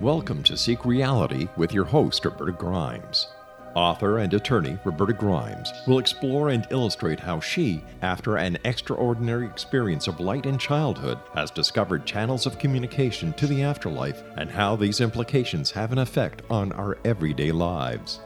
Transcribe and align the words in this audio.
Welcome 0.00 0.44
to 0.44 0.56
Seek 0.56 0.84
Reality 0.84 1.48
with 1.56 1.72
your 1.72 1.84
host, 1.84 2.24
Roberta 2.24 2.52
Grimes. 2.52 3.26
Author 3.74 4.18
and 4.18 4.32
attorney 4.32 4.78
Roberta 4.84 5.12
Grimes 5.12 5.72
will 5.88 5.98
explore 5.98 6.50
and 6.50 6.64
illustrate 6.70 7.18
how 7.18 7.40
she, 7.40 7.82
after 8.00 8.36
an 8.36 8.58
extraordinary 8.64 9.46
experience 9.46 10.06
of 10.06 10.20
light 10.20 10.46
in 10.46 10.56
childhood, 10.56 11.18
has 11.34 11.50
discovered 11.50 12.06
channels 12.06 12.46
of 12.46 12.60
communication 12.60 13.32
to 13.32 13.48
the 13.48 13.64
afterlife 13.64 14.22
and 14.36 14.48
how 14.48 14.76
these 14.76 15.00
implications 15.00 15.72
have 15.72 15.90
an 15.90 15.98
effect 15.98 16.42
on 16.48 16.70
our 16.74 16.96
everyday 17.04 17.50
lives. 17.50 18.20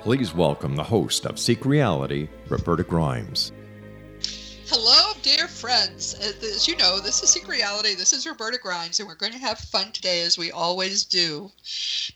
Please 0.00 0.34
welcome 0.34 0.76
the 0.76 0.82
host 0.82 1.26
of 1.26 1.38
Seek 1.38 1.66
Reality, 1.66 2.30
Roberta 2.48 2.84
Grimes. 2.84 3.52
Friends. 5.68 6.14
Uh, 6.14 6.32
as 6.46 6.66
you 6.66 6.78
know, 6.78 6.98
this 6.98 7.22
is 7.22 7.28
Seek 7.28 7.46
Reality. 7.46 7.94
This 7.94 8.14
is 8.14 8.26
Roberta 8.26 8.56
Grimes, 8.56 9.00
and 9.00 9.06
we're 9.06 9.14
going 9.14 9.32
to 9.32 9.38
have 9.38 9.58
fun 9.58 9.92
today 9.92 10.22
as 10.22 10.38
we 10.38 10.50
always 10.50 11.04
do. 11.04 11.52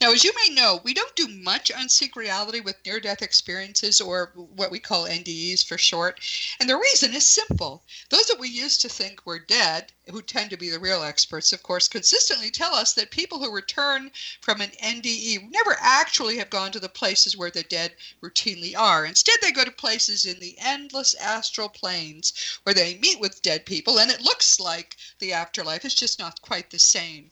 Now, 0.00 0.10
as 0.10 0.24
you 0.24 0.32
may 0.34 0.54
know, 0.54 0.80
we 0.84 0.94
don't 0.94 1.14
do 1.14 1.28
much 1.28 1.70
on 1.70 1.90
Seek 1.90 2.16
Reality 2.16 2.60
with 2.60 2.76
near 2.86 2.98
death 2.98 3.20
experiences 3.20 4.00
or 4.00 4.32
what 4.34 4.70
we 4.70 4.78
call 4.78 5.04
NDEs 5.04 5.66
for 5.66 5.76
short. 5.76 6.18
And 6.60 6.70
the 6.70 6.78
reason 6.78 7.12
is 7.12 7.26
simple. 7.26 7.82
Those 8.08 8.24
that 8.28 8.40
we 8.40 8.48
used 8.48 8.80
to 8.80 8.88
think 8.88 9.20
were 9.26 9.38
dead 9.38 9.92
who 10.10 10.22
tend 10.22 10.50
to 10.50 10.56
be 10.56 10.70
the 10.70 10.80
real 10.80 11.02
experts, 11.02 11.52
of 11.52 11.62
course, 11.62 11.88
consistently 11.88 12.50
tell 12.50 12.74
us 12.74 12.94
that 12.94 13.10
people 13.10 13.38
who 13.38 13.54
return 13.54 14.10
from 14.40 14.60
an 14.60 14.70
NDE 14.82 15.50
never 15.50 15.76
actually 15.78 16.38
have 16.38 16.50
gone 16.50 16.72
to 16.72 16.80
the 16.80 16.88
places 16.88 17.36
where 17.36 17.50
the 17.50 17.62
dead 17.64 17.94
routinely 18.22 18.76
are. 18.76 19.04
Instead, 19.04 19.36
they 19.40 19.52
go 19.52 19.64
to 19.64 19.70
places 19.70 20.24
in 20.24 20.40
the 20.40 20.56
endless 20.58 21.14
astral 21.14 21.68
planes 21.68 22.32
where 22.62 22.74
they 22.74 22.98
meet 22.98 23.20
with 23.20 23.41
dead 23.42 23.66
people, 23.66 23.98
and 23.98 24.10
it 24.10 24.22
looks 24.22 24.58
like 24.60 24.96
the 25.18 25.32
afterlife. 25.32 25.84
It's 25.84 25.94
just 25.94 26.18
not 26.18 26.40
quite 26.42 26.70
the 26.70 26.78
same. 26.78 27.30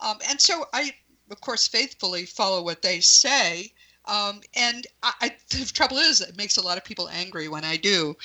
Um, 0.00 0.18
and 0.28 0.40
so 0.40 0.66
I, 0.72 0.94
of 1.30 1.40
course, 1.40 1.68
faithfully 1.68 2.26
follow 2.26 2.62
what 2.62 2.82
they 2.82 3.00
say. 3.00 3.72
Um, 4.06 4.40
and 4.56 4.86
I, 5.02 5.12
I, 5.20 5.36
the 5.50 5.70
trouble 5.72 5.98
is, 5.98 6.20
it 6.20 6.36
makes 6.36 6.56
a 6.56 6.62
lot 6.62 6.78
of 6.78 6.84
people 6.84 7.08
angry 7.08 7.48
when 7.48 7.64
I 7.64 7.76
do. 7.76 8.16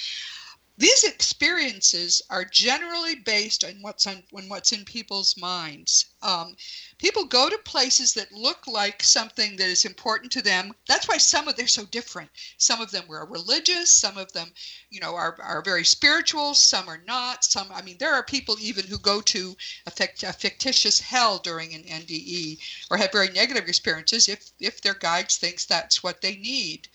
These 0.80 1.06
experiences 1.06 2.22
are 2.30 2.46
generally 2.46 3.16
based 3.16 3.64
on 3.64 3.82
what's 3.82 4.06
on 4.06 4.22
on 4.32 4.48
what's 4.48 4.72
in 4.72 4.86
people's 4.86 5.36
minds. 5.36 6.06
Um, 6.22 6.56
people 7.00 7.26
go 7.26 7.50
to 7.50 7.58
places 7.58 8.14
that 8.14 8.32
look 8.32 8.68
like 8.68 9.02
something 9.02 9.56
that 9.56 9.70
is 9.70 9.86
important 9.86 10.32
to 10.34 10.42
them. 10.44 10.76
That's 10.88 11.08
why 11.08 11.18
some 11.18 11.48
of 11.48 11.56
they're 11.56 11.66
so 11.66 11.86
different. 11.86 12.30
Some 12.60 12.80
of 12.80 12.92
them 12.92 13.08
were 13.08 13.26
religious. 13.26 13.90
Some 13.90 14.20
of 14.20 14.32
them, 14.34 14.54
you 14.92 15.00
know, 15.00 15.16
are, 15.16 15.42
are 15.42 15.64
very 15.64 15.84
spiritual. 15.84 16.54
Some 16.54 16.88
are 16.88 17.02
not. 17.08 17.44
Some, 17.44 17.72
I 17.72 17.82
mean, 17.82 17.98
there 17.98 18.14
are 18.14 18.22
people 18.22 18.56
even 18.60 18.86
who 18.86 19.00
go 19.00 19.20
to 19.22 19.58
a, 19.88 19.90
fict, 19.90 20.22
a 20.22 20.32
fictitious 20.32 21.00
hell 21.00 21.40
during 21.40 21.74
an 21.74 21.86
NDE 21.86 22.60
or 22.92 22.98
have 22.98 23.12
very 23.12 23.30
negative 23.30 23.68
experiences 23.68 24.30
if 24.30 24.52
if 24.60 24.82
their 24.82 24.94
guides 24.94 25.38
thinks 25.38 25.66
that's 25.66 26.04
what 26.04 26.22
they 26.22 26.36
need. 26.36 26.88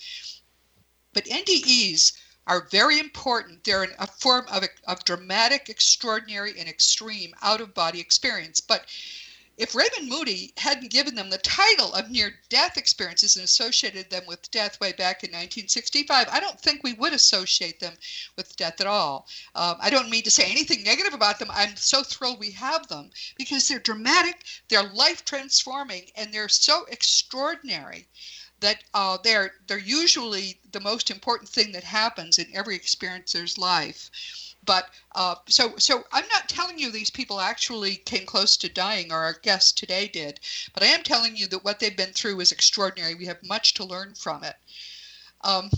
But 1.12 1.24
NDEs 1.24 2.12
are 2.46 2.68
very 2.70 2.98
important. 2.98 3.64
They're 3.64 3.86
a 3.98 4.06
form 4.06 4.46
of, 4.52 4.64
of 4.86 5.04
dramatic, 5.04 5.68
extraordinary, 5.68 6.58
and 6.58 6.68
extreme 6.68 7.34
out 7.42 7.60
of 7.60 7.74
body 7.74 8.00
experience. 8.00 8.60
But 8.60 8.86
if 9.58 9.74
Raymond 9.74 10.08
Moody 10.08 10.52
hadn't 10.56 10.90
given 10.90 11.14
them 11.14 11.28
the 11.28 11.38
title 11.38 11.92
of 11.92 12.10
near 12.10 12.40
death 12.48 12.78
experiences 12.78 13.36
and 13.36 13.44
associated 13.44 14.08
them 14.08 14.24
with 14.26 14.50
death 14.50 14.80
way 14.80 14.92
back 14.92 15.22
in 15.22 15.28
1965, 15.28 16.26
I 16.30 16.40
don't 16.40 16.58
think 16.58 16.82
we 16.82 16.94
would 16.94 17.12
associate 17.12 17.78
them 17.78 17.94
with 18.36 18.56
death 18.56 18.80
at 18.80 18.86
all. 18.86 19.28
Um, 19.54 19.76
I 19.78 19.90
don't 19.90 20.10
mean 20.10 20.22
to 20.22 20.30
say 20.30 20.50
anything 20.50 20.82
negative 20.82 21.12
about 21.12 21.38
them. 21.38 21.50
I'm 21.52 21.76
so 21.76 22.02
thrilled 22.02 22.40
we 22.40 22.50
have 22.52 22.88
them 22.88 23.10
because 23.36 23.68
they're 23.68 23.78
dramatic, 23.78 24.42
they're 24.68 24.82
life 24.82 25.24
transforming, 25.24 26.10
and 26.16 26.32
they're 26.32 26.48
so 26.48 26.86
extraordinary 26.86 28.08
that 28.62 28.82
uh, 28.94 29.18
they're 29.22 29.52
they're 29.66 29.78
usually 29.78 30.58
the 30.72 30.80
most 30.80 31.10
important 31.10 31.50
thing 31.50 31.72
that 31.72 31.84
happens 31.84 32.38
in 32.38 32.46
every 32.54 32.74
experiencer's 32.74 33.58
life. 33.58 34.10
But 34.64 34.88
uh, 35.14 35.34
so 35.48 35.76
so 35.76 36.04
I'm 36.12 36.26
not 36.28 36.48
telling 36.48 36.78
you 36.78 36.90
these 36.90 37.10
people 37.10 37.40
actually 37.40 37.96
came 37.96 38.24
close 38.24 38.56
to 38.56 38.68
dying, 38.68 39.12
or 39.12 39.18
our 39.18 39.34
guest 39.34 39.76
today 39.76 40.08
did. 40.08 40.40
But 40.72 40.82
I 40.82 40.86
am 40.86 41.02
telling 41.02 41.36
you 41.36 41.46
that 41.48 41.64
what 41.64 41.80
they've 41.80 41.96
been 41.96 42.12
through 42.12 42.40
is 42.40 42.52
extraordinary. 42.52 43.14
We 43.14 43.26
have 43.26 43.42
much 43.42 43.74
to 43.74 43.84
learn 43.84 44.14
from 44.14 44.44
it. 44.44 44.56
Um, 45.42 45.70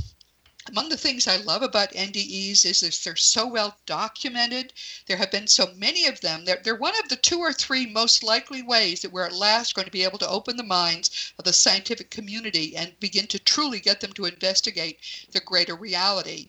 among 0.67 0.89
the 0.89 0.97
things 0.97 1.29
I 1.29 1.37
love 1.37 1.63
about 1.63 1.93
NDEs 1.93 2.65
is 2.65 2.81
that 2.81 2.99
they're 3.05 3.17
so 3.17 3.47
well 3.47 3.77
documented. 3.85 4.73
There 5.07 5.19
have 5.19 5.31
been 5.31 5.47
so 5.47 5.73
many 5.75 6.07
of 6.07 6.21
them. 6.23 6.45
They're, 6.45 6.61
they're 6.63 6.75
one 6.75 6.99
of 6.99 7.09
the 7.09 7.17
two 7.17 7.39
or 7.39 7.53
three 7.53 7.87
most 7.87 8.23
likely 8.23 8.63
ways 8.63 9.03
that 9.03 9.13
we're 9.13 9.27
at 9.27 9.35
last 9.35 9.75
going 9.75 9.85
to 9.85 9.91
be 9.91 10.05
able 10.05 10.19
to 10.19 10.29
open 10.29 10.57
the 10.57 10.63
minds 10.63 11.33
of 11.39 11.45
the 11.45 11.53
scientific 11.53 12.11
community 12.11 12.75
and 12.77 12.99
begin 12.99 13.27
to 13.27 13.39
truly 13.39 13.79
get 13.79 14.01
them 14.01 14.13
to 14.15 14.25
investigate 14.25 14.99
the 15.33 15.41
greater 15.41 15.77
reality. 15.77 16.49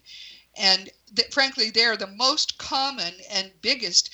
And 0.55 0.89
that, 1.13 1.33
frankly, 1.33 1.69
they're 1.69 1.97
the 1.97 2.07
most 2.07 2.57
common 2.57 3.13
and 3.29 3.51
biggest 3.61 4.11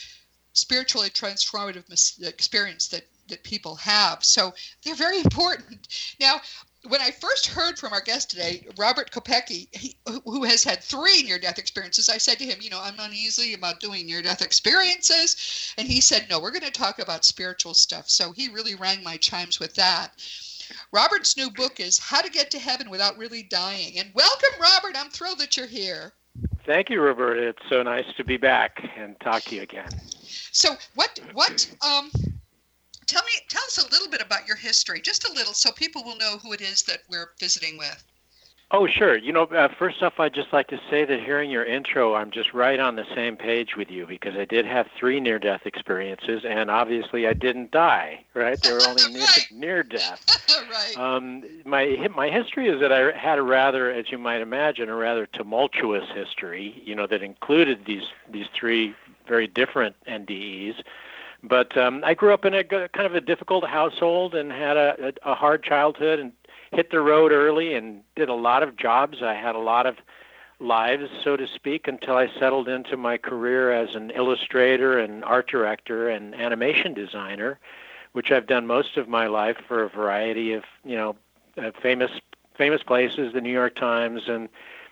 spiritually 0.54 1.10
transformative 1.10 1.86
experience 2.24 2.88
that 2.88 3.06
that 3.28 3.44
people 3.44 3.76
have. 3.78 4.24
So 4.24 4.54
they're 4.84 4.96
very 4.96 5.20
important. 5.28 5.88
Now, 6.20 6.42
when 6.88 7.02
I 7.02 7.12
first 7.12 7.48
heard 7.48 7.78
from 7.78 7.94
our 7.94 8.02
guest 8.02 8.32
today, 8.32 8.66
Robert 8.78 9.12
Kopecky, 9.12 9.74
he, 9.76 9.96
who 10.26 10.44
has 10.44 10.64
had 10.64 10.84
three 10.84 11.24
near 11.24 11.38
death 11.38 11.60
experiences, 11.60 12.10
I 12.10 12.18
said 12.18 12.40
to 12.40 12.46
him, 12.46 12.60
You 12.62 12.72
know, 12.72 12.80
I'm 12.82 13.00
uneasy 13.00 13.54
about 13.54 13.80
doing 13.80 14.06
near 14.06 14.22
death 14.22 14.42
experiences. 14.42 15.74
And 15.78 15.88
he 15.88 16.02
said, 16.02 16.28
No, 16.30 16.40
we're 16.40 16.52
going 16.52 16.64
to 16.64 16.72
talk 16.72 17.00
about 17.00 17.26
spiritual 17.26 17.74
stuff. 17.74 18.10
So 18.10 18.32
he 18.32 18.50
really 18.50 18.76
rang 18.76 19.04
my 19.04 19.18
chimes 19.18 19.60
with 19.60 19.76
that. 19.76 20.14
Robert's 20.92 21.38
new 21.38 21.52
book 21.52 21.80
is 21.80 22.00
How 22.00 22.22
to 22.22 22.30
Get 22.30 22.50
to 22.52 22.60
Heaven 22.60 22.90
Without 22.90 23.18
Really 23.18 23.44
Dying. 23.44 24.00
And 24.00 24.10
welcome, 24.16 24.60
Robert. 24.60 24.96
I'm 24.98 25.10
thrilled 25.10 25.40
that 25.40 25.58
you're 25.58 25.68
here. 25.68 26.14
Thank 26.66 26.90
you, 26.90 27.02
Roberta. 27.02 27.50
It's 27.50 27.70
so 27.70 27.84
nice 27.84 28.06
to 28.18 28.24
be 28.24 28.38
back 28.38 28.82
and 28.98 29.20
talk 29.20 29.44
to 29.44 29.56
you 29.56 29.62
again. 29.64 29.90
So, 30.52 30.76
what, 30.96 31.20
what, 31.34 31.70
um, 31.86 32.12
tell 33.12 33.24
me 33.24 33.32
tell 33.50 33.64
us 33.64 33.78
a 33.78 33.92
little 33.92 34.08
bit 34.10 34.22
about 34.22 34.48
your 34.48 34.56
history 34.56 35.02
just 35.02 35.28
a 35.28 35.34
little 35.34 35.54
so 35.54 35.70
people 35.72 36.02
will 36.04 36.16
know 36.16 36.38
who 36.42 36.54
it 36.54 36.62
is 36.62 36.84
that 36.84 37.00
we're 37.10 37.32
visiting 37.40 37.78
with. 37.78 38.04
Oh 38.74 38.88
sure. 38.88 39.18
You 39.18 39.34
know 39.34 39.44
uh, 39.44 39.68
first 39.78 40.02
off 40.02 40.14
i'd 40.18 40.34
just 40.34 40.54
like 40.54 40.68
to 40.68 40.80
say 40.90 41.04
that 41.04 41.20
hearing 41.20 41.52
your 41.52 41.66
intro 41.66 42.16
i'm 42.16 42.32
just 42.32 42.54
right 42.54 42.80
on 42.80 42.96
the 42.96 43.04
same 43.14 43.36
page 43.36 43.76
with 43.76 43.92
you 43.92 44.08
because 44.08 44.36
i 44.38 44.46
did 44.46 44.66
have 44.66 44.88
three 44.98 45.20
near 45.20 45.40
death 45.40 45.64
experiences 45.66 46.44
and 46.48 46.72
obviously 46.72 47.28
i 47.28 47.34
didn't 47.34 47.72
die 47.72 48.24
right? 48.34 48.60
They 48.62 48.72
were 48.72 48.88
only 48.88 49.12
near, 49.12 49.28
near 49.52 49.84
death 49.84 50.26
right. 50.72 50.96
Um, 50.98 51.44
my 51.66 52.08
my 52.16 52.30
history 52.30 52.70
is 52.70 52.80
that 52.80 52.94
i 52.94 53.12
had 53.18 53.38
a 53.38 53.44
rather 53.44 53.92
as 53.92 54.10
you 54.10 54.18
might 54.18 54.40
imagine 54.40 54.88
a 54.88 54.96
rather 54.96 55.26
tumultuous 55.26 56.08
history 56.16 56.82
you 56.86 56.96
know 56.96 57.08
that 57.08 57.22
included 57.22 57.86
these 57.86 58.08
these 58.32 58.48
three 58.58 58.96
very 59.28 59.48
different 59.48 59.98
ndes 60.08 60.76
but 61.44 61.76
um, 61.78 62.04
I 62.06 62.14
grew 62.14 62.34
up 62.34 62.46
in 62.46 62.54
a 62.54 62.64
kind 62.64 63.06
of 63.06 63.16
a 63.16 63.22
difficult 63.22 63.66
household 63.66 64.36
and 64.36 64.52
had 64.52 64.78
a, 64.78 65.14
a, 65.24 65.34
hard 65.34 65.64
childhood 65.64 66.20
and 66.20 66.32
hit 66.72 66.92
the 66.92 67.00
road 67.02 67.32
early 67.32 67.74
and 67.74 68.02
did 68.16 68.30
a 68.30 68.34
lot 68.34 68.64
of 68.64 68.78
jobs. 68.78 69.24
I 69.24 69.34
had 69.34 69.56
a 69.56 69.60
lot 69.60 69.86
of 69.86 69.98
lives, 70.60 71.10
so 71.24 71.36
to 71.36 71.48
speak, 71.48 71.88
until 71.88 72.16
I 72.16 72.30
settled 72.40 72.68
into 72.68 72.96
my 72.96 73.18
career 73.18 73.72
as 73.72 73.96
an 73.96 74.12
illustrator 74.12 75.00
and 75.00 75.24
art 75.26 75.50
director 75.50 76.10
and 76.10 76.36
animation 76.36 76.94
designer, 76.94 77.60
which 78.12 78.32
I've 78.32 78.48
done 78.48 78.68
most 78.68 78.98
of 78.98 79.10
my 79.10 79.28
life 79.28 79.58
for 79.68 79.84
a 79.84 79.90
variety 79.90 80.54
of 80.54 80.64
you 80.86 80.96
know 80.96 81.16
uh, 81.58 81.72
famous 81.82 82.12
famous 82.56 82.84
places, 82.84 83.34
the 83.34 83.42
New 83.42 83.52
York 83.52 83.76
Times 83.76 84.24
and 84.28 84.48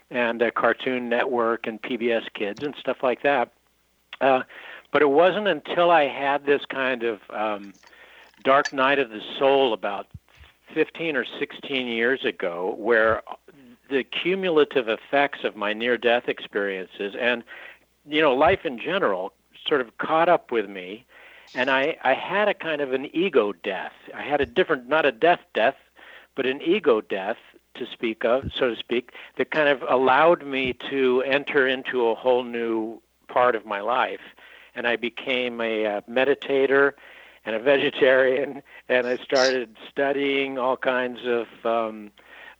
and 0.09 0.41
uh, 0.41 0.49
Cartoon 0.49 1.07
Network 1.09 1.67
and 1.67 1.79
PBS 1.79 2.33
Kids 2.33 2.63
and 2.63 2.75
stuff 2.75 3.03
like 3.03 3.21
that. 3.21 3.51
Uh, 4.19 4.41
but 4.91 5.01
it 5.01 5.09
wasn't 5.09 5.47
until 5.47 5.91
I 5.91 6.07
had 6.07 6.45
this 6.45 6.65
kind 6.65 7.03
of 7.03 7.19
um, 7.29 7.73
dark 8.43 8.73
night 8.73 8.99
of 8.99 9.09
the 9.09 9.21
soul 9.37 9.73
about 9.73 10.07
15 10.73 11.15
or 11.15 11.25
16 11.39 11.87
years 11.87 12.25
ago, 12.25 12.75
where 12.77 13.21
the 13.89 14.03
cumulative 14.03 14.87
effects 14.87 15.43
of 15.43 15.55
my 15.55 15.73
near 15.73 15.97
death 15.97 16.27
experiences 16.27 17.15
and, 17.19 17.43
you 18.07 18.21
know, 18.21 18.33
life 18.33 18.65
in 18.65 18.79
general 18.79 19.33
sort 19.67 19.81
of 19.81 19.97
caught 19.97 20.29
up 20.29 20.51
with 20.51 20.69
me. 20.69 21.05
And 21.55 21.69
I, 21.69 21.97
I 22.03 22.13
had 22.13 22.47
a 22.47 22.53
kind 22.53 22.81
of 22.81 22.93
an 22.93 23.09
ego 23.15 23.53
death. 23.53 23.93
I 24.13 24.21
had 24.21 24.41
a 24.41 24.45
different, 24.45 24.87
not 24.87 25.05
a 25.05 25.11
death 25.11 25.41
death, 25.53 25.75
but 26.35 26.45
an 26.45 26.61
ego 26.61 27.01
death 27.01 27.37
to 27.75 27.87
speak 27.91 28.23
of, 28.23 28.51
so 28.55 28.69
to 28.69 28.75
speak, 28.75 29.13
that 29.37 29.51
kind 29.51 29.69
of 29.69 29.83
allowed 29.89 30.45
me 30.45 30.73
to 30.89 31.23
enter 31.23 31.67
into 31.67 32.07
a 32.07 32.15
whole 32.15 32.43
new 32.43 33.01
part 33.27 33.55
of 33.55 33.65
my 33.65 33.79
life 33.81 34.21
and 34.79 34.87
I 34.87 34.95
became 34.95 35.59
a 35.59 35.85
uh, 35.85 36.01
meditator 36.09 36.93
and 37.45 37.53
a 37.53 37.59
vegetarian, 37.73 38.63
and 38.87 39.05
I 39.05 39.17
started 39.17 39.75
studying 39.91 40.57
all 40.57 40.77
kinds 40.77 41.19
of 41.25 41.47
um, 41.65 42.11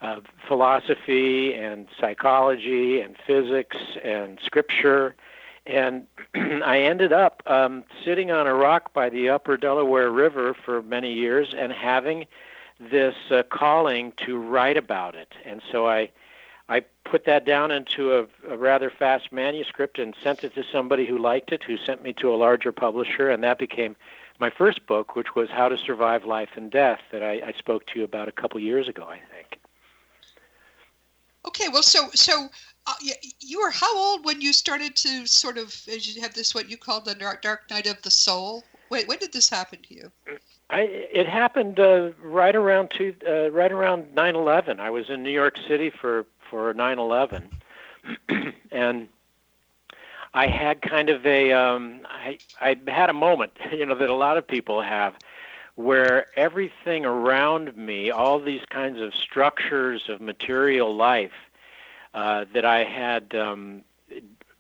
uh, 0.01 0.19
philosophy 0.45 1.53
and 1.53 1.87
psychology 1.97 2.99
and 2.99 3.15
physics 3.25 3.77
and 4.03 4.37
scripture. 4.43 5.15
and 5.65 6.07
I 6.35 6.81
ended 6.81 7.13
up 7.13 7.41
um, 7.45 7.85
sitting 8.03 8.31
on 8.31 8.47
a 8.47 8.53
rock 8.53 8.91
by 8.93 9.07
the 9.07 9.29
upper 9.29 9.55
Delaware 9.55 10.11
River 10.11 10.53
for 10.53 10.81
many 10.81 11.13
years 11.13 11.55
and 11.57 11.71
having 11.71 12.25
this 12.81 13.15
uh, 13.31 13.43
calling 13.43 14.11
to 14.25 14.37
write 14.37 14.75
about 14.75 15.15
it. 15.15 15.35
And 15.45 15.61
so 15.71 15.87
I, 15.87 16.11
I 16.69 16.81
put 17.03 17.25
that 17.25 17.45
down 17.45 17.71
into 17.71 18.13
a, 18.13 18.27
a, 18.47 18.55
rather 18.55 18.91
fast 18.91 19.31
manuscript 19.31 19.97
and 19.97 20.15
sent 20.23 20.43
it 20.43 20.53
to 20.53 20.63
somebody 20.71 21.07
who 21.07 21.17
liked 21.17 21.51
it, 21.51 21.63
who 21.63 21.77
sent 21.77 22.03
me 22.03 22.13
to 22.13 22.31
a 22.31 22.37
larger 22.37 22.71
publisher, 22.71 23.29
and 23.29 23.43
that 23.43 23.57
became 23.57 23.95
my 24.39 24.51
first 24.51 24.85
book, 24.85 25.15
which 25.15 25.35
was 25.35 25.49
How 25.49 25.67
to 25.67 25.77
Survive 25.77 26.25
Life 26.25 26.49
and 26.55 26.71
Death, 26.71 27.01
that 27.11 27.23
I, 27.23 27.41
I 27.47 27.53
spoke 27.57 27.87
to 27.87 27.99
you 27.99 28.05
about 28.05 28.27
a 28.27 28.31
couple 28.31 28.59
years 28.59 28.87
ago, 28.87 29.03
I 29.03 29.19
think. 29.33 29.59
Okay, 31.47 31.69
well, 31.69 31.83
so 31.83 32.09
so 32.13 32.49
uh, 32.85 32.93
you 33.39 33.61
were 33.61 33.71
how 33.71 33.97
old 33.97 34.25
when 34.25 34.39
you 34.39 34.53
started 34.53 34.95
to 34.97 35.25
sort 35.25 35.57
of 35.57 35.67
as 35.91 36.13
you 36.13 36.21
have 36.21 36.33
this 36.33 36.53
what 36.53 36.69
you 36.69 36.77
called 36.77 37.05
the 37.05 37.15
dark, 37.15 37.41
dark 37.41 37.61
night 37.71 37.87
of 37.87 37.99
the 38.03 38.11
soul? 38.11 38.63
Wait, 38.91 39.07
when 39.07 39.17
did 39.17 39.33
this 39.33 39.49
happen 39.49 39.79
to 39.87 39.95
you? 39.95 40.11
I, 40.69 40.81
it 40.81 41.27
happened 41.27 41.79
uh, 41.79 42.11
right 42.21 42.55
around 42.55 42.91
two, 42.95 43.15
uh, 43.27 43.49
right 43.51 43.71
around 43.71 44.15
9/11. 44.15 44.79
I 44.79 44.89
was 44.89 45.09
in 45.09 45.23
New 45.23 45.31
York 45.31 45.57
City 45.67 45.89
for 45.89 46.25
for 46.49 46.73
9/11, 46.73 47.43
and 48.71 49.07
I 50.33 50.47
had 50.47 50.81
kind 50.81 51.09
of 51.09 51.25
a 51.25 51.51
um, 51.53 52.01
I 52.09 52.37
I 52.61 52.77
had 52.87 53.09
a 53.09 53.13
moment, 53.13 53.53
you 53.71 53.85
know, 53.85 53.95
that 53.95 54.09
a 54.09 54.15
lot 54.15 54.37
of 54.37 54.47
people 54.47 54.81
have, 54.81 55.15
where 55.75 56.27
everything 56.35 57.05
around 57.05 57.75
me, 57.75 58.11
all 58.11 58.39
these 58.39 58.65
kinds 58.69 58.99
of 58.99 59.15
structures 59.15 60.09
of 60.09 60.21
material 60.21 60.95
life 60.95 61.31
uh, 62.13 62.45
that 62.53 62.65
I 62.65 62.83
had 62.83 63.33
um, 63.35 63.83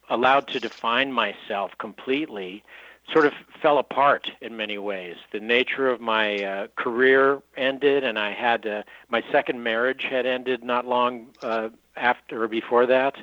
allowed 0.09 0.47
to 0.49 0.59
define 0.59 1.11
myself 1.11 1.77
completely 1.77 2.63
sort 3.11 3.25
of 3.25 3.33
fell 3.61 3.77
apart 3.77 4.31
in 4.41 4.55
many 4.57 4.77
ways. 4.77 5.17
The 5.31 5.39
nature 5.39 5.89
of 5.89 5.99
my 5.99 6.43
uh, 6.43 6.67
career 6.75 7.41
ended, 7.57 8.03
and 8.03 8.17
I 8.17 8.33
had 8.33 8.65
uh, 8.65 8.83
my 9.09 9.23
second 9.31 9.63
marriage 9.63 10.03
had 10.09 10.25
ended 10.25 10.63
not 10.63 10.85
long 10.85 11.27
uh, 11.41 11.69
after 11.95 12.43
or 12.43 12.47
before 12.47 12.85
that, 12.85 13.15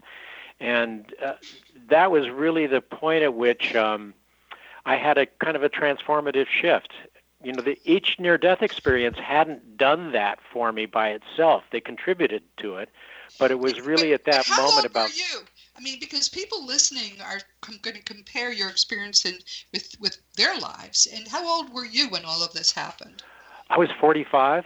and 0.61 1.13
uh, 1.25 1.35
that 1.89 2.11
was 2.11 2.29
really 2.29 2.67
the 2.67 2.81
point 2.81 3.23
at 3.23 3.35
which 3.35 3.75
um, 3.75 4.15
I 4.85 4.97
had 4.97 5.19
a 5.19 5.27
kind 5.27 5.57
of 5.57 5.63
a 5.63 5.69
transformative 5.69 6.47
shift. 6.49 6.93
You 7.43 7.53
know, 7.53 7.63
the, 7.63 7.79
each 7.85 8.17
near-death 8.19 8.63
experience 8.63 9.19
hadn't 9.19 9.77
done 9.77 10.13
that 10.13 10.39
for 10.53 10.73
me 10.73 10.87
by 10.87 11.11
itself. 11.11 11.65
They 11.71 11.81
contributed 11.81 12.43
to 12.59 12.77
it, 12.77 12.89
but 13.39 13.51
it 13.51 13.59
was 13.59 13.81
really 13.81 14.15
at 14.15 14.25
that 14.25 14.49
moment 14.57 14.87
about. 14.87 15.17
you? 15.17 15.41
I 15.77 15.81
mean, 15.81 15.99
because 16.01 16.29
people 16.29 16.65
listening 16.65 17.21
are 17.21 17.41
com- 17.61 17.79
going 17.83 17.97
to 17.97 18.03
compare 18.03 18.53
your 18.53 18.69
experience 18.69 19.25
in, 19.25 19.39
with 19.73 19.95
with 20.01 20.19
their 20.37 20.57
lives. 20.59 21.07
And 21.13 21.29
how 21.29 21.47
old 21.47 21.73
were 21.73 21.85
you 21.85 22.09
when 22.09 22.25
all 22.25 22.43
of 22.43 22.53
this 22.53 22.73
happened? 22.73 23.23
I 23.69 23.79
was 23.79 23.91
45. 24.01 24.65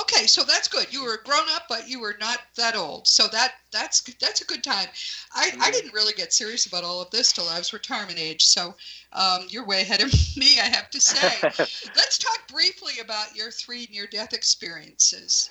Okay, 0.00 0.26
so 0.26 0.42
that's 0.42 0.66
good. 0.66 0.92
You 0.92 1.04
were 1.04 1.20
grown 1.24 1.46
up, 1.54 1.64
but 1.68 1.88
you 1.88 2.00
were 2.00 2.16
not 2.18 2.38
that 2.56 2.74
old. 2.74 3.06
So 3.06 3.28
that 3.28 3.54
that's 3.70 4.00
that's 4.18 4.40
a 4.40 4.44
good 4.44 4.64
time. 4.64 4.88
I, 5.34 5.42
I 5.42 5.50
mm-hmm. 5.50 5.70
didn't 5.72 5.92
really 5.92 6.14
get 6.14 6.32
serious 6.32 6.66
about 6.66 6.82
all 6.82 7.00
of 7.02 7.10
this 7.10 7.32
till 7.32 7.48
I 7.48 7.58
was 7.58 7.72
retirement 7.72 8.18
age. 8.18 8.44
So 8.44 8.74
um, 9.12 9.46
you're 9.48 9.66
way 9.66 9.82
ahead 9.82 10.00
of 10.00 10.12
me, 10.36 10.58
I 10.58 10.64
have 10.64 10.90
to 10.90 11.00
say. 11.00 11.38
Let's 11.94 12.18
talk 12.18 12.48
briefly 12.48 12.94
about 13.00 13.36
your 13.36 13.50
three 13.50 13.88
near-death 13.92 14.32
experiences. 14.32 15.50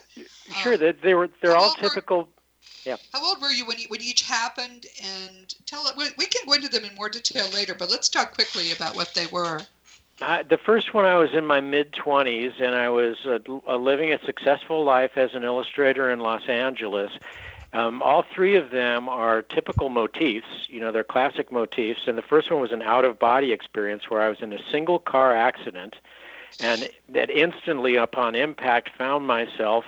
Sure, 0.63 0.73
um, 0.73 0.79
they, 0.79 0.91
they 0.91 1.13
were 1.13 1.29
they're 1.41 1.55
all 1.55 1.75
typical. 1.75 2.19
Were, 2.19 2.27
yeah. 2.85 2.97
How 3.13 3.23
old 3.23 3.41
were 3.41 3.49
you 3.49 3.65
when, 3.65 3.77
when 3.89 4.01
each 4.01 4.23
happened? 4.23 4.85
And 5.03 5.53
tell 5.65 5.85
it. 5.87 5.95
We 6.17 6.25
can 6.25 6.45
go 6.45 6.53
into 6.53 6.69
them 6.69 6.85
in 6.85 6.95
more 6.95 7.09
detail 7.09 7.49
later, 7.53 7.75
but 7.77 7.89
let's 7.89 8.09
talk 8.09 8.33
quickly 8.33 8.71
about 8.71 8.95
what 8.95 9.13
they 9.13 9.27
were. 9.27 9.61
Uh, 10.21 10.43
the 10.49 10.57
first 10.57 10.93
one, 10.93 11.05
I 11.05 11.15
was 11.15 11.29
in 11.33 11.45
my 11.45 11.61
mid 11.61 11.93
20s, 11.93 12.61
and 12.61 12.75
I 12.75 12.89
was 12.89 13.17
uh, 13.25 13.75
living 13.75 14.11
a 14.11 14.19
successful 14.25 14.83
life 14.83 15.11
as 15.15 15.33
an 15.33 15.43
illustrator 15.43 16.11
in 16.11 16.19
Los 16.19 16.47
Angeles. 16.49 17.11
Um, 17.71 18.01
all 18.01 18.25
three 18.33 18.55
of 18.55 18.71
them 18.71 19.07
are 19.07 19.43
typical 19.43 19.89
motifs. 19.89 20.47
You 20.67 20.79
know, 20.79 20.91
they're 20.91 21.03
classic 21.03 21.51
motifs. 21.51 22.01
And 22.07 22.17
the 22.17 22.23
first 22.23 22.51
one 22.51 22.59
was 22.59 22.71
an 22.71 22.81
out 22.81 23.05
of 23.05 23.19
body 23.19 23.51
experience 23.51 24.09
where 24.09 24.21
I 24.21 24.29
was 24.29 24.41
in 24.41 24.51
a 24.51 24.59
single 24.71 24.99
car 24.99 25.35
accident, 25.35 25.95
and 26.59 26.89
that 27.09 27.29
instantly, 27.29 27.95
upon 27.95 28.35
impact, 28.35 28.89
found 28.97 29.25
myself 29.25 29.85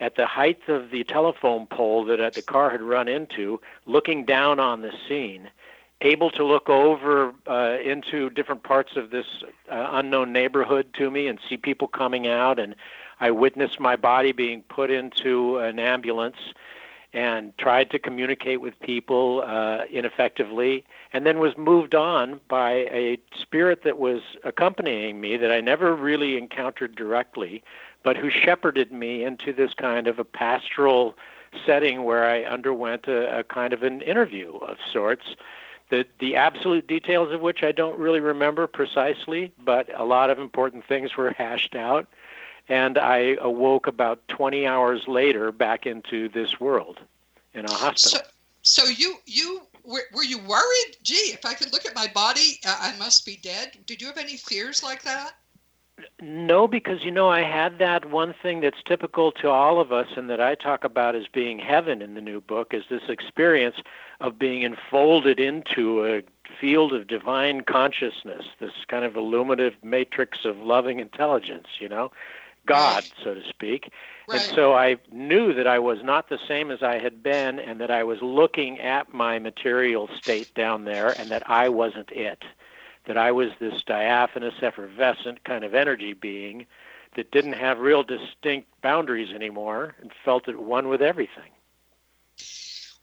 at 0.00 0.16
the 0.16 0.26
height 0.26 0.60
of 0.68 0.90
the 0.90 1.04
telephone 1.04 1.66
pole 1.66 2.04
that 2.04 2.34
the 2.34 2.42
car 2.42 2.70
had 2.70 2.82
run 2.82 3.08
into, 3.08 3.60
looking 3.86 4.24
down 4.24 4.60
on 4.60 4.82
the 4.82 4.92
scene, 5.08 5.50
able 6.00 6.30
to 6.30 6.44
look 6.44 6.68
over 6.68 7.34
uh, 7.48 7.78
into 7.84 8.30
different 8.30 8.62
parts 8.62 8.96
of 8.96 9.10
this 9.10 9.26
uh, 9.70 9.88
unknown 9.92 10.32
neighborhood 10.32 10.86
to 10.94 11.10
me 11.10 11.26
and 11.26 11.40
see 11.48 11.56
people 11.56 11.88
coming 11.88 12.28
out. 12.28 12.58
And 12.58 12.76
I 13.20 13.32
witnessed 13.32 13.80
my 13.80 13.96
body 13.96 14.32
being 14.32 14.62
put 14.62 14.90
into 14.90 15.58
an 15.58 15.78
ambulance 15.80 16.36
and 17.12 17.56
tried 17.56 17.90
to 17.90 17.98
communicate 17.98 18.60
with 18.60 18.78
people 18.80 19.42
uh, 19.46 19.84
ineffectively, 19.90 20.84
and 21.12 21.24
then 21.24 21.38
was 21.38 21.56
moved 21.56 21.94
on 21.94 22.38
by 22.48 22.70
a 22.70 23.18
spirit 23.40 23.82
that 23.82 23.98
was 23.98 24.20
accompanying 24.44 25.18
me 25.20 25.38
that 25.38 25.50
I 25.50 25.60
never 25.60 25.96
really 25.96 26.36
encountered 26.36 26.94
directly, 26.94 27.64
but 28.02 28.16
who 28.16 28.30
shepherded 28.30 28.92
me 28.92 29.24
into 29.24 29.52
this 29.52 29.74
kind 29.74 30.06
of 30.06 30.18
a 30.18 30.24
pastoral 30.24 31.16
setting 31.66 32.04
where 32.04 32.24
I 32.24 32.42
underwent 32.44 33.06
a, 33.06 33.40
a 33.40 33.44
kind 33.44 33.72
of 33.72 33.82
an 33.82 34.02
interview 34.02 34.56
of 34.56 34.78
sorts. 34.92 35.36
The, 35.90 36.06
the 36.18 36.36
absolute 36.36 36.86
details 36.86 37.32
of 37.32 37.40
which 37.40 37.62
I 37.62 37.72
don't 37.72 37.98
really 37.98 38.20
remember 38.20 38.66
precisely, 38.66 39.52
but 39.64 39.88
a 39.98 40.04
lot 40.04 40.30
of 40.30 40.38
important 40.38 40.84
things 40.86 41.16
were 41.16 41.30
hashed 41.30 41.74
out. 41.74 42.06
And 42.68 42.98
I 42.98 43.38
awoke 43.40 43.86
about 43.86 44.26
20 44.28 44.66
hours 44.66 45.08
later 45.08 45.50
back 45.50 45.86
into 45.86 46.28
this 46.28 46.60
world 46.60 47.00
in 47.54 47.64
a 47.64 47.72
hospital. 47.72 48.20
So, 48.62 48.84
so 48.84 48.90
you, 48.90 49.14
you 49.24 49.62
were, 49.84 50.02
were 50.12 50.24
you 50.24 50.38
worried? 50.38 50.96
Gee, 51.02 51.32
if 51.32 51.46
I 51.46 51.54
could 51.54 51.72
look 51.72 51.86
at 51.86 51.94
my 51.94 52.08
body, 52.08 52.60
uh, 52.66 52.76
I 52.78 52.98
must 52.98 53.24
be 53.24 53.38
dead. 53.42 53.78
Did 53.86 54.02
you 54.02 54.06
have 54.08 54.18
any 54.18 54.36
fears 54.36 54.82
like 54.82 55.02
that? 55.04 55.36
No, 56.20 56.68
because 56.68 57.04
you 57.04 57.10
know 57.10 57.28
I 57.28 57.42
had 57.42 57.78
that 57.78 58.10
one 58.10 58.34
thing 58.42 58.60
that's 58.60 58.82
typical 58.84 59.32
to 59.32 59.48
all 59.48 59.80
of 59.80 59.92
us, 59.92 60.08
and 60.16 60.28
that 60.30 60.40
I 60.40 60.54
talk 60.54 60.84
about 60.84 61.14
as 61.14 61.26
being 61.28 61.58
heaven 61.58 62.02
in 62.02 62.14
the 62.14 62.20
new 62.20 62.40
book, 62.40 62.74
is 62.74 62.84
this 62.90 63.08
experience 63.08 63.76
of 64.20 64.38
being 64.38 64.62
enfolded 64.62 65.38
into 65.38 66.04
a 66.04 66.22
field 66.60 66.92
of 66.92 67.06
divine 67.06 67.62
consciousness, 67.62 68.46
this 68.58 68.72
kind 68.88 69.04
of 69.04 69.14
illuminative 69.14 69.74
matrix 69.82 70.44
of 70.44 70.58
loving 70.58 70.98
intelligence. 70.98 71.68
You 71.78 71.88
know, 71.88 72.10
God, 72.66 73.04
right. 73.04 73.12
so 73.22 73.34
to 73.34 73.48
speak. 73.48 73.92
Right. 74.28 74.40
And 74.40 74.54
so 74.54 74.74
I 74.74 74.96
knew 75.12 75.54
that 75.54 75.66
I 75.66 75.78
was 75.78 76.02
not 76.02 76.28
the 76.28 76.38
same 76.48 76.70
as 76.70 76.82
I 76.82 76.98
had 76.98 77.22
been, 77.22 77.58
and 77.58 77.80
that 77.80 77.90
I 77.90 78.04
was 78.04 78.20
looking 78.22 78.78
at 78.80 79.12
my 79.12 79.38
material 79.38 80.08
state 80.20 80.52
down 80.54 80.84
there, 80.84 81.10
and 81.18 81.30
that 81.30 81.48
I 81.48 81.68
wasn't 81.68 82.10
it 82.12 82.44
that 83.08 83.16
I 83.18 83.32
was 83.32 83.50
this 83.58 83.82
diaphanous, 83.82 84.54
effervescent 84.62 85.42
kind 85.42 85.64
of 85.64 85.74
energy 85.74 86.12
being 86.12 86.66
that 87.16 87.32
didn't 87.32 87.54
have 87.54 87.80
real 87.80 88.04
distinct 88.04 88.68
boundaries 88.82 89.34
anymore 89.34 89.96
and 90.00 90.12
felt 90.24 90.46
at 90.48 90.60
one 90.60 90.88
with 90.88 91.02
everything. 91.02 91.50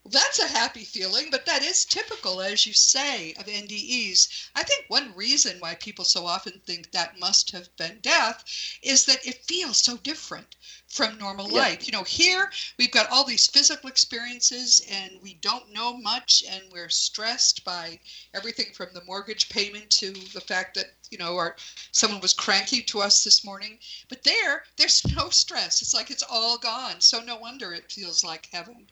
That's 0.07 0.37
a 0.37 0.47
happy 0.47 0.83
feeling, 0.83 1.31
but 1.31 1.47
that 1.47 1.63
is 1.63 1.83
typical, 1.83 2.39
as 2.39 2.67
you 2.67 2.73
say, 2.73 3.33
of 3.39 3.47
NDEs. 3.47 4.49
I 4.53 4.61
think 4.61 4.85
one 4.87 5.15
reason 5.15 5.59
why 5.59 5.73
people 5.73 6.05
so 6.05 6.27
often 6.27 6.61
think 6.63 6.91
that 6.91 7.19
must 7.19 7.49
have 7.51 7.75
been 7.75 8.01
death 8.01 8.43
is 8.83 9.05
that 9.05 9.25
it 9.25 9.43
feels 9.45 9.79
so 9.79 9.97
different 9.97 10.55
from 10.87 11.17
normal 11.17 11.49
yeah. 11.49 11.57
life. 11.57 11.87
You 11.87 11.91
know, 11.91 12.03
here 12.03 12.51
we've 12.77 12.91
got 12.91 13.09
all 13.09 13.23
these 13.23 13.47
physical 13.47 13.89
experiences 13.89 14.85
and 14.91 15.19
we 15.23 15.33
don't 15.41 15.73
know 15.73 15.97
much 15.97 16.43
and 16.47 16.71
we're 16.71 16.89
stressed 16.89 17.65
by 17.65 17.99
everything 18.35 18.73
from 18.73 18.89
the 18.93 19.03
mortgage 19.05 19.49
payment 19.49 19.89
to 19.89 20.11
the 20.33 20.41
fact 20.41 20.75
that, 20.75 20.93
you 21.09 21.17
know, 21.17 21.35
our 21.35 21.55
someone 21.91 22.21
was 22.21 22.33
cranky 22.33 22.83
to 22.83 23.01
us 23.01 23.23
this 23.23 23.43
morning. 23.43 23.79
But 24.07 24.23
there, 24.23 24.65
there's 24.77 25.03
no 25.15 25.29
stress. 25.29 25.81
It's 25.81 25.95
like 25.95 26.11
it's 26.11 26.21
all 26.29 26.59
gone. 26.59 27.01
So 27.01 27.21
no 27.21 27.37
wonder 27.37 27.73
it 27.73 27.91
feels 27.91 28.23
like 28.23 28.49
heaven. 28.51 28.85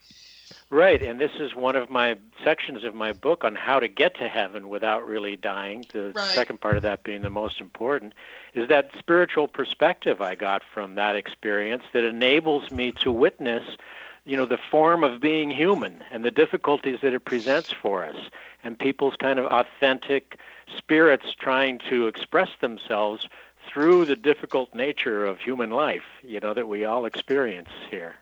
Right, 0.73 1.03
and 1.03 1.21
this 1.21 1.33
is 1.39 1.53
one 1.53 1.75
of 1.75 1.91
my 1.91 2.17
sections 2.43 2.83
of 2.83 2.95
my 2.95 3.13
book 3.13 3.43
on 3.43 3.53
how 3.53 3.79
to 3.79 3.87
get 3.87 4.17
to 4.17 4.27
heaven 4.27 4.69
without 4.69 5.07
really 5.07 5.35
dying. 5.35 5.85
The 5.93 6.13
right. 6.15 6.29
second 6.31 6.61
part 6.61 6.77
of 6.77 6.81
that 6.81 7.03
being 7.03 7.21
the 7.21 7.29
most 7.29 7.61
important 7.61 8.15
is 8.55 8.69
that 8.69 8.89
spiritual 8.97 9.47
perspective 9.47 10.19
I 10.19 10.33
got 10.33 10.63
from 10.73 10.95
that 10.95 11.15
experience 11.15 11.83
that 11.93 12.03
enables 12.03 12.71
me 12.71 12.91
to 13.03 13.11
witness, 13.11 13.77
you 14.25 14.35
know, 14.35 14.47
the 14.47 14.57
form 14.57 15.03
of 15.03 15.21
being 15.21 15.51
human 15.51 16.03
and 16.09 16.25
the 16.25 16.31
difficulties 16.31 17.01
that 17.03 17.13
it 17.13 17.23
presents 17.23 17.71
for 17.71 18.03
us 18.03 18.17
and 18.63 18.79
people's 18.79 19.15
kind 19.15 19.37
of 19.37 19.45
authentic 19.45 20.39
spirits 20.75 21.35
trying 21.37 21.77
to 21.87 22.07
express 22.07 22.49
themselves 22.61 23.29
through 23.71 24.05
the 24.05 24.15
difficult 24.15 24.73
nature 24.73 25.23
of 25.23 25.37
human 25.39 25.69
life, 25.69 26.05
you 26.23 26.39
know, 26.39 26.55
that 26.55 26.67
we 26.67 26.83
all 26.83 27.05
experience 27.05 27.69
here. 27.91 28.15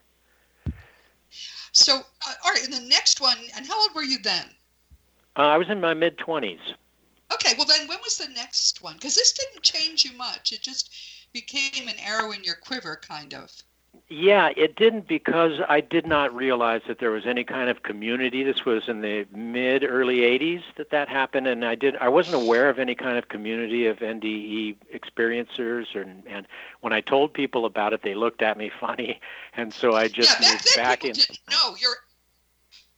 So, 1.71 1.97
uh, 1.97 2.33
all 2.43 2.51
right, 2.51 2.63
and 2.63 2.73
the 2.73 2.87
next 2.87 3.21
one, 3.21 3.37
and 3.55 3.65
how 3.65 3.79
old 3.79 3.95
were 3.95 4.03
you 4.03 4.19
then? 4.19 4.45
Uh, 5.37 5.43
I 5.43 5.57
was 5.57 5.69
in 5.69 5.79
my 5.79 5.93
mid 5.93 6.17
20s. 6.17 6.59
Okay, 7.33 7.53
well 7.57 7.65
then, 7.65 7.87
when 7.87 7.99
was 8.03 8.17
the 8.17 8.27
next 8.27 8.81
one? 8.81 8.95
Because 8.95 9.15
this 9.15 9.31
didn't 9.31 9.63
change 9.63 10.03
you 10.03 10.11
much. 10.17 10.51
It 10.51 10.61
just 10.61 10.93
became 11.31 11.87
an 11.87 11.97
arrow 11.99 12.31
in 12.31 12.43
your 12.43 12.55
quiver, 12.55 12.99
kind 13.01 13.33
of. 13.33 13.51
Yeah, 14.07 14.51
it 14.57 14.75
didn't 14.75 15.07
because 15.07 15.59
I 15.67 15.79
did 15.79 16.05
not 16.05 16.35
realize 16.35 16.81
that 16.87 16.99
there 16.99 17.11
was 17.11 17.25
any 17.25 17.43
kind 17.45 17.69
of 17.69 17.83
community. 17.83 18.43
This 18.43 18.65
was 18.65 18.89
in 18.89 19.01
the 19.01 19.25
mid 19.33 19.83
early 19.83 20.19
80s 20.19 20.63
that 20.75 20.91
that 20.91 21.07
happened 21.07 21.47
and 21.47 21.65
I 21.65 21.75
did 21.75 21.95
I 21.97 22.09
wasn't 22.09 22.35
aware 22.35 22.69
of 22.69 22.77
any 22.77 22.95
kind 22.95 23.17
of 23.17 23.29
community 23.29 23.87
of 23.87 23.99
NDE 23.99 24.75
experiencers 24.93 25.95
and 25.95 26.23
and 26.27 26.47
when 26.81 26.91
I 26.91 27.01
told 27.01 27.33
people 27.33 27.65
about 27.65 27.93
it 27.93 28.01
they 28.01 28.13
looked 28.13 28.41
at 28.41 28.57
me 28.57 28.69
funny 28.79 29.19
and 29.55 29.73
so 29.73 29.95
I 29.95 30.07
just 30.07 30.41
yeah, 30.41 30.51
moved 30.51 30.67
back 30.75 31.05
in. 31.05 31.15
No, 31.49 31.75
you're 31.79 31.95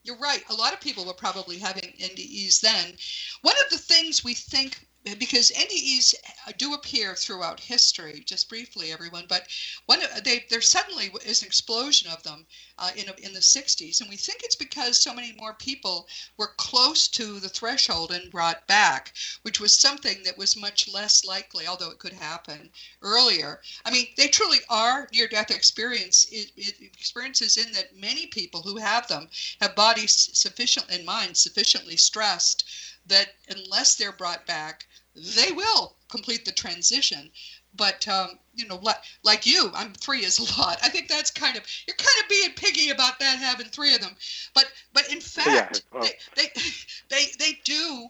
you're 0.04 0.18
right. 0.18 0.44
A 0.50 0.54
lot 0.54 0.74
of 0.74 0.82
people 0.82 1.06
were 1.06 1.14
probably 1.14 1.58
having 1.58 1.94
NDEs 2.00 2.60
then. 2.62 2.94
One 3.42 3.56
of 3.64 3.70
the 3.72 3.78
things 3.78 4.24
we 4.24 4.34
think 4.34 4.88
because 5.20 5.52
NDEs 5.52 6.16
do 6.58 6.74
appear 6.74 7.14
throughout 7.14 7.60
history, 7.60 8.24
just 8.26 8.48
briefly, 8.48 8.92
everyone. 8.94 9.26
But 9.28 9.48
one, 9.86 10.00
they, 10.24 10.46
there 10.50 10.62
suddenly 10.62 11.12
is 11.26 11.42
an 11.42 11.48
explosion 11.48 12.10
of 12.10 12.24
them 12.24 12.46
uh, 12.78 12.92
in, 12.96 13.06
in 13.18 13.34
the 13.34 13.42
60s, 13.42 14.00
and 14.00 14.10
we 14.10 14.16
think 14.16 14.42
it's 14.44 14.56
because 14.56 14.98
so 14.98 15.14
many 15.14 15.34
more 15.34 15.56
people 15.56 16.08
were 16.38 16.54
close 16.56 17.10
to 17.10 17.40
the 17.42 17.50
threshold 17.50 18.12
and 18.12 18.32
brought 18.32 18.66
back, 18.66 19.14
which 19.42 19.60
was 19.60 19.74
something 19.74 20.24
that 20.24 20.38
was 20.38 20.56
much 20.56 20.88
less 20.88 21.26
likely, 21.26 21.68
although 21.68 21.92
it 21.92 22.00
could 22.00 22.14
happen 22.14 22.72
earlier. 23.02 23.62
I 23.84 23.92
mean, 23.92 24.08
they 24.16 24.30
truly 24.30 24.60
are 24.70 25.10
near-death 25.12 25.52
experience 25.52 26.28
experiences 26.32 27.58
in 27.58 27.74
that 27.74 27.96
many 27.96 28.28
people 28.28 28.62
who 28.62 28.78
have 28.78 29.08
them 29.10 29.30
have 29.60 29.76
bodies 29.76 30.30
sufficient 30.34 30.86
and 30.90 31.06
minds 31.06 31.42
sufficiently 31.42 31.98
stressed 31.98 32.64
that 33.06 33.36
unless 33.50 33.96
they're 33.96 34.14
brought 34.14 34.46
back, 34.46 34.88
they 35.16 35.52
will 35.52 35.96
complete 36.10 36.46
the 36.46 36.52
transition. 36.52 37.30
But 37.76 38.08
um, 38.08 38.38
you 38.56 38.68
know, 38.68 38.78
like, 38.84 38.98
like 39.24 39.48
you, 39.48 39.72
I'm 39.74 39.94
three 39.94 40.24
is 40.24 40.38
a 40.38 40.62
lot. 40.62 40.78
I 40.84 40.90
think 40.90 41.08
that's 41.08 41.32
kind 41.32 41.58
of 41.58 41.64
you're 41.88 41.96
kind 41.96 42.24
of 42.24 42.30
being 42.30 42.52
piggy 42.52 42.90
about 42.92 43.20
that 43.20 43.40
having 43.40 43.68
three 43.68 43.96
of 43.96 44.02
them. 44.02 44.16
But 44.54 44.66
but 44.94 45.12
in 45.12 45.20
fact, 45.20 45.48
yeah, 45.48 46.00
well. 46.00 46.04
they, 46.04 46.12
they 46.36 46.62
they 47.10 47.26
they 47.40 47.60
do 47.64 48.10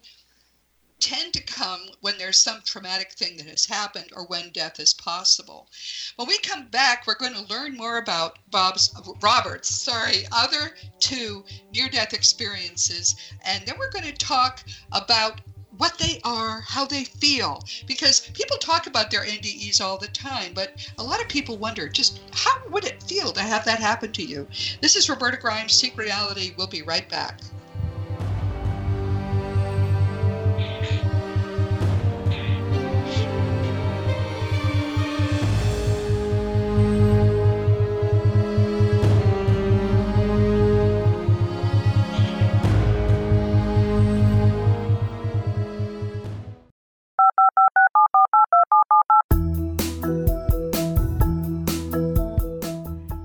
tend 0.99 1.33
to 1.33 1.43
come 1.43 1.81
when 1.99 2.17
there's 2.17 2.37
some 2.37 2.61
traumatic 2.63 3.11
thing 3.11 3.35
that 3.35 3.45
has 3.45 3.65
happened 3.65 4.09
or 4.15 4.25
when 4.25 4.49
death 4.51 4.79
is 4.79 4.93
possible. 4.93 5.67
When 6.15 6.29
we 6.29 6.37
come 6.37 6.67
back, 6.67 7.05
we're 7.05 7.15
going 7.15 7.33
to 7.33 7.53
learn 7.53 7.75
more 7.75 7.97
about 7.97 8.39
Bob's 8.49 8.93
Robert's, 9.21 9.69
sorry, 9.69 10.25
other 10.31 10.75
two 10.99 11.43
near-death 11.73 12.13
experiences, 12.13 13.15
and 13.43 13.65
then 13.65 13.75
we're 13.77 13.91
going 13.91 14.05
to 14.05 14.13
talk 14.13 14.63
about 14.93 15.41
what 15.83 15.97
they 15.97 16.21
are, 16.23 16.61
how 16.61 16.85
they 16.85 17.03
feel. 17.03 17.61
Because 17.85 18.21
people 18.33 18.55
talk 18.55 18.87
about 18.87 19.11
their 19.11 19.25
NDEs 19.25 19.81
all 19.81 19.97
the 19.97 20.07
time, 20.07 20.53
but 20.53 20.71
a 20.97 21.03
lot 21.03 21.21
of 21.21 21.27
people 21.27 21.57
wonder 21.57 21.89
just 21.89 22.21
how 22.31 22.55
would 22.69 22.85
it 22.85 23.03
feel 23.03 23.33
to 23.33 23.41
have 23.41 23.65
that 23.65 23.79
happen 23.79 24.13
to 24.13 24.23
you? 24.23 24.47
This 24.79 24.95
is 24.95 25.09
Roberta 25.09 25.35
Grimes, 25.35 25.73
Seek 25.73 25.97
Reality. 25.97 26.53
We'll 26.55 26.67
be 26.67 26.83
right 26.83 27.09
back. 27.09 27.41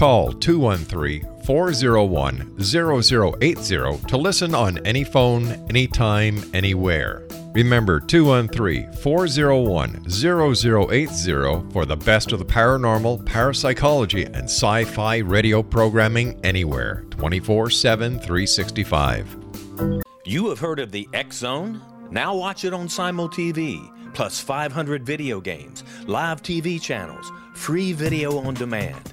Call 0.00 0.32
213 0.32 1.28
401 1.44 2.58
0080 2.58 4.06
to 4.06 4.16
listen 4.16 4.54
on 4.54 4.78
any 4.86 5.04
phone, 5.04 5.48
anytime, 5.68 6.42
anywhere. 6.54 7.28
Remember 7.52 8.00
213 8.00 8.94
401 8.94 10.08
0080 10.08 11.70
for 11.70 11.84
the 11.84 11.96
best 11.96 12.32
of 12.32 12.38
the 12.38 12.46
paranormal, 12.46 13.26
parapsychology, 13.26 14.24
and 14.24 14.44
sci 14.44 14.84
fi 14.84 15.18
radio 15.18 15.62
programming 15.62 16.40
anywhere 16.46 17.04
24 17.10 17.68
7 17.68 18.18
365. 18.20 19.36
You 20.24 20.48
have 20.48 20.60
heard 20.60 20.78
of 20.78 20.92
the 20.92 21.06
X 21.12 21.36
Zone? 21.36 21.82
Now 22.10 22.34
watch 22.34 22.64
it 22.64 22.72
on 22.72 22.88
Simul 22.88 23.28
TV, 23.28 23.92
plus 24.14 24.40
500 24.40 25.04
video 25.04 25.42
games, 25.42 25.84
live 26.06 26.40
TV 26.40 26.80
channels, 26.80 27.30
free 27.52 27.92
video 27.92 28.38
on 28.38 28.54
demand 28.54 29.12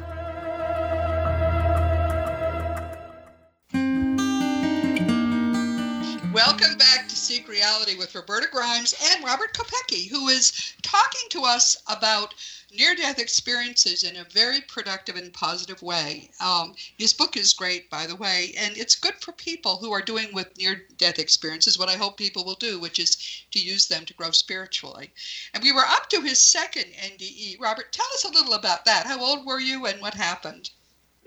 Seek 7.41 7.49
Reality 7.49 7.95
with 7.95 8.13
Roberta 8.13 8.47
Grimes 8.51 8.93
and 9.01 9.23
Robert 9.23 9.51
Kopecky, 9.55 10.07
who 10.07 10.27
is 10.27 10.75
talking 10.83 11.27
to 11.31 11.43
us 11.43 11.75
about 11.87 12.35
near 12.71 12.93
death 12.93 13.17
experiences 13.17 14.03
in 14.03 14.15
a 14.15 14.25
very 14.25 14.61
productive 14.61 15.15
and 15.15 15.33
positive 15.33 15.81
way. 15.81 16.29
Um, 16.39 16.75
his 16.99 17.13
book 17.13 17.35
is 17.35 17.53
great, 17.53 17.89
by 17.89 18.05
the 18.05 18.15
way, 18.15 18.53
and 18.55 18.77
it's 18.77 18.93
good 18.93 19.15
for 19.19 19.31
people 19.31 19.77
who 19.77 19.91
are 19.91 20.03
doing 20.03 20.31
with 20.35 20.55
near 20.55 20.85
death 20.97 21.17
experiences 21.17 21.79
what 21.79 21.89
I 21.89 21.95
hope 21.97 22.15
people 22.15 22.45
will 22.45 22.53
do, 22.53 22.77
which 22.77 22.99
is 22.99 23.17
to 23.49 23.59
use 23.59 23.87
them 23.87 24.05
to 24.05 24.13
grow 24.13 24.29
spiritually. 24.29 25.11
And 25.55 25.63
we 25.63 25.71
were 25.71 25.87
up 25.87 26.11
to 26.11 26.21
his 26.21 26.39
second 26.39 26.93
NDE. 26.93 27.59
Robert, 27.59 27.91
tell 27.91 28.05
us 28.13 28.23
a 28.23 28.29
little 28.29 28.53
about 28.53 28.85
that. 28.85 29.07
How 29.07 29.19
old 29.19 29.47
were 29.47 29.59
you 29.59 29.87
and 29.87 29.99
what 29.99 30.13
happened? 30.13 30.69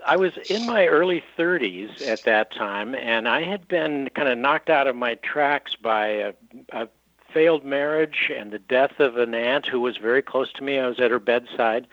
I 0.05 0.17
was 0.17 0.33
in 0.49 0.65
my 0.65 0.85
early 0.85 1.23
30s 1.37 2.01
at 2.01 2.23
that 2.25 2.53
time, 2.53 2.93
and 2.93 3.27
I 3.27 3.43
had 3.43 3.67
been 3.67 4.09
kind 4.15 4.29
of 4.29 4.37
knocked 4.37 4.69
out 4.69 4.87
of 4.87 4.95
my 4.95 5.15
tracks 5.15 5.75
by 5.75 6.07
a, 6.07 6.33
a 6.71 6.87
failed 7.33 7.65
marriage 7.65 8.31
and 8.35 8.51
the 8.51 8.59
death 8.59 8.99
of 8.99 9.17
an 9.17 9.33
aunt 9.33 9.65
who 9.65 9.81
was 9.81 9.97
very 9.97 10.21
close 10.21 10.53
to 10.53 10.63
me. 10.63 10.79
I 10.79 10.87
was 10.87 10.99
at 10.99 11.11
her 11.11 11.19
bedside. 11.19 11.87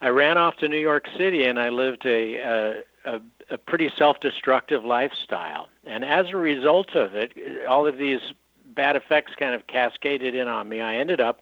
I 0.00 0.08
ran 0.08 0.36
off 0.36 0.58
to 0.58 0.68
New 0.68 0.78
York 0.78 1.06
City 1.16 1.44
and 1.44 1.58
I 1.58 1.70
lived 1.70 2.04
a, 2.04 2.36
a, 2.36 2.82
a, 3.04 3.20
a 3.50 3.58
pretty 3.58 3.90
self 3.96 4.20
destructive 4.20 4.84
lifestyle. 4.84 5.68
And 5.86 6.04
as 6.04 6.26
a 6.30 6.36
result 6.36 6.94
of 6.94 7.14
it, 7.14 7.32
all 7.66 7.86
of 7.86 7.96
these 7.96 8.20
bad 8.66 8.96
effects 8.96 9.32
kind 9.36 9.54
of 9.54 9.66
cascaded 9.66 10.34
in 10.34 10.46
on 10.46 10.68
me. 10.68 10.82
I 10.82 10.96
ended 10.96 11.20
up 11.20 11.40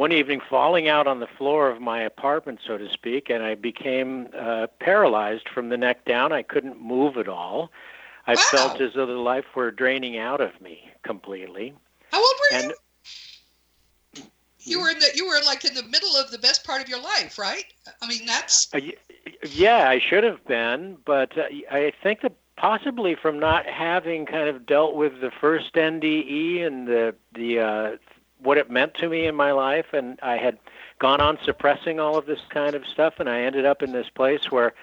one 0.00 0.12
evening 0.12 0.40
falling 0.48 0.88
out 0.88 1.06
on 1.06 1.20
the 1.20 1.26
floor 1.26 1.68
of 1.68 1.78
my 1.78 2.00
apartment, 2.00 2.58
so 2.66 2.78
to 2.78 2.90
speak, 2.90 3.28
and 3.28 3.42
I 3.42 3.54
became 3.54 4.28
uh, 4.34 4.66
paralyzed 4.78 5.46
from 5.50 5.68
the 5.68 5.76
neck 5.76 6.06
down. 6.06 6.32
I 6.32 6.42
couldn't 6.42 6.80
move 6.80 7.18
at 7.18 7.28
all. 7.28 7.70
I 8.26 8.32
wow. 8.32 8.42
felt 8.50 8.80
as 8.80 8.94
though 8.94 9.04
the 9.04 9.12
life 9.12 9.44
were 9.54 9.70
draining 9.70 10.16
out 10.16 10.40
of 10.40 10.58
me 10.58 10.88
completely. 11.02 11.74
How 12.10 12.18
old 12.18 12.34
were 12.40 12.56
and, 12.56 12.72
you? 14.16 14.22
You 14.60 14.80
were 14.80 14.88
in 14.88 15.00
the 15.00 15.10
you 15.14 15.28
were 15.28 15.38
like 15.44 15.66
in 15.66 15.74
the 15.74 15.82
middle 15.82 16.16
of 16.16 16.30
the 16.30 16.38
best 16.38 16.64
part 16.64 16.80
of 16.80 16.88
your 16.88 17.02
life, 17.02 17.38
right? 17.38 17.64
I 18.00 18.08
mean, 18.08 18.24
that's. 18.24 18.74
Uh, 18.74 18.80
yeah, 19.50 19.90
I 19.90 19.98
should 19.98 20.24
have 20.24 20.42
been, 20.46 20.96
but 21.04 21.36
uh, 21.36 21.42
I 21.70 21.92
think 22.02 22.22
that 22.22 22.32
possibly 22.56 23.16
from 23.16 23.38
not 23.38 23.66
having 23.66 24.24
kind 24.24 24.48
of 24.48 24.64
dealt 24.64 24.94
with 24.94 25.20
the 25.20 25.30
first 25.42 25.74
NDE 25.74 26.66
and 26.66 26.88
the 26.88 27.14
the 27.34 27.58
uh, 27.58 27.96
what 28.42 28.58
it 28.58 28.70
meant 28.70 28.94
to 28.94 29.08
me 29.08 29.26
in 29.26 29.34
my 29.34 29.52
life, 29.52 29.86
and 29.92 30.18
I 30.22 30.36
had 30.36 30.58
gone 30.98 31.20
on 31.20 31.38
suppressing 31.44 32.00
all 32.00 32.16
of 32.16 32.26
this 32.26 32.40
kind 32.50 32.74
of 32.74 32.86
stuff, 32.86 33.14
and 33.18 33.28
I 33.28 33.42
ended 33.42 33.64
up 33.66 33.82
in 33.82 33.92
this 33.92 34.08
place 34.08 34.50
where 34.50 34.74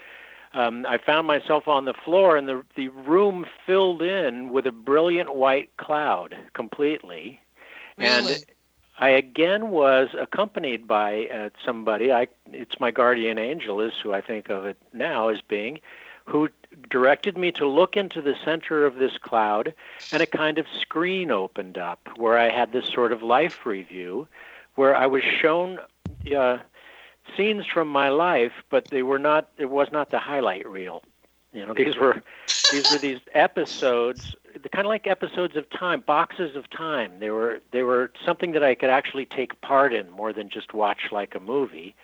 um, 0.54 0.86
I 0.88 0.98
found 0.98 1.28
myself 1.28 1.68
on 1.68 1.86
the 1.86 1.94
floor, 1.94 2.38
and 2.38 2.48
the 2.48 2.64
the 2.76 2.90
room 2.90 3.46
filled 3.66 4.02
in 4.02 4.50
with 4.50 4.66
a 4.66 4.72
brilliant 4.72 5.36
white 5.36 5.76
cloud 5.78 6.36
completely, 6.54 7.40
really? 7.98 8.10
and 8.10 8.46
I 9.00 9.10
again 9.10 9.70
was 9.70 10.10
accompanied 10.20 10.88
by 10.88 11.28
uh, 11.28 11.50
somebody. 11.64 12.12
I 12.12 12.28
it's 12.52 12.80
my 12.80 12.92
guardian 12.92 13.38
angel 13.38 13.82
is 13.82 13.94
who 14.02 14.14
I 14.14 14.22
think 14.22 14.50
of 14.50 14.66
it 14.66 14.78
now 14.94 15.30
as 15.30 15.42
being, 15.42 15.80
who 16.26 16.50
directed 16.90 17.38
me 17.38 17.52
to 17.54 17.68
look 17.68 17.98
into 17.98 18.22
the 18.22 18.36
center 18.44 18.86
of 18.86 18.96
this 18.96 19.18
cloud, 19.18 19.74
and 20.12 20.22
a 20.22 20.28
kind 20.28 20.58
of 20.58 20.66
screen 20.80 21.32
opened 21.32 21.78
up 21.78 22.08
where 22.18 22.38
I 22.38 22.50
had 22.50 22.72
this 22.72 22.88
sort 22.88 23.12
of 23.12 23.22
life 23.24 23.66
review, 23.66 24.28
where 24.76 24.96
I 24.96 25.08
was 25.08 25.24
shown. 25.24 25.80
Uh, 26.36 26.58
scenes 27.36 27.66
from 27.66 27.88
my 27.88 28.10
life, 28.10 28.54
but 28.70 28.88
they 28.90 29.04
were 29.04 29.20
not. 29.20 29.50
It 29.58 29.70
was 29.70 29.90
not 29.92 30.12
the 30.12 30.20
highlight 30.20 30.68
reel. 30.68 31.04
You 31.54 31.66
know, 31.66 31.74
these 31.74 31.98
were 31.98 32.22
these 32.72 32.90
were 32.92 32.98
these 32.98 33.20
episodes, 33.34 34.36
kind 34.72 34.86
of 34.86 34.90
like 34.90 35.08
episodes 35.08 35.56
of 35.56 35.70
time, 35.70 36.02
boxes 36.02 36.56
of 36.56 36.70
time. 36.70 37.20
They 37.20 37.30
were 37.30 37.62
they 37.72 37.84
were 37.84 38.12
something 38.26 38.52
that 38.52 38.64
I 38.64 38.76
could 38.76 38.90
actually 38.90 39.26
take 39.26 39.60
part 39.62 39.94
in 39.94 40.10
more 40.12 40.34
than 40.34 40.50
just 40.50 40.74
watch 40.74 41.12
like 41.12 41.36
a 41.36 41.40
movie. 41.40 41.96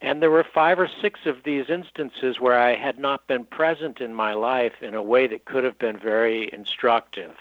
And 0.00 0.22
there 0.22 0.30
were 0.30 0.44
five 0.44 0.78
or 0.78 0.88
six 1.02 1.20
of 1.26 1.42
these 1.42 1.68
instances 1.68 2.40
where 2.40 2.58
I 2.58 2.76
had 2.76 2.98
not 2.98 3.26
been 3.26 3.44
present 3.44 4.00
in 4.00 4.14
my 4.14 4.32
life 4.32 4.74
in 4.80 4.94
a 4.94 5.02
way 5.02 5.26
that 5.26 5.44
could 5.44 5.64
have 5.64 5.78
been 5.78 5.98
very 5.98 6.50
instructive 6.52 7.34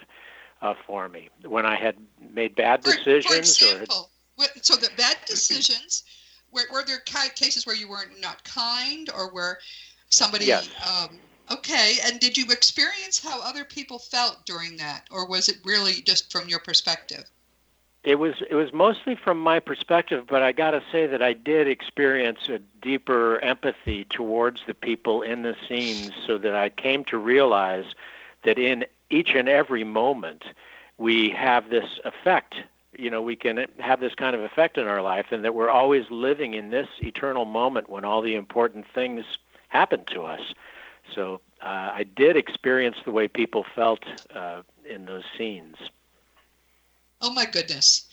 uh, 0.61 0.73
for 0.85 1.07
me 1.07 1.29
when 1.45 1.65
I 1.65 1.75
had 1.75 1.95
made 2.33 2.55
bad 2.55 2.81
decisions. 2.81 3.25
For, 3.25 3.33
for 3.33 3.39
example, 3.39 4.09
or 4.37 4.45
so 4.61 4.75
the 4.75 4.89
bad 4.97 5.17
decisions 5.25 6.03
were, 6.51 6.63
were 6.71 6.83
there 6.85 6.99
cases 7.35 7.65
where 7.65 7.75
you 7.75 7.87
were 7.87 8.05
not 8.19 8.21
not 8.21 8.43
kind 8.43 9.09
or 9.15 9.31
where 9.31 9.59
somebody 10.09 10.45
yes. 10.45 10.69
um, 10.87 11.19
okay 11.51 11.97
and 12.05 12.19
did 12.19 12.37
you 12.37 12.45
experience 12.45 13.19
how 13.21 13.41
other 13.41 13.63
people 13.63 13.99
felt 13.99 14.45
during 14.45 14.77
that 14.77 15.05
or 15.11 15.27
was 15.27 15.49
it 15.49 15.57
really 15.63 16.01
just 16.01 16.31
from 16.31 16.47
your 16.47 16.59
perspective 16.59 17.23
it 18.03 18.15
was 18.19 18.35
it 18.49 18.55
was 18.55 18.71
mostly 18.71 19.15
from 19.15 19.39
my 19.39 19.59
perspective 19.59 20.25
but 20.27 20.41
i 20.41 20.51
got 20.51 20.71
to 20.71 20.81
say 20.91 21.07
that 21.07 21.21
i 21.21 21.33
did 21.33 21.67
experience 21.67 22.47
a 22.49 22.59
deeper 22.81 23.39
empathy 23.39 24.05
towards 24.05 24.61
the 24.67 24.73
people 24.73 25.21
in 25.21 25.41
the 25.41 25.55
scenes 25.67 26.11
so 26.25 26.37
that 26.37 26.55
i 26.55 26.69
came 26.69 27.03
to 27.03 27.17
realize 27.17 27.85
that 28.43 28.57
in 28.57 28.85
each 29.09 29.31
and 29.35 29.49
every 29.49 29.83
moment 29.83 30.45
we 30.97 31.29
have 31.29 31.69
this 31.69 31.99
effect. 32.03 32.55
You 32.97 33.11
know 33.11 33.21
we 33.21 33.35
can 33.35 33.67
have 33.79 33.99
this 33.99 34.15
kind 34.15 34.35
of 34.35 34.41
effect 34.41 34.77
in 34.77 34.87
our 34.87 35.01
life 35.01 35.27
and 35.31 35.43
that 35.43 35.53
we're 35.53 35.69
always 35.69 36.09
living 36.09 36.55
in 36.55 36.71
this 36.71 36.87
eternal 36.99 37.45
moment 37.45 37.89
when 37.89 38.03
all 38.03 38.21
the 38.21 38.35
important 38.35 38.85
things 38.93 39.23
happen 39.67 40.03
to 40.05 40.23
us. 40.23 40.41
So 41.13 41.41
uh, 41.61 41.91
i 41.93 42.03
did 42.03 42.37
experience 42.37 42.97
the 43.05 43.11
way 43.11 43.27
people 43.27 43.65
felt 43.75 44.03
uh, 44.33 44.61
in 44.89 45.05
those 45.05 45.23
scenes 45.37 45.75
oh 47.21 47.33
my 47.33 47.45
goodness 47.45 48.07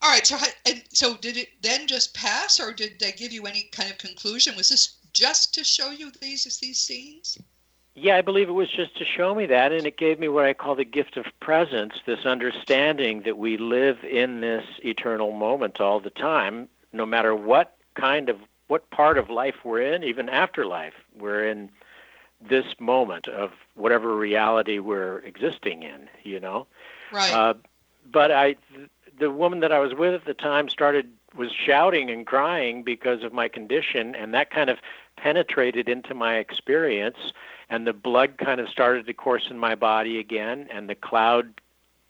all 0.00 0.10
right 0.10 0.26
so 0.26 0.36
and 0.66 0.82
so 0.92 1.16
did 1.16 1.36
it 1.36 1.48
then 1.62 1.86
just 1.86 2.14
pass 2.14 2.58
or 2.60 2.72
did 2.72 2.98
they 2.98 3.12
give 3.12 3.32
you 3.32 3.46
any 3.46 3.62
kind 3.72 3.90
of 3.90 3.98
conclusion 3.98 4.54
was 4.56 4.68
this 4.68 4.98
just 5.12 5.54
to 5.54 5.64
show 5.64 5.90
you 5.90 6.10
these 6.20 6.44
these 6.60 6.78
scenes 6.78 7.38
yeah, 7.94 8.16
I 8.16 8.22
believe 8.22 8.48
it 8.48 8.52
was 8.52 8.70
just 8.70 8.96
to 8.96 9.04
show 9.04 9.34
me 9.34 9.44
that, 9.46 9.70
and 9.70 9.86
it 9.86 9.98
gave 9.98 10.18
me 10.18 10.28
what 10.28 10.46
I 10.46 10.54
call 10.54 10.74
the 10.74 10.84
gift 10.84 11.18
of 11.18 11.26
presence 11.40 11.94
this 12.06 12.24
understanding 12.24 13.22
that 13.22 13.36
we 13.36 13.58
live 13.58 14.02
in 14.02 14.40
this 14.40 14.64
eternal 14.82 15.32
moment 15.32 15.78
all 15.78 16.00
the 16.00 16.10
time, 16.10 16.68
no 16.94 17.04
matter 17.04 17.34
what 17.34 17.76
kind 17.94 18.30
of, 18.30 18.38
what 18.68 18.88
part 18.90 19.18
of 19.18 19.28
life 19.28 19.56
we're 19.62 19.82
in, 19.82 20.04
even 20.04 20.30
afterlife. 20.30 20.94
We're 21.14 21.46
in 21.46 21.70
this 22.40 22.64
moment 22.80 23.28
of 23.28 23.50
whatever 23.74 24.16
reality 24.16 24.78
we're 24.78 25.18
existing 25.18 25.82
in, 25.82 26.08
you 26.22 26.40
know? 26.40 26.66
Right. 27.12 27.32
Uh, 27.32 27.54
but 28.10 28.30
I, 28.30 28.56
the 29.18 29.30
woman 29.30 29.60
that 29.60 29.72
I 29.72 29.78
was 29.78 29.94
with 29.94 30.14
at 30.14 30.24
the 30.24 30.34
time 30.34 30.68
started, 30.68 31.10
was 31.36 31.50
shouting 31.52 32.10
and 32.10 32.26
crying 32.26 32.82
because 32.82 33.22
of 33.22 33.32
my 33.32 33.48
condition, 33.48 34.14
and 34.14 34.34
that 34.34 34.50
kind 34.50 34.70
of 34.70 34.78
penetrated 35.16 35.88
into 35.88 36.14
my 36.14 36.36
experience 36.36 37.32
and 37.72 37.86
the 37.86 37.92
blood 37.94 38.36
kind 38.36 38.60
of 38.60 38.68
started 38.68 39.06
to 39.06 39.14
course 39.14 39.48
in 39.48 39.58
my 39.58 39.74
body 39.74 40.18
again, 40.18 40.68
and 40.70 40.90
the 40.90 40.94
cloud, 40.94 41.58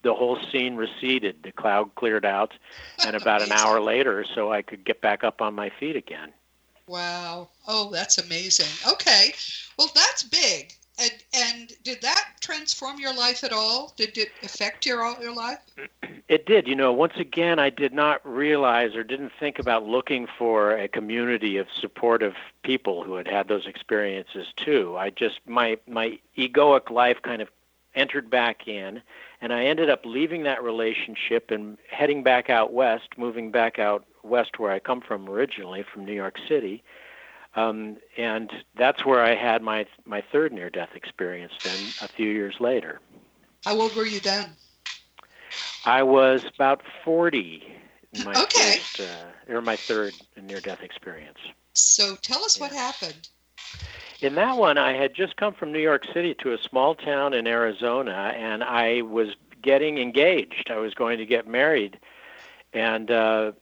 the 0.02 0.12
whole 0.12 0.36
scene 0.50 0.74
receded. 0.74 1.36
The 1.44 1.52
cloud 1.52 1.94
cleared 1.94 2.24
out, 2.24 2.52
and 3.06 3.14
about 3.14 3.42
an 3.42 3.52
hour 3.52 3.80
later, 3.80 4.24
so 4.24 4.52
I 4.52 4.62
could 4.62 4.84
get 4.84 5.00
back 5.00 5.22
up 5.22 5.40
on 5.40 5.54
my 5.54 5.70
feet 5.70 5.94
again. 5.94 6.32
Wow! 6.88 7.48
Oh, 7.68 7.92
that's 7.92 8.18
amazing. 8.18 8.66
Okay, 8.92 9.34
well, 9.78 9.88
that's 9.94 10.24
big. 10.24 10.74
And, 10.98 11.12
and 11.34 11.72
did 11.82 12.02
that 12.02 12.24
transform 12.40 12.98
your 12.98 13.14
life 13.14 13.44
at 13.44 13.52
all? 13.52 13.92
Did 13.96 14.16
it 14.18 14.30
affect 14.42 14.84
your 14.84 15.02
your 15.20 15.34
life? 15.34 15.58
It 16.28 16.44
did. 16.46 16.68
You 16.68 16.76
know, 16.76 16.92
once 16.92 17.14
again, 17.16 17.58
I 17.58 17.70
did 17.70 17.92
not 17.92 18.20
realize 18.26 18.94
or 18.94 19.02
didn't 19.02 19.32
think 19.40 19.58
about 19.58 19.86
looking 19.86 20.26
for 20.38 20.76
a 20.76 20.88
community 20.88 21.56
of 21.56 21.66
supportive 21.72 22.34
people 22.62 23.02
who 23.04 23.14
had 23.14 23.26
had 23.26 23.48
those 23.48 23.66
experiences 23.66 24.48
too. 24.56 24.96
I 24.98 25.10
just 25.10 25.40
my 25.46 25.78
my 25.86 26.18
egoic 26.36 26.90
life 26.90 27.22
kind 27.22 27.40
of 27.40 27.48
entered 27.94 28.30
back 28.30 28.68
in, 28.68 29.02
and 29.40 29.52
I 29.52 29.64
ended 29.64 29.88
up 29.88 30.04
leaving 30.04 30.42
that 30.44 30.62
relationship 30.62 31.50
and 31.50 31.78
heading 31.90 32.22
back 32.22 32.50
out 32.50 32.72
west, 32.72 33.08
moving 33.16 33.50
back 33.50 33.78
out 33.78 34.04
west 34.22 34.58
where 34.58 34.70
I 34.70 34.78
come 34.78 35.00
from 35.00 35.28
originally, 35.28 35.82
from 35.82 36.04
New 36.04 36.14
York 36.14 36.38
City 36.48 36.82
um, 37.54 37.96
and 38.16 38.50
that's 38.76 39.04
where 39.04 39.22
I 39.22 39.34
had 39.34 39.62
my 39.62 39.86
my 40.04 40.22
third 40.32 40.52
near 40.52 40.70
death 40.70 40.90
experience. 40.94 41.52
Then 41.62 41.78
a 42.02 42.08
few 42.08 42.30
years 42.30 42.56
later. 42.60 43.00
How 43.64 43.78
old 43.78 43.94
were 43.94 44.06
you 44.06 44.20
then? 44.20 44.50
I 45.84 46.02
was 46.02 46.44
about 46.54 46.82
forty. 47.04 47.64
My 48.24 48.32
okay. 48.32 48.78
First, 48.78 49.00
uh, 49.00 49.52
or 49.54 49.60
my 49.60 49.76
third 49.76 50.14
near 50.40 50.60
death 50.60 50.82
experience. 50.82 51.38
So 51.74 52.16
tell 52.16 52.44
us 52.44 52.58
yeah. 52.58 52.64
what 52.64 52.72
happened. 52.72 53.28
In 54.20 54.34
that 54.36 54.56
one, 54.56 54.78
I 54.78 54.92
had 54.92 55.14
just 55.14 55.36
come 55.36 55.52
from 55.52 55.72
New 55.72 55.80
York 55.80 56.04
City 56.12 56.34
to 56.42 56.52
a 56.52 56.58
small 56.58 56.94
town 56.94 57.34
in 57.34 57.46
Arizona, 57.46 58.32
and 58.36 58.62
I 58.62 59.02
was 59.02 59.30
getting 59.62 59.98
engaged. 59.98 60.70
I 60.70 60.76
was 60.76 60.94
going 60.94 61.18
to 61.18 61.26
get 61.26 61.48
married, 61.48 61.98
and 62.72 63.10
uh, 63.10 63.52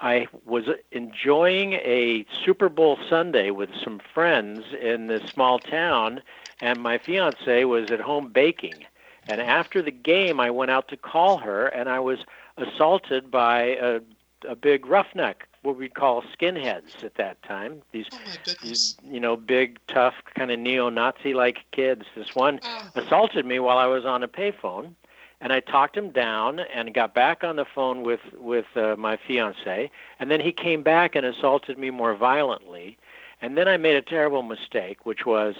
I 0.00 0.26
was 0.44 0.64
enjoying 0.92 1.74
a 1.74 2.24
Super 2.44 2.68
Bowl 2.68 2.98
Sunday 3.08 3.50
with 3.50 3.70
some 3.82 4.00
friends 4.14 4.64
in 4.80 5.06
this 5.08 5.28
small 5.30 5.58
town, 5.58 6.22
and 6.60 6.80
my 6.80 6.98
fiance 6.98 7.64
was 7.64 7.90
at 7.90 8.00
home 8.00 8.28
baking. 8.28 8.86
And 9.26 9.40
after 9.40 9.82
the 9.82 9.90
game, 9.90 10.40
I 10.40 10.50
went 10.50 10.70
out 10.70 10.88
to 10.88 10.96
call 10.96 11.38
her, 11.38 11.66
and 11.66 11.88
I 11.88 11.98
was 12.00 12.20
assaulted 12.56 13.30
by 13.30 13.62
a, 13.80 14.00
a 14.48 14.54
big 14.54 14.86
roughneck, 14.86 15.48
what 15.62 15.76
we'd 15.76 15.94
call 15.94 16.22
skinheads 16.22 17.02
at 17.04 17.16
that 17.16 17.42
time. 17.42 17.82
These, 17.92 18.06
Oh 18.12 18.54
these 18.62 18.94
you 19.04 19.20
know, 19.20 19.36
big, 19.36 19.78
tough, 19.88 20.14
kind 20.34 20.50
of 20.50 20.58
neo-Nazi-like 20.58 21.58
kids. 21.72 22.04
This 22.14 22.34
one 22.34 22.60
Oh, 22.62 22.90
assaulted 22.94 23.44
me 23.44 23.58
while 23.58 23.78
I 23.78 23.86
was 23.86 24.04
on 24.04 24.22
a 24.22 24.28
payphone, 24.28 24.94
and 25.40 25.52
I 25.52 25.60
talked 25.60 25.96
him 25.96 26.10
down 26.10 26.60
and 26.60 26.92
got 26.92 27.14
back 27.14 27.44
on 27.44 27.56
the 27.56 27.64
phone 27.64 28.02
with 28.02 28.20
with 28.36 28.66
uh, 28.76 28.96
my 28.96 29.16
fiance, 29.16 29.90
and 30.18 30.30
then 30.30 30.40
he 30.40 30.52
came 30.52 30.82
back 30.82 31.14
and 31.14 31.24
assaulted 31.24 31.78
me 31.78 31.90
more 31.90 32.14
violently, 32.14 32.98
and 33.40 33.56
then 33.56 33.68
I 33.68 33.76
made 33.76 33.96
a 33.96 34.02
terrible 34.02 34.42
mistake, 34.42 35.06
which 35.06 35.24
was 35.26 35.54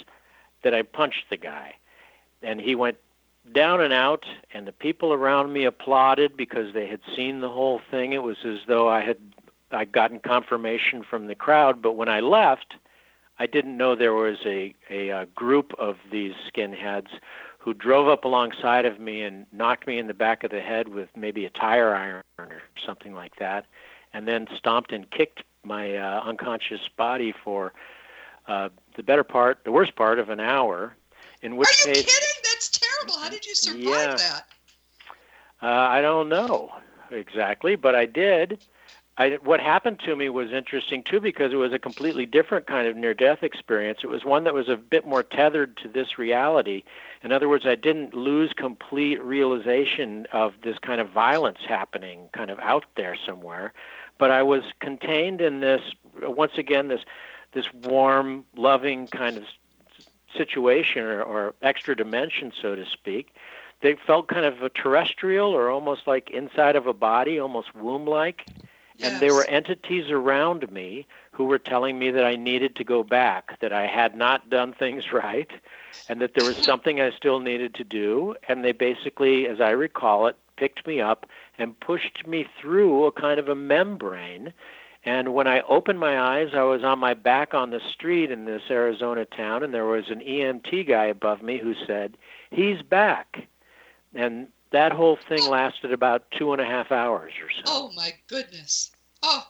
that 0.62 0.74
I 0.74 0.82
punched 0.82 1.30
the 1.30 1.36
guy, 1.36 1.74
and 2.42 2.60
he 2.60 2.74
went 2.74 2.96
down 3.52 3.80
and 3.80 3.92
out, 3.92 4.26
and 4.52 4.66
the 4.66 4.72
people 4.72 5.12
around 5.12 5.52
me 5.52 5.64
applauded 5.64 6.36
because 6.36 6.74
they 6.74 6.86
had 6.86 7.00
seen 7.14 7.40
the 7.40 7.48
whole 7.48 7.80
thing. 7.90 8.12
It 8.12 8.22
was 8.22 8.38
as 8.44 8.58
though 8.66 8.88
I 8.88 9.00
had 9.00 9.18
I'd 9.70 9.92
gotten 9.92 10.18
confirmation 10.18 11.04
from 11.08 11.26
the 11.26 11.34
crowd, 11.34 11.82
but 11.82 11.92
when 11.92 12.08
I 12.08 12.20
left. 12.20 12.74
I 13.40 13.46
didn't 13.46 13.76
know 13.76 13.94
there 13.94 14.14
was 14.14 14.38
a, 14.44 14.74
a, 14.90 15.12
uh 15.12 15.26
group 15.36 15.72
of 15.78 15.96
these 16.10 16.32
skinheads 16.52 17.06
who 17.58 17.74
drove 17.74 18.08
up 18.08 18.24
alongside 18.24 18.86
of 18.86 18.98
me 18.98 19.22
and 19.22 19.46
knocked 19.52 19.86
me 19.86 19.98
in 19.98 20.06
the 20.06 20.14
back 20.14 20.44
of 20.44 20.50
the 20.50 20.60
head 20.60 20.88
with 20.88 21.08
maybe 21.16 21.44
a 21.44 21.50
tire 21.50 21.94
iron 21.94 22.22
or 22.38 22.62
something 22.84 23.14
like 23.14 23.36
that, 23.36 23.66
and 24.12 24.26
then 24.26 24.46
stomped 24.56 24.92
and 24.92 25.10
kicked 25.10 25.42
my 25.64 25.96
uh, 25.96 26.22
unconscious 26.24 26.88
body 26.96 27.32
for 27.44 27.72
uh, 28.46 28.68
the 28.96 29.02
better 29.02 29.24
part, 29.24 29.64
the 29.64 29.72
worst 29.72 29.94
part 29.96 30.18
of 30.18 30.30
an 30.30 30.40
hour. 30.40 30.94
In 31.42 31.56
which 31.56 31.68
Are 31.84 31.88
you 31.88 31.94
case, 31.94 32.06
kidding? 32.06 32.42
That's 32.42 32.68
terrible. 32.70 33.14
How 33.20 33.28
did 33.28 33.46
you 33.46 33.54
survive 33.54 33.78
Yeah. 33.84 34.16
that? 34.16 34.46
Uh, 35.62 35.66
I 35.66 36.00
don't 36.00 36.28
know 36.28 36.72
exactly, 37.10 37.76
but 37.76 37.94
I 37.94 38.06
did. 38.06 38.58
I, 39.18 39.38
what 39.42 39.58
happened 39.58 39.98
to 40.04 40.14
me 40.14 40.28
was 40.28 40.52
interesting 40.52 41.02
too 41.02 41.18
because 41.18 41.52
it 41.52 41.56
was 41.56 41.72
a 41.72 41.78
completely 41.78 42.24
different 42.24 42.68
kind 42.68 42.86
of 42.86 42.96
near-death 42.96 43.42
experience. 43.42 43.98
It 44.04 44.06
was 44.06 44.24
one 44.24 44.44
that 44.44 44.54
was 44.54 44.68
a 44.68 44.76
bit 44.76 45.04
more 45.04 45.24
tethered 45.24 45.76
to 45.78 45.88
this 45.88 46.18
reality. 46.18 46.84
In 47.24 47.32
other 47.32 47.48
words, 47.48 47.66
I 47.66 47.74
didn't 47.74 48.14
lose 48.14 48.52
complete 48.52 49.20
realization 49.20 50.26
of 50.32 50.54
this 50.62 50.78
kind 50.78 51.00
of 51.00 51.10
violence 51.10 51.58
happening, 51.66 52.28
kind 52.32 52.48
of 52.48 52.60
out 52.60 52.84
there 52.96 53.16
somewhere, 53.26 53.72
but 54.18 54.30
I 54.30 54.44
was 54.44 54.62
contained 54.78 55.40
in 55.40 55.60
this. 55.60 55.82
Once 56.22 56.52
again, 56.56 56.86
this 56.86 57.02
this 57.52 57.66
warm, 57.74 58.44
loving 58.54 59.08
kind 59.08 59.36
of 59.36 59.44
situation 60.36 61.02
or, 61.02 61.22
or 61.22 61.54
extra 61.60 61.96
dimension, 61.96 62.52
so 62.62 62.76
to 62.76 62.86
speak 62.86 63.34
they 63.80 63.96
felt 64.06 64.26
kind 64.26 64.44
of 64.44 64.72
terrestrial 64.74 65.50
or 65.52 65.70
almost 65.70 66.06
like 66.06 66.30
inside 66.30 66.74
of 66.74 66.88
a 66.88 66.92
body, 66.92 67.38
almost 67.38 67.68
And 69.00 69.20
there 69.20 69.34
were 69.34 69.44
entities 69.44 70.10
around 70.10 70.70
me 70.72 71.06
who 71.32 71.44
were 71.44 71.58
telling 71.58 71.98
me 71.98 72.10
that 72.10 72.24
I 72.24 72.36
needed 72.36 72.74
to 72.76 72.84
go 72.84 73.04
back, 73.04 73.60
that 73.60 73.72
I 73.72 73.86
had 73.86 74.16
not 74.16 74.50
done 74.50 74.72
things 74.72 75.04
right, 75.12 75.50
and 76.08 76.20
that 76.20 76.34
there 76.34 76.46
was 76.46 76.56
something 76.56 77.00
I 77.00 77.10
still 77.12 77.40
needed 77.40 77.74
to 77.74 77.84
do. 77.84 78.34
And 78.48 78.64
they 78.64 78.72
basically, 78.72 79.46
as 79.46 79.60
I 79.60 79.70
recall 79.70 80.26
it, 80.26 80.36
picked 80.56 80.86
me 80.86 81.00
up 81.00 81.26
and 81.58 81.78
pushed 81.78 82.26
me 82.26 82.46
through 82.60 83.06
a 83.06 83.12
kind 83.12 83.38
of 83.38 83.48
a 83.48 83.54
membrane. 83.54 84.52
And 85.04 85.32
when 85.32 85.46
I 85.46 85.60
opened 85.62 86.00
my 86.00 86.20
eyes, 86.20 86.50
I 86.52 86.62
was 86.62 86.82
on 86.82 86.98
my 86.98 87.14
back 87.14 87.54
on 87.54 87.70
the 87.70 87.80
street 87.92 88.30
in 88.32 88.44
this 88.44 88.62
Arizona 88.68 89.24
town, 89.24 89.62
and 89.62 89.72
there 89.72 89.86
was 89.86 90.10
an 90.10 90.20
EMT 90.20 90.88
guy 90.88 91.04
above 91.06 91.40
me 91.40 91.58
who 91.58 91.74
said, 91.86 92.16
He's 92.50 92.82
back. 92.82 93.46
And 94.14 94.48
that 94.70 94.92
whole 94.92 95.18
thing 95.28 95.46
lasted 95.48 95.92
about 95.92 96.30
two 96.30 96.52
and 96.52 96.60
a 96.60 96.64
half 96.64 96.92
hours 96.92 97.32
or 97.42 97.50
so. 97.50 97.62
Oh 97.66 97.92
my 97.96 98.12
goodness. 98.28 98.90
Oh, 99.22 99.46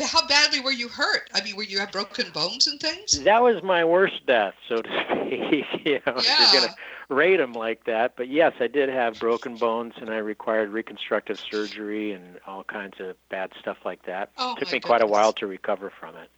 how 0.00 0.26
badly 0.28 0.60
were 0.60 0.70
you 0.72 0.88
hurt? 0.88 1.28
I 1.34 1.42
mean, 1.42 1.56
were 1.56 1.64
you 1.64 1.78
have 1.80 1.90
broken 1.90 2.30
bones 2.32 2.66
and 2.66 2.78
things? 2.80 3.20
That 3.24 3.42
was 3.42 3.62
my 3.62 3.84
worst 3.84 4.24
death, 4.26 4.54
so 4.68 4.82
to 4.82 4.88
speak. 5.10 5.64
you 5.84 6.00
know, 6.06 6.20
Yeah. 6.22 6.52
you're 6.52 6.60
going 6.60 6.72
to 6.72 6.74
rate 7.14 7.38
them 7.38 7.52
like 7.52 7.84
that. 7.84 8.14
But 8.16 8.28
yes, 8.28 8.52
I 8.60 8.68
did 8.68 8.88
have 8.88 9.18
broken 9.18 9.56
bones, 9.56 9.94
and 10.00 10.10
I 10.10 10.18
required 10.18 10.70
reconstructive 10.70 11.40
surgery 11.40 12.12
and 12.12 12.38
all 12.46 12.64
kinds 12.64 13.00
of 13.00 13.16
bad 13.28 13.50
stuff 13.58 13.78
like 13.84 14.04
that. 14.06 14.30
Oh, 14.38 14.54
took 14.56 14.68
my 14.68 14.74
me 14.74 14.80
quite 14.80 15.02
a 15.02 15.06
while 15.06 15.32
to 15.34 15.46
recover 15.46 15.90
from 15.98 16.14
it. 16.16 16.30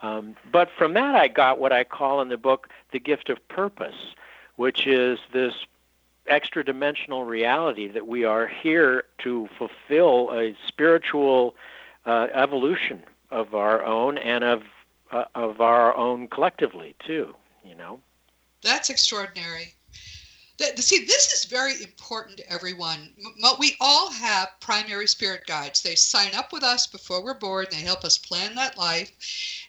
Um, 0.00 0.36
but 0.52 0.68
from 0.78 0.94
that, 0.94 1.16
I 1.16 1.26
got 1.26 1.58
what 1.58 1.72
I 1.72 1.82
call 1.82 2.20
in 2.20 2.28
the 2.28 2.36
book 2.36 2.68
the 2.92 3.00
gift 3.00 3.28
of 3.28 3.46
purpose, 3.48 4.14
which 4.56 4.86
is 4.86 5.18
this 5.32 5.54
extra 6.28 6.64
dimensional 6.64 7.24
reality 7.24 7.88
that 7.88 8.06
we 8.06 8.24
are 8.24 8.46
here 8.46 9.04
to 9.18 9.48
fulfill 9.58 10.30
a 10.32 10.54
spiritual 10.66 11.54
uh, 12.06 12.28
evolution 12.32 13.02
of 13.30 13.54
our 13.54 13.84
own 13.84 14.18
and 14.18 14.44
of 14.44 14.62
uh, 15.10 15.24
of 15.34 15.60
our 15.60 15.96
own 15.96 16.28
collectively 16.28 16.94
too. 17.06 17.34
You 17.64 17.74
know. 17.74 18.00
That's 18.62 18.90
extraordinary. 18.90 19.74
See, 20.76 21.04
this 21.04 21.32
is 21.32 21.44
very 21.44 21.74
important 21.82 22.38
to 22.38 22.52
everyone. 22.52 23.14
We 23.60 23.76
all 23.80 24.10
have 24.10 24.48
primary 24.58 25.06
spirit 25.06 25.46
guides. 25.46 25.82
They 25.82 25.94
sign 25.94 26.34
up 26.34 26.52
with 26.52 26.64
us 26.64 26.88
before 26.88 27.22
we're 27.22 27.38
born. 27.38 27.66
They 27.70 27.76
help 27.76 28.04
us 28.04 28.18
plan 28.18 28.56
that 28.56 28.76
life, 28.76 29.12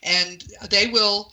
and 0.02 0.44
they 0.70 0.88
will. 0.88 1.32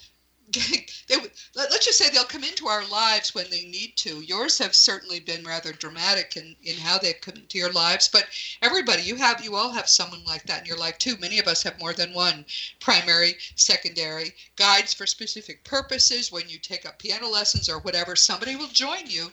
They, 1.09 1.17
let, 1.19 1.71
let's 1.71 1.87
just 1.87 1.99
say 1.99 2.11
they'll 2.11 2.25
come 2.25 2.43
into 2.43 2.67
our 2.67 2.85
lives 2.87 3.35
when 3.35 3.49
they 3.51 3.65
need 3.65 3.97
to. 3.99 4.21
Yours 4.21 4.59
have 4.59 4.75
certainly 4.75 5.21
been 5.21 5.45
rather 5.45 5.73
dramatic 5.73 6.37
in, 6.37 6.57
in 6.63 6.77
how 6.77 6.99
they've 6.99 7.21
come 7.21 7.37
into 7.37 7.59
your 7.59 7.73
lives, 7.73 8.09
but 8.09 8.27
everybody, 8.61 9.03
you 9.03 9.17
have, 9.17 9.45
you 9.45 9.55
all 9.55 9.71
have 9.71 9.89
someone 9.89 10.25
like 10.25 10.45
that 10.45 10.61
in 10.61 10.67
your 10.67 10.77
life 10.77 10.99
too. 10.99 11.17
Many 11.19 11.39
of 11.39 11.47
us 11.47 11.63
have 11.63 11.79
more 11.79 11.93
than 11.93 12.13
one 12.13 12.45
primary, 12.81 13.37
secondary 13.55 14.35
guides 14.57 14.93
for 14.95 15.07
specific 15.07 15.63
purposes. 15.65 16.33
When 16.33 16.49
you 16.49 16.59
take 16.59 16.87
up 16.87 16.99
piano 16.99 17.29
lessons 17.29 17.69
or 17.69 17.79
whatever, 17.79 18.17
somebody 18.17 18.57
will 18.57 18.69
join 18.69 19.07
you 19.07 19.33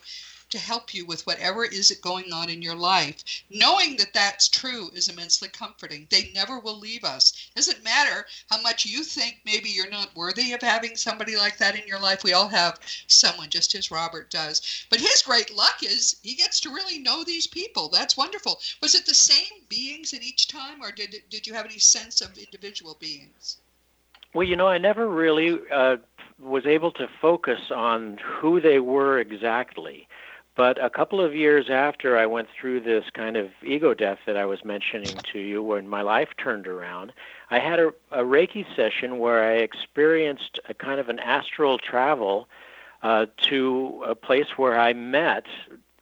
to 0.50 0.58
help 0.58 0.94
you 0.94 1.04
with 1.06 1.26
whatever 1.26 1.64
is 1.64 1.90
going 2.02 2.32
on 2.32 2.48
in 2.48 2.62
your 2.62 2.74
life. 2.74 3.24
Knowing 3.50 3.96
that 3.96 4.12
that's 4.12 4.48
true 4.48 4.90
is 4.94 5.08
immensely 5.08 5.48
comforting. 5.48 6.06
They 6.10 6.30
never 6.34 6.58
will 6.58 6.78
leave 6.78 7.04
us. 7.04 7.50
Doesn't 7.54 7.84
matter 7.84 8.26
how 8.50 8.60
much 8.60 8.86
you 8.86 9.02
think 9.02 9.40
maybe 9.44 9.68
you're 9.68 9.90
not 9.90 10.14
worthy 10.14 10.52
of 10.52 10.62
having 10.62 10.96
somebody 10.96 11.36
like 11.36 11.58
that 11.58 11.78
in 11.78 11.86
your 11.86 12.00
life. 12.00 12.24
We 12.24 12.32
all 12.32 12.48
have 12.48 12.80
someone, 13.06 13.50
just 13.50 13.74
as 13.74 13.90
Robert 13.90 14.30
does. 14.30 14.86
But 14.90 15.00
his 15.00 15.22
great 15.22 15.54
luck 15.54 15.82
is 15.82 16.16
he 16.22 16.34
gets 16.34 16.60
to 16.60 16.70
really 16.70 16.98
know 16.98 17.24
these 17.24 17.46
people. 17.46 17.88
That's 17.88 18.16
wonderful. 18.16 18.60
Was 18.80 18.94
it 18.94 19.06
the 19.06 19.14
same 19.14 19.62
beings 19.68 20.12
at 20.12 20.22
each 20.22 20.48
time, 20.48 20.82
or 20.82 20.92
did 20.92 21.22
did 21.30 21.46
you 21.46 21.54
have 21.54 21.66
any 21.66 21.78
sense 21.78 22.20
of 22.20 22.38
individual 22.38 22.96
beings? 23.00 23.58
Well, 24.34 24.46
you 24.46 24.56
know, 24.56 24.66
I 24.66 24.78
never 24.78 25.08
really 25.08 25.60
uh, 25.72 25.96
was 26.40 26.66
able 26.66 26.90
to 26.92 27.08
focus 27.20 27.70
on 27.70 28.18
who 28.18 28.60
they 28.60 28.80
were 28.80 29.18
exactly. 29.20 30.08
But 30.56 30.82
a 30.82 30.88
couple 30.88 31.20
of 31.20 31.34
years 31.34 31.68
after 31.68 32.16
I 32.16 32.26
went 32.26 32.48
through 32.48 32.80
this 32.80 33.04
kind 33.12 33.36
of 33.36 33.50
ego 33.62 33.92
death 33.92 34.18
that 34.26 34.36
I 34.36 34.44
was 34.44 34.64
mentioning 34.64 35.16
to 35.32 35.40
you, 35.40 35.62
when 35.62 35.88
my 35.88 36.02
life 36.02 36.28
turned 36.36 36.68
around, 36.68 37.12
I 37.50 37.58
had 37.58 37.80
a, 37.80 37.88
a 38.12 38.22
Reiki 38.22 38.64
session 38.76 39.18
where 39.18 39.42
I 39.42 39.54
experienced 39.54 40.60
a 40.68 40.74
kind 40.74 41.00
of 41.00 41.08
an 41.08 41.18
astral 41.18 41.78
travel 41.78 42.48
uh, 43.02 43.26
to 43.42 44.04
a 44.06 44.14
place 44.14 44.56
where 44.56 44.78
I 44.78 44.92
met 44.92 45.46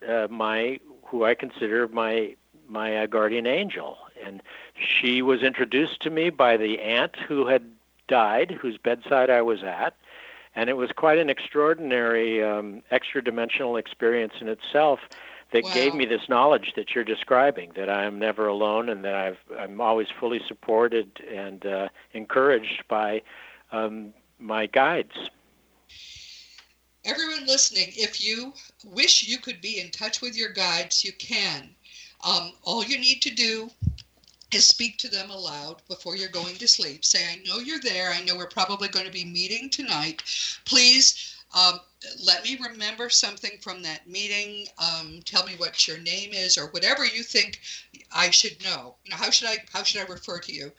uh, 0.06 0.28
my, 0.30 0.80
who 1.06 1.24
I 1.24 1.34
consider 1.34 1.88
my 1.88 2.36
my 2.68 3.02
uh, 3.02 3.06
guardian 3.06 3.46
angel, 3.46 3.98
and 4.24 4.42
she 4.74 5.20
was 5.20 5.42
introduced 5.42 6.00
to 6.00 6.10
me 6.10 6.30
by 6.30 6.56
the 6.56 6.80
aunt 6.80 7.16
who 7.16 7.46
had 7.46 7.62
died, 8.08 8.50
whose 8.50 8.78
bedside 8.78 9.28
I 9.28 9.42
was 9.42 9.62
at, 9.62 9.94
and 10.54 10.68
it 10.68 10.74
was 10.74 10.90
quite 10.92 11.18
an 11.18 11.30
extraordinary 11.30 12.42
um, 12.42 12.82
extra 12.90 13.22
dimensional 13.22 13.76
experience 13.76 14.34
in 14.40 14.48
itself 14.48 15.00
that 15.52 15.64
gave 15.74 15.94
me 15.94 16.06
this 16.06 16.28
knowledge 16.28 16.72
that 16.76 16.94
you're 16.94 17.04
describing 17.04 17.72
that 17.76 17.90
I 17.90 18.04
am 18.04 18.18
never 18.18 18.46
alone 18.46 18.88
and 18.88 19.04
that 19.04 19.14
I've, 19.14 19.38
I'm 19.58 19.80
always 19.80 20.08
fully 20.18 20.40
supported 20.48 21.20
and 21.30 21.64
uh, 21.66 21.88
encouraged 22.14 22.84
by 22.88 23.22
um, 23.70 24.14
my 24.38 24.66
guides. 24.66 25.12
Everyone 27.04 27.46
listening, 27.46 27.88
if 27.96 28.24
you 28.24 28.54
wish 28.84 29.28
you 29.28 29.38
could 29.38 29.60
be 29.60 29.80
in 29.80 29.90
touch 29.90 30.22
with 30.22 30.36
your 30.36 30.52
guides, 30.52 31.04
you 31.04 31.12
can. 31.12 31.68
Um, 32.26 32.52
all 32.62 32.84
you 32.84 32.98
need 32.98 33.20
to 33.22 33.30
do 33.30 33.70
is 34.52 34.66
speak 34.66 34.98
to 34.98 35.08
them 35.08 35.30
aloud 35.30 35.82
before 35.88 36.16
you're 36.16 36.28
going 36.28 36.56
to 36.56 36.68
sleep. 36.68 37.04
Say, 37.04 37.24
I 37.24 37.42
know 37.46 37.58
you're 37.58 37.80
there. 37.80 38.10
I 38.10 38.22
know 38.22 38.36
we're 38.36 38.46
probably 38.46 38.88
going 38.88 39.06
to 39.06 39.12
be 39.12 39.24
meeting 39.24 39.70
tonight. 39.70 40.22
Please 40.64 41.34
um, 41.54 41.80
let 42.24 42.44
me 42.44 42.58
remember 42.62 43.10
something 43.10 43.58
from 43.60 43.82
that 43.82 44.08
meeting. 44.08 44.66
Um, 44.78 45.20
tell 45.24 45.44
me 45.44 45.52
what 45.56 45.86
your 45.86 45.98
name 45.98 46.32
is 46.32 46.56
or 46.56 46.66
whatever 46.68 47.04
you 47.04 47.22
think 47.22 47.60
I 48.10 48.30
should 48.30 48.62
know. 48.64 48.96
You 49.04 49.10
know, 49.10 49.16
how 49.16 49.30
should 49.30 49.48
I 49.48 49.58
how 49.72 49.82
should 49.82 50.00
I 50.00 50.04
refer 50.04 50.38
to 50.40 50.52
you? 50.52 50.72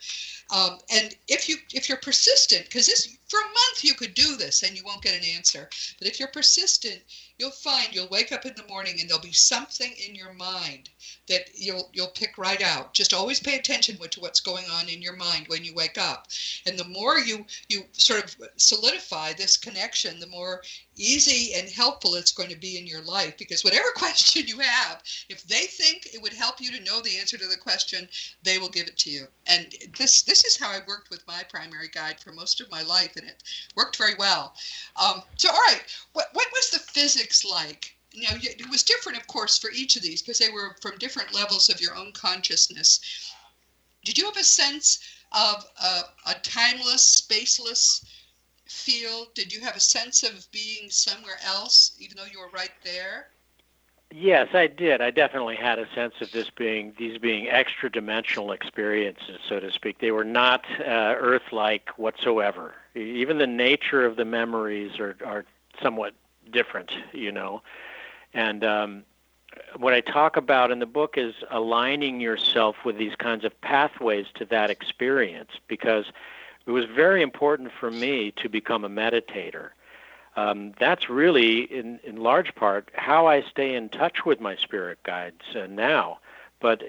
Um, 0.50 0.78
and 0.90 1.14
if 1.28 1.48
you 1.48 1.56
if 1.72 1.88
you're 1.88 1.98
persistent, 1.98 2.64
because 2.64 2.86
this 2.86 3.16
for 3.28 3.38
a 3.38 3.44
month 3.44 3.84
you 3.84 3.94
could 3.94 4.14
do 4.14 4.36
this 4.36 4.62
and 4.62 4.76
you 4.76 4.82
won't 4.84 5.02
get 5.02 5.16
an 5.16 5.24
answer. 5.36 5.68
But 5.98 6.08
if 6.08 6.18
you're 6.18 6.28
persistent, 6.28 7.00
you'll 7.38 7.50
find 7.50 7.88
you'll 7.92 8.08
wake 8.08 8.32
up 8.32 8.46
in 8.46 8.54
the 8.56 8.66
morning 8.68 9.00
and 9.00 9.08
there'll 9.08 9.22
be 9.22 9.32
something 9.32 9.92
in 10.06 10.14
your 10.14 10.32
mind 10.34 10.88
that 11.28 11.48
you'll 11.54 11.90
you'll 11.92 12.08
pick 12.08 12.38
right 12.38 12.62
out. 12.62 12.94
Just 12.94 13.12
always 13.12 13.40
pay 13.40 13.56
attention 13.56 13.96
to 13.96 14.20
what's 14.20 14.40
going 14.40 14.64
on 14.70 14.88
in 14.88 15.02
your 15.02 15.16
mind 15.16 15.48
when 15.48 15.64
you 15.64 15.74
wake 15.74 15.98
up. 15.98 16.28
And 16.66 16.78
the 16.78 16.84
more 16.84 17.18
you 17.18 17.44
you 17.68 17.84
sort 17.92 18.24
of 18.24 18.36
solidify 18.56 19.32
this 19.32 19.56
connection, 19.56 20.20
the 20.20 20.26
more 20.26 20.62
easy 20.96 21.54
and 21.54 21.68
helpful 21.68 22.14
it's 22.14 22.32
going 22.32 22.48
to 22.48 22.56
be 22.56 22.78
in 22.78 22.86
your 22.86 23.02
life 23.02 23.36
because 23.36 23.64
whatever 23.64 23.88
question 23.96 24.46
you 24.46 24.58
have, 24.58 25.02
if 25.28 25.42
they 25.44 25.66
think 25.66 26.08
it 26.12 26.22
would 26.22 26.32
help 26.32 26.60
you 26.60 26.70
to 26.70 26.84
know 26.84 27.00
the 27.00 27.18
answer 27.18 27.36
to 27.36 27.48
the 27.48 27.56
question, 27.56 28.08
they 28.42 28.58
will 28.58 28.68
give 28.68 28.86
it 28.86 28.96
to 28.98 29.10
you. 29.10 29.26
And 29.46 29.74
this 29.98 30.22
this 30.22 30.44
is 30.44 30.56
how 30.56 30.70
I 30.70 30.80
worked 30.86 31.10
with 31.10 31.26
my 31.26 31.42
primary 31.48 31.88
guide 31.88 32.20
for 32.20 32.32
most 32.32 32.60
of 32.60 32.70
my 32.70 32.82
life, 32.82 33.16
and 33.16 33.26
it 33.26 33.42
worked 33.74 33.96
very 33.96 34.14
well. 34.14 34.54
Um, 34.96 35.22
so, 35.36 35.50
all 35.50 35.60
right, 35.66 35.82
what 36.12 36.28
what 36.32 36.48
was 36.52 36.70
the 36.70 36.78
physics 36.78 37.33
like? 37.42 37.96
Now, 38.14 38.36
it 38.40 38.68
was 38.68 38.82
different, 38.82 39.18
of 39.18 39.26
course, 39.26 39.58
for 39.58 39.70
each 39.70 39.96
of 39.96 40.02
these 40.02 40.20
because 40.22 40.38
they 40.38 40.50
were 40.50 40.76
from 40.82 40.98
different 40.98 41.34
levels 41.34 41.70
of 41.70 41.80
your 41.80 41.96
own 41.96 42.12
consciousness. 42.12 43.00
Did 44.04 44.18
you 44.18 44.26
have 44.26 44.36
a 44.36 44.44
sense 44.44 44.98
of 45.32 45.64
a, 45.82 46.00
a 46.26 46.34
timeless, 46.42 47.22
spaceless 47.22 48.04
feel? 48.68 49.26
Did 49.34 49.52
you 49.52 49.60
have 49.62 49.76
a 49.76 49.80
sense 49.80 50.22
of 50.22 50.46
being 50.52 50.90
somewhere 50.90 51.38
else, 51.44 51.96
even 51.98 52.16
though 52.18 52.30
you 52.30 52.38
were 52.38 52.50
right 52.50 52.70
there? 52.84 53.28
Yes, 54.12 54.48
I 54.54 54.68
did. 54.68 55.00
I 55.00 55.10
definitely 55.10 55.56
had 55.56 55.80
a 55.80 55.92
sense 55.92 56.14
of 56.20 56.30
this 56.30 56.48
being 56.48 56.92
these 56.98 57.18
being 57.18 57.48
extra 57.48 57.90
dimensional 57.90 58.52
experiences, 58.52 59.40
so 59.48 59.58
to 59.58 59.72
speak. 59.72 59.98
They 59.98 60.12
were 60.12 60.24
not 60.24 60.64
uh, 60.78 61.16
Earth-like 61.18 61.98
whatsoever. 61.98 62.74
Even 62.94 63.38
the 63.38 63.46
nature 63.48 64.06
of 64.06 64.14
the 64.14 64.24
memories 64.24 65.00
are 65.00 65.16
are 65.24 65.44
somewhat 65.82 66.14
different, 66.50 66.92
you 67.12 67.32
know. 67.32 67.62
And 68.32 68.64
um, 68.64 69.04
what 69.76 69.92
I 69.92 70.00
talk 70.00 70.36
about 70.36 70.70
in 70.70 70.78
the 70.78 70.86
book 70.86 71.16
is 71.16 71.34
aligning 71.50 72.20
yourself 72.20 72.76
with 72.84 72.98
these 72.98 73.14
kinds 73.16 73.44
of 73.44 73.60
pathways 73.60 74.26
to 74.34 74.44
that 74.46 74.70
experience, 74.70 75.50
because 75.68 76.06
it 76.66 76.70
was 76.70 76.84
very 76.86 77.22
important 77.22 77.70
for 77.78 77.90
me 77.90 78.32
to 78.42 78.48
become 78.48 78.84
a 78.84 78.88
meditator 78.88 79.70
um, 80.36 80.72
that's 80.78 81.08
really, 81.08 81.60
in, 81.60 82.00
in 82.02 82.16
large 82.16 82.54
part, 82.54 82.90
how 82.94 83.26
I 83.26 83.42
stay 83.42 83.74
in 83.74 83.88
touch 83.88 84.24
with 84.24 84.40
my 84.40 84.56
spirit 84.56 84.98
guides 85.04 85.42
uh, 85.54 85.66
now. 85.66 86.18
But 86.60 86.82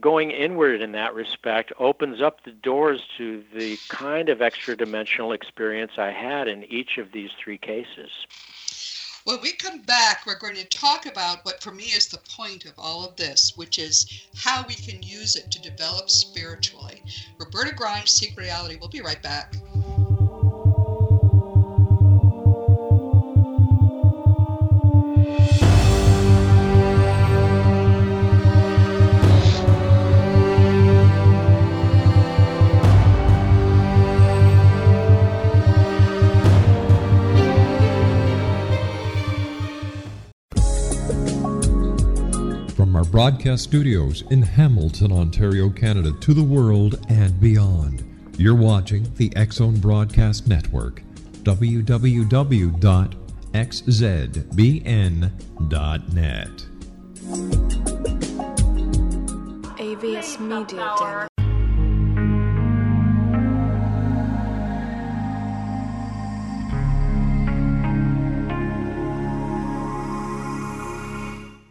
going 0.00 0.30
inward 0.30 0.82
in 0.82 0.92
that 0.92 1.14
respect 1.14 1.72
opens 1.78 2.20
up 2.20 2.44
the 2.44 2.50
doors 2.50 3.02
to 3.18 3.44
the 3.54 3.78
kind 3.88 4.28
of 4.28 4.42
extra 4.42 4.76
dimensional 4.76 5.32
experience 5.32 5.92
I 5.96 6.10
had 6.10 6.48
in 6.48 6.64
each 6.64 6.98
of 6.98 7.12
these 7.12 7.30
three 7.38 7.58
cases. 7.58 8.10
When 9.24 9.40
we 9.40 9.52
come 9.52 9.82
back, 9.82 10.26
we're 10.26 10.38
going 10.38 10.56
to 10.56 10.64
talk 10.64 11.06
about 11.06 11.44
what 11.44 11.62
for 11.62 11.70
me 11.70 11.84
is 11.84 12.08
the 12.08 12.18
point 12.18 12.64
of 12.64 12.72
all 12.76 13.04
of 13.04 13.14
this, 13.14 13.52
which 13.54 13.78
is 13.78 14.26
how 14.34 14.64
we 14.66 14.74
can 14.74 15.00
use 15.00 15.36
it 15.36 15.48
to 15.52 15.62
develop 15.62 16.10
spiritually. 16.10 17.00
Roberta 17.38 17.72
Grimes, 17.72 18.10
Seek 18.10 18.36
Reality. 18.36 18.78
We'll 18.80 18.88
be 18.88 19.00
right 19.00 19.22
back. 19.22 19.54
Broadcast 43.12 43.62
studios 43.64 44.22
in 44.30 44.40
Hamilton, 44.40 45.12
Ontario, 45.12 45.68
Canada, 45.68 46.12
to 46.20 46.32
the 46.32 46.42
world 46.42 46.98
and 47.10 47.38
beyond. 47.38 48.02
You're 48.38 48.54
watching 48.54 49.06
the 49.16 49.30
Zone 49.52 49.78
Broadcast 49.78 50.48
Network, 50.48 51.02
www.xzbn.net. 51.42 51.92
AVS 59.78 60.40
Media 60.40 61.28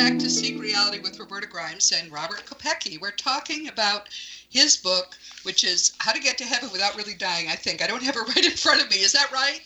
back 0.00 0.18
to 0.18 0.30
Seek 0.30 0.58
Reality 0.58 0.98
with 0.98 1.18
Roberta 1.20 1.46
Grimes 1.46 1.92
and 1.92 2.10
Robert 2.10 2.42
Kopecky. 2.46 2.98
We're 2.98 3.10
talking 3.10 3.68
about 3.68 4.08
his 4.48 4.78
book, 4.78 5.18
which 5.42 5.62
is 5.62 5.92
How 5.98 6.12
to 6.12 6.18
Get 6.20 6.38
to 6.38 6.44
Heaven 6.44 6.70
Without 6.72 6.96
Really 6.96 7.12
Dying, 7.12 7.48
I 7.48 7.54
think. 7.54 7.82
I 7.82 7.86
don't 7.86 8.02
have 8.02 8.16
it 8.16 8.20
right 8.28 8.44
in 8.46 8.52
front 8.52 8.82
of 8.82 8.88
me. 8.90 8.96
Is 8.96 9.12
that 9.12 9.30
right? 9.30 9.60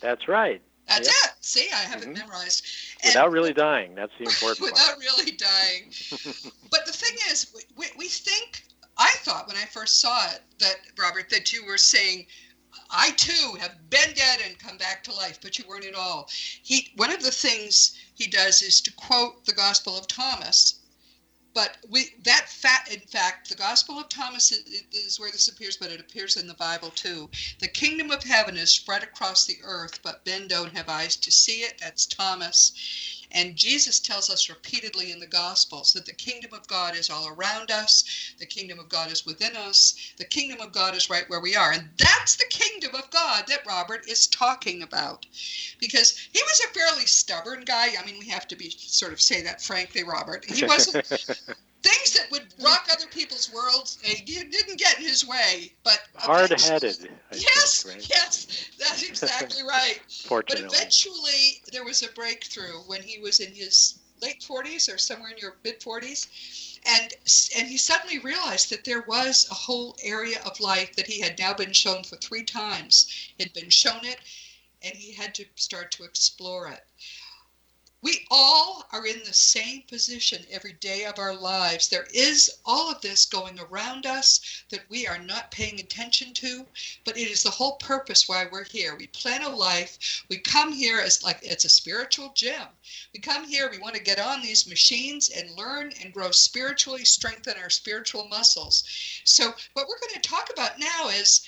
That's 0.00 0.28
right. 0.28 0.62
That's 0.86 1.08
Yep. 1.08 1.16
it. 1.24 1.44
See, 1.44 1.68
I 1.74 1.78
have 1.80 2.02
Mhm. 2.02 2.14
it 2.14 2.18
memorized. 2.18 2.64
Without 3.04 3.32
really 3.32 3.52
dying. 3.52 3.96
That's 3.96 4.12
the 4.16 4.26
important 4.26 4.60
without 4.72 4.86
part. 4.86 4.98
really 5.00 5.32
dying. 5.32 5.92
but 6.70 6.86
the 6.86 6.92
thing 6.92 7.16
is, 7.28 7.48
we, 7.76 7.86
we 7.98 8.06
think, 8.06 8.62
I 8.96 9.10
thought 9.24 9.48
when 9.48 9.56
I 9.56 9.64
first 9.64 10.00
saw 10.00 10.30
it, 10.30 10.40
that, 10.60 10.76
Robert, 11.00 11.30
that 11.30 11.52
you 11.52 11.66
were 11.66 11.78
saying, 11.78 12.26
I 12.92 13.12
too 13.12 13.56
have 13.60 13.88
been 13.88 14.14
dead 14.14 14.40
and 14.44 14.58
come 14.58 14.76
back 14.76 15.04
to 15.04 15.14
life, 15.14 15.38
but 15.40 15.58
you 15.58 15.64
weren't 15.66 15.84
at 15.84 15.94
all. 15.94 16.28
He, 16.62 16.92
one 16.96 17.12
of 17.12 17.22
the 17.22 17.30
things 17.30 17.92
he 18.14 18.26
does 18.26 18.62
is 18.62 18.80
to 18.80 18.92
quote 18.92 19.44
the 19.46 19.52
Gospel 19.52 19.96
of 19.96 20.08
Thomas. 20.08 20.74
But 21.52 21.78
we 21.88 22.14
that 22.24 22.48
fact, 22.48 22.88
in 22.92 23.00
fact, 23.00 23.48
the 23.48 23.54
Gospel 23.54 23.98
of 23.98 24.08
Thomas 24.08 24.52
is, 24.52 24.82
is 24.92 25.18
where 25.18 25.30
this 25.32 25.48
appears, 25.48 25.76
but 25.76 25.90
it 25.90 26.00
appears 26.00 26.36
in 26.36 26.46
the 26.46 26.54
Bible 26.54 26.90
too. 26.90 27.30
The 27.58 27.68
kingdom 27.68 28.10
of 28.10 28.22
heaven 28.22 28.56
is 28.56 28.72
spread 28.72 29.02
across 29.02 29.44
the 29.44 29.58
earth, 29.62 30.00
but 30.02 30.24
men 30.26 30.48
don't 30.48 30.76
have 30.76 30.88
eyes 30.88 31.16
to 31.16 31.32
see 31.32 31.62
it. 31.62 31.78
That's 31.78 32.06
Thomas. 32.06 32.72
And 33.32 33.56
Jesus 33.56 34.00
tells 34.00 34.28
us 34.28 34.48
repeatedly 34.48 35.12
in 35.12 35.20
the 35.20 35.26
Gospels 35.26 35.92
that 35.92 36.06
the 36.06 36.12
kingdom 36.12 36.52
of 36.52 36.66
God 36.66 36.96
is 36.96 37.10
all 37.10 37.28
around 37.28 37.70
us, 37.70 38.34
the 38.38 38.46
kingdom 38.46 38.78
of 38.78 38.88
God 38.88 39.12
is 39.12 39.24
within 39.24 39.56
us, 39.56 39.94
the 40.16 40.24
kingdom 40.24 40.60
of 40.60 40.72
God 40.72 40.94
is 40.94 41.08
right 41.10 41.28
where 41.28 41.40
we 41.40 41.54
are. 41.54 41.72
And 41.72 41.90
that's 41.98 42.36
the 42.36 42.46
kingdom 42.50 42.94
of 42.94 43.10
God 43.10 43.44
that 43.48 43.66
Robert 43.66 44.08
is 44.08 44.26
talking 44.26 44.82
about. 44.82 45.26
Because 45.78 46.18
he 46.32 46.42
was 46.42 46.60
a 46.60 46.74
fairly 46.74 47.06
stubborn 47.06 47.64
guy. 47.64 47.90
I 47.98 48.04
mean, 48.04 48.18
we 48.18 48.28
have 48.28 48.48
to 48.48 48.56
be 48.56 48.70
sort 48.70 49.12
of 49.12 49.20
say 49.20 49.42
that 49.42 49.62
frankly, 49.62 50.02
Robert. 50.02 50.44
He 50.44 50.64
wasn't 50.66 51.06
things 51.82 52.12
that 52.12 52.30
would 52.30 52.54
rock 52.62 52.86
other 52.92 53.06
people's 53.06 53.52
worlds, 53.52 53.98
he 54.02 54.22
didn't 54.24 54.78
get 54.78 54.98
in 54.98 55.04
his 55.04 55.26
way. 55.26 55.72
But 55.84 56.00
hard-headed. 56.16 57.08
Yes, 57.32 57.82
Think, 57.82 57.96
right? 57.96 58.10
yes, 58.10 58.70
that's 58.78 59.02
exactly 59.02 59.62
right. 59.68 60.00
Fortunately. 60.26 60.66
But 60.66 60.74
eventually, 60.74 61.62
there 61.72 61.84
was 61.84 62.02
a 62.02 62.12
breakthrough 62.12 62.80
when 62.86 63.02
he 63.02 63.18
was 63.18 63.40
in 63.40 63.52
his 63.52 63.98
late 64.22 64.40
40s 64.40 64.92
or 64.92 64.98
somewhere 64.98 65.30
in 65.30 65.38
your 65.38 65.56
mid 65.64 65.80
40s, 65.80 66.78
and 66.86 67.12
and 67.58 67.68
he 67.68 67.76
suddenly 67.76 68.18
realized 68.18 68.70
that 68.70 68.84
there 68.84 69.04
was 69.06 69.46
a 69.50 69.54
whole 69.54 69.96
area 70.02 70.40
of 70.44 70.60
life 70.60 70.94
that 70.96 71.06
he 71.06 71.20
had 71.20 71.38
now 71.38 71.54
been 71.54 71.72
shown 71.72 72.04
for 72.04 72.16
three 72.16 72.44
times. 72.44 73.32
He'd 73.38 73.52
been 73.52 73.70
shown 73.70 74.04
it, 74.04 74.18
and 74.82 74.94
he 74.94 75.12
had 75.12 75.34
to 75.36 75.44
start 75.56 75.90
to 75.92 76.04
explore 76.04 76.68
it. 76.68 76.84
We 78.02 78.26
all 78.30 78.86
are 78.92 79.06
in 79.06 79.22
the 79.24 79.34
same 79.34 79.82
position 79.82 80.46
every 80.50 80.72
day 80.72 81.04
of 81.04 81.18
our 81.18 81.34
lives. 81.34 81.88
There 81.88 82.08
is 82.14 82.50
all 82.64 82.90
of 82.90 83.02
this 83.02 83.26
going 83.26 83.60
around 83.60 84.06
us 84.06 84.40
that 84.70 84.88
we 84.88 85.06
are 85.06 85.18
not 85.18 85.50
paying 85.50 85.78
attention 85.78 86.32
to, 86.34 86.66
but 87.04 87.18
it 87.18 87.28
is 87.28 87.42
the 87.42 87.50
whole 87.50 87.76
purpose 87.76 88.26
why 88.26 88.46
we're 88.46 88.64
here. 88.64 88.96
We 88.96 89.08
plan 89.08 89.42
a 89.42 89.50
life. 89.50 90.24
We 90.30 90.38
come 90.38 90.72
here 90.72 90.98
as 90.98 91.22
like 91.22 91.40
it's 91.42 91.66
a 91.66 91.68
spiritual 91.68 92.32
gym. 92.34 92.68
We 93.12 93.20
come 93.20 93.46
here, 93.46 93.70
we 93.70 93.76
want 93.76 93.96
to 93.96 94.02
get 94.02 94.18
on 94.18 94.40
these 94.40 94.66
machines 94.66 95.28
and 95.28 95.50
learn 95.50 95.92
and 96.00 96.14
grow 96.14 96.30
spiritually, 96.30 97.04
strengthen 97.04 97.58
our 97.58 97.68
spiritual 97.68 98.28
muscles. 98.28 98.82
So, 99.24 99.54
what 99.74 99.88
we're 99.88 100.00
going 100.00 100.14
to 100.14 100.28
talk 100.28 100.48
about 100.50 100.78
now 100.78 101.08
is 101.08 101.42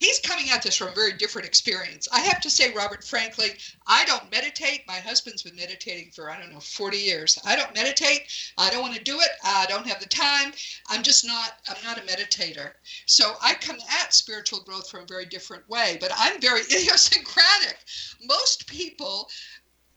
he's 0.00 0.18
coming 0.18 0.50
at 0.50 0.62
this 0.62 0.76
from 0.76 0.88
a 0.88 0.94
very 0.94 1.12
different 1.12 1.46
experience. 1.46 2.08
I 2.12 2.20
have 2.20 2.40
to 2.40 2.50
say, 2.50 2.72
Robert, 2.74 3.04
frankly, 3.04 3.50
I 3.86 4.04
don't 4.06 4.30
meditate. 4.32 4.84
My 4.88 4.96
husband's 4.96 5.42
been 5.42 5.54
meditating 5.54 6.10
for, 6.10 6.30
I 6.30 6.40
don't 6.40 6.52
know, 6.52 6.58
40 6.60 6.96
years. 6.96 7.38
I 7.44 7.54
don't 7.54 7.74
meditate. 7.74 8.22
I 8.58 8.70
don't 8.70 8.82
want 8.82 8.94
to 8.94 9.04
do 9.04 9.20
it. 9.20 9.28
I 9.44 9.66
don't 9.68 9.86
have 9.86 10.00
the 10.00 10.08
time. 10.08 10.52
I'm 10.88 11.02
just 11.02 11.26
not, 11.26 11.52
I'm 11.68 11.82
not 11.84 11.98
a 11.98 12.02
meditator. 12.02 12.72
So 13.06 13.34
I 13.42 13.54
come 13.54 13.76
at 14.02 14.14
spiritual 14.14 14.60
growth 14.60 14.90
from 14.90 15.04
a 15.04 15.06
very 15.06 15.26
different 15.26 15.68
way, 15.68 15.98
but 16.00 16.10
I'm 16.16 16.40
very 16.40 16.60
idiosyncratic. 16.70 17.78
Most 18.24 18.66
people 18.66 19.28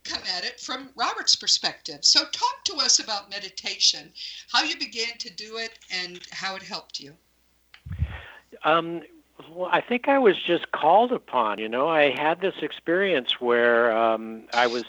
come 0.04 0.22
at 0.36 0.44
it 0.44 0.60
from 0.60 0.90
Robert's 0.96 1.38
perspective. 1.38 2.00
So 2.02 2.26
talk 2.26 2.66
to 2.66 2.76
us 2.76 3.00
about 3.00 3.30
meditation, 3.30 4.12
how 4.52 4.64
you 4.64 4.78
began 4.78 5.18
to 5.20 5.34
do 5.34 5.58
it, 5.58 5.80
and 5.90 6.20
how 6.32 6.58
it 6.58 6.62
helped 6.62 7.00
you. 7.00 7.14
Um, 8.66 9.02
well, 9.52 9.70
I 9.72 9.82
think 9.82 10.08
I 10.08 10.20
was 10.20 10.38
just 10.42 10.72
called 10.72 11.12
upon. 11.12 11.60
You 11.60 11.70
know, 11.70 11.88
I 11.88 12.12
had 12.12 12.42
this 12.42 12.56
experience 12.62 13.40
where 13.40 13.96
um, 13.96 14.44
I 14.54 14.68
was 14.68 14.86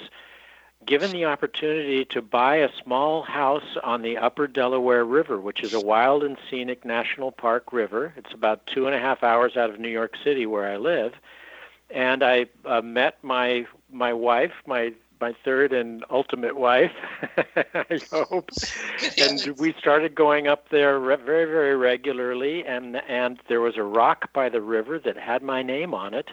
given 0.86 1.10
the 1.12 1.24
opportunity 1.24 2.04
to 2.04 2.20
buy 2.20 2.56
a 2.56 2.70
small 2.82 3.22
house 3.22 3.76
on 3.82 4.02
the 4.02 4.18
Upper 4.18 4.46
Delaware 4.46 5.04
River, 5.04 5.40
which 5.40 5.62
is 5.62 5.72
a 5.72 5.80
wild 5.80 6.22
and 6.22 6.36
scenic 6.50 6.84
national 6.84 7.32
park 7.32 7.72
river. 7.72 8.12
It's 8.16 8.32
about 8.32 8.66
two 8.66 8.86
and 8.86 8.94
a 8.94 8.98
half 8.98 9.22
hours 9.22 9.56
out 9.56 9.70
of 9.70 9.80
New 9.80 9.88
York 9.88 10.14
City, 10.22 10.46
where 10.46 10.70
I 10.70 10.76
live. 10.76 11.14
And 11.90 12.22
I 12.22 12.46
uh, 12.64 12.82
met 12.82 13.22
my 13.22 13.66
my 13.90 14.12
wife, 14.12 14.52
my 14.66 14.92
my 15.20 15.34
third 15.44 15.72
and 15.72 16.04
ultimate 16.10 16.56
wife, 16.56 16.92
I 17.74 18.00
hope. 18.10 18.50
And 19.18 19.56
we 19.58 19.74
started 19.78 20.14
going 20.14 20.48
up 20.48 20.70
there 20.70 20.98
re- 20.98 21.16
very, 21.16 21.44
very 21.44 21.76
regularly. 21.76 22.64
And 22.64 22.96
and 23.08 23.40
there 23.48 23.60
was 23.60 23.76
a 23.76 23.82
rock 23.82 24.32
by 24.32 24.48
the 24.48 24.60
river 24.60 24.98
that 24.98 25.16
had 25.16 25.42
my 25.42 25.62
name 25.62 25.94
on 25.94 26.14
it, 26.14 26.30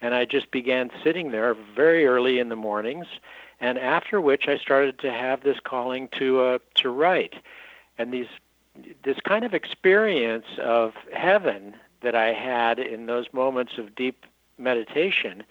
and 0.00 0.14
I 0.14 0.24
just 0.24 0.50
began 0.50 0.90
sitting 1.02 1.30
there 1.30 1.54
very 1.74 2.06
early 2.06 2.38
in 2.38 2.48
the 2.48 2.56
mornings. 2.56 3.06
And 3.60 3.78
after 3.78 4.20
which, 4.20 4.48
I 4.48 4.58
started 4.58 4.98
to 5.00 5.12
have 5.12 5.42
this 5.42 5.58
calling 5.62 6.08
to 6.18 6.40
uh, 6.40 6.58
to 6.76 6.90
write, 6.90 7.34
and 7.98 8.12
these 8.12 8.28
this 9.04 9.18
kind 9.24 9.44
of 9.44 9.54
experience 9.54 10.46
of 10.58 10.94
heaven 11.12 11.74
that 12.00 12.14
I 12.14 12.32
had 12.32 12.78
in 12.78 13.06
those 13.06 13.26
moments 13.32 13.78
of 13.78 13.94
deep 13.94 14.26
meditation 14.58 15.44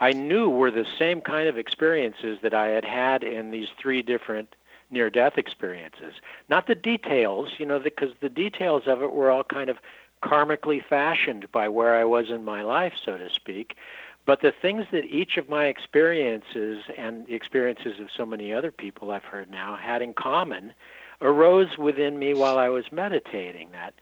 I 0.00 0.12
knew 0.12 0.48
were 0.48 0.70
the 0.70 0.86
same 0.98 1.20
kind 1.20 1.48
of 1.48 1.58
experiences 1.58 2.38
that 2.42 2.54
I 2.54 2.68
had 2.68 2.84
had 2.84 3.24
in 3.24 3.50
these 3.50 3.68
three 3.78 4.02
different 4.02 4.54
near 4.90 5.10
death 5.10 5.36
experiences. 5.36 6.14
Not 6.48 6.66
the 6.66 6.74
details, 6.74 7.50
you 7.58 7.66
know, 7.66 7.78
because 7.78 8.12
the 8.20 8.28
details 8.28 8.84
of 8.86 9.02
it 9.02 9.12
were 9.12 9.30
all 9.30 9.44
kind 9.44 9.68
of 9.68 9.78
karmically 10.22 10.84
fashioned 10.84 11.50
by 11.52 11.68
where 11.68 11.94
I 11.94 12.04
was 12.04 12.30
in 12.30 12.44
my 12.44 12.62
life, 12.62 12.94
so 13.04 13.18
to 13.18 13.30
speak. 13.30 13.76
But 14.24 14.40
the 14.42 14.52
things 14.52 14.86
that 14.92 15.06
each 15.06 15.36
of 15.36 15.48
my 15.48 15.66
experiences 15.66 16.84
and 16.96 17.26
the 17.26 17.34
experiences 17.34 17.98
of 17.98 18.08
so 18.14 18.26
many 18.26 18.52
other 18.52 18.70
people 18.70 19.10
I've 19.10 19.24
heard 19.24 19.50
now 19.50 19.76
had 19.76 20.02
in 20.02 20.14
common 20.14 20.74
arose 21.20 21.78
within 21.78 22.18
me 22.18 22.34
while 22.34 22.58
I 22.58 22.68
was 22.68 22.92
meditating. 22.92 23.70
That 23.72 23.94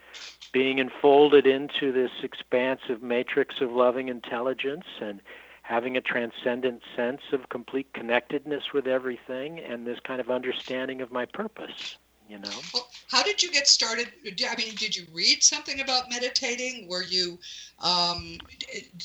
being 0.52 0.78
enfolded 0.78 1.46
into 1.46 1.92
this 1.92 2.10
expansive 2.22 3.02
matrix 3.02 3.60
of 3.60 3.72
loving 3.72 4.08
intelligence 4.08 4.86
and 5.00 5.20
having 5.66 5.96
a 5.96 6.00
transcendent 6.00 6.80
sense 6.94 7.22
of 7.32 7.48
complete 7.48 7.92
connectedness 7.92 8.72
with 8.72 8.86
everything 8.86 9.58
and 9.58 9.86
this 9.86 9.98
kind 10.00 10.20
of 10.20 10.30
understanding 10.30 11.00
of 11.00 11.10
my 11.10 11.24
purpose 11.24 11.96
you 12.28 12.38
know 12.38 12.50
Well, 12.74 12.88
how 13.10 13.22
did 13.22 13.42
you 13.42 13.50
get 13.52 13.68
started? 13.68 14.08
I 14.26 14.56
mean, 14.56 14.74
did 14.74 14.96
you 14.96 15.06
read 15.12 15.42
something 15.42 15.80
about 15.80 16.10
meditating? 16.10 16.88
Were 16.88 17.04
you, 17.04 17.38
um, 17.80 18.38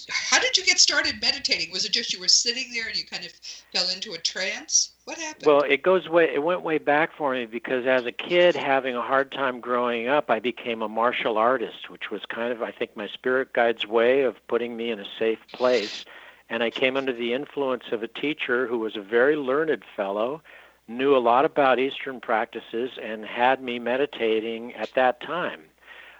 how 0.10 0.40
did 0.40 0.58
you 0.58 0.66
get 0.66 0.80
started 0.80 1.22
meditating? 1.22 1.72
Was 1.72 1.86
it 1.86 1.92
just 1.92 2.14
you 2.14 2.20
were 2.20 2.28
sitting 2.28 2.72
there 2.74 2.88
and 2.88 2.98
you 2.98 3.06
kind 3.06 3.24
of 3.24 3.32
fell 3.74 3.88
into 3.94 4.14
a 4.14 4.18
trance? 4.18 4.94
What 5.06 5.18
happened? 5.18 5.46
well 5.46 5.62
it 5.62 5.82
goes 5.82 6.08
way 6.10 6.30
it 6.34 6.44
went 6.44 6.62
way 6.62 6.78
back 6.78 7.12
for 7.16 7.34
me 7.34 7.46
because 7.46 7.86
as 7.86 8.06
a 8.06 8.12
kid 8.12 8.56
having 8.56 8.96
a 8.96 9.02
hard 9.02 9.32
time 9.32 9.60
growing 9.60 10.08
up 10.08 10.30
i 10.30 10.40
became 10.40 10.84
a 10.84 10.88
martial 10.88 11.40
artist 11.40 11.90
which 11.90 12.12
was 12.12 12.22
kind 12.28 12.54
of 12.54 12.62
i 12.62 12.72
think 12.72 12.96
my 12.96 13.08
spirit 13.08 13.52
guide's 13.52 13.86
way 13.86 14.22
of 14.22 14.36
putting 14.48 14.78
me 14.78 14.92
in 14.92 15.00
a 15.00 15.06
safe 15.18 15.40
place 15.52 16.06
and 16.52 16.62
i 16.62 16.70
came 16.70 16.96
under 16.96 17.14
the 17.14 17.34
influence 17.34 17.86
of 17.92 18.04
a 18.04 18.08
teacher 18.08 18.68
who 18.68 18.78
was 18.78 18.96
a 18.96 19.02
very 19.02 19.36
learned 19.36 19.84
fellow 19.96 20.42
knew 20.88 21.16
a 21.16 21.20
lot 21.20 21.46
about 21.46 21.80
Eastern 21.80 22.20
practices 22.20 22.92
and 23.02 23.26
had 23.26 23.62
me 23.62 23.80
meditating 23.80 24.74
at 24.74 24.94
that 24.96 25.22
time. 25.22 25.62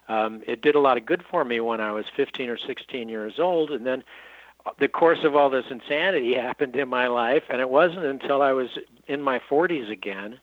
Um, 0.08 0.42
it 0.48 0.62
did 0.62 0.76
a 0.76 0.80
lot 0.80 0.98
of 0.98 1.06
good 1.06 1.24
for 1.30 1.46
me 1.46 1.60
when 1.60 1.80
I 1.80 1.92
was 1.92 2.06
15 2.16 2.50
or 2.50 2.58
16 2.58 3.10
years 3.10 3.40
old, 3.40 3.72
and 3.72 3.86
then 3.86 4.04
the 4.80 4.88
course 4.88 5.24
of 5.24 5.36
all 5.36 5.50
this 5.50 5.66
insanity 5.70 6.34
happened 6.36 6.76
in 6.76 6.90
my 6.90 7.08
life, 7.08 7.44
and 7.50 7.62
it 7.62 7.70
wasn't 7.70 8.06
until 8.06 8.42
I 8.42 8.52
was 8.54 8.70
in 9.08 9.22
my 9.22 9.40
40s 9.40 9.90
again 9.90 10.40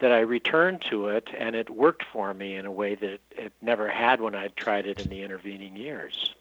that 0.00 0.12
I 0.12 0.20
returned 0.20 0.82
to 0.90 1.08
it, 1.08 1.28
and 1.36 1.54
it 1.54 1.68
worked 1.68 2.04
for 2.10 2.32
me 2.32 2.56
in 2.56 2.64
a 2.64 2.72
way 2.72 2.94
that 2.94 3.18
it 3.32 3.52
never 3.60 3.88
had 3.88 4.20
when 4.20 4.34
I'd 4.34 4.56
tried 4.56 4.86
it 4.86 5.00
in 5.00 5.10
the 5.10 5.22
intervening 5.22 5.76
years. 5.76 6.34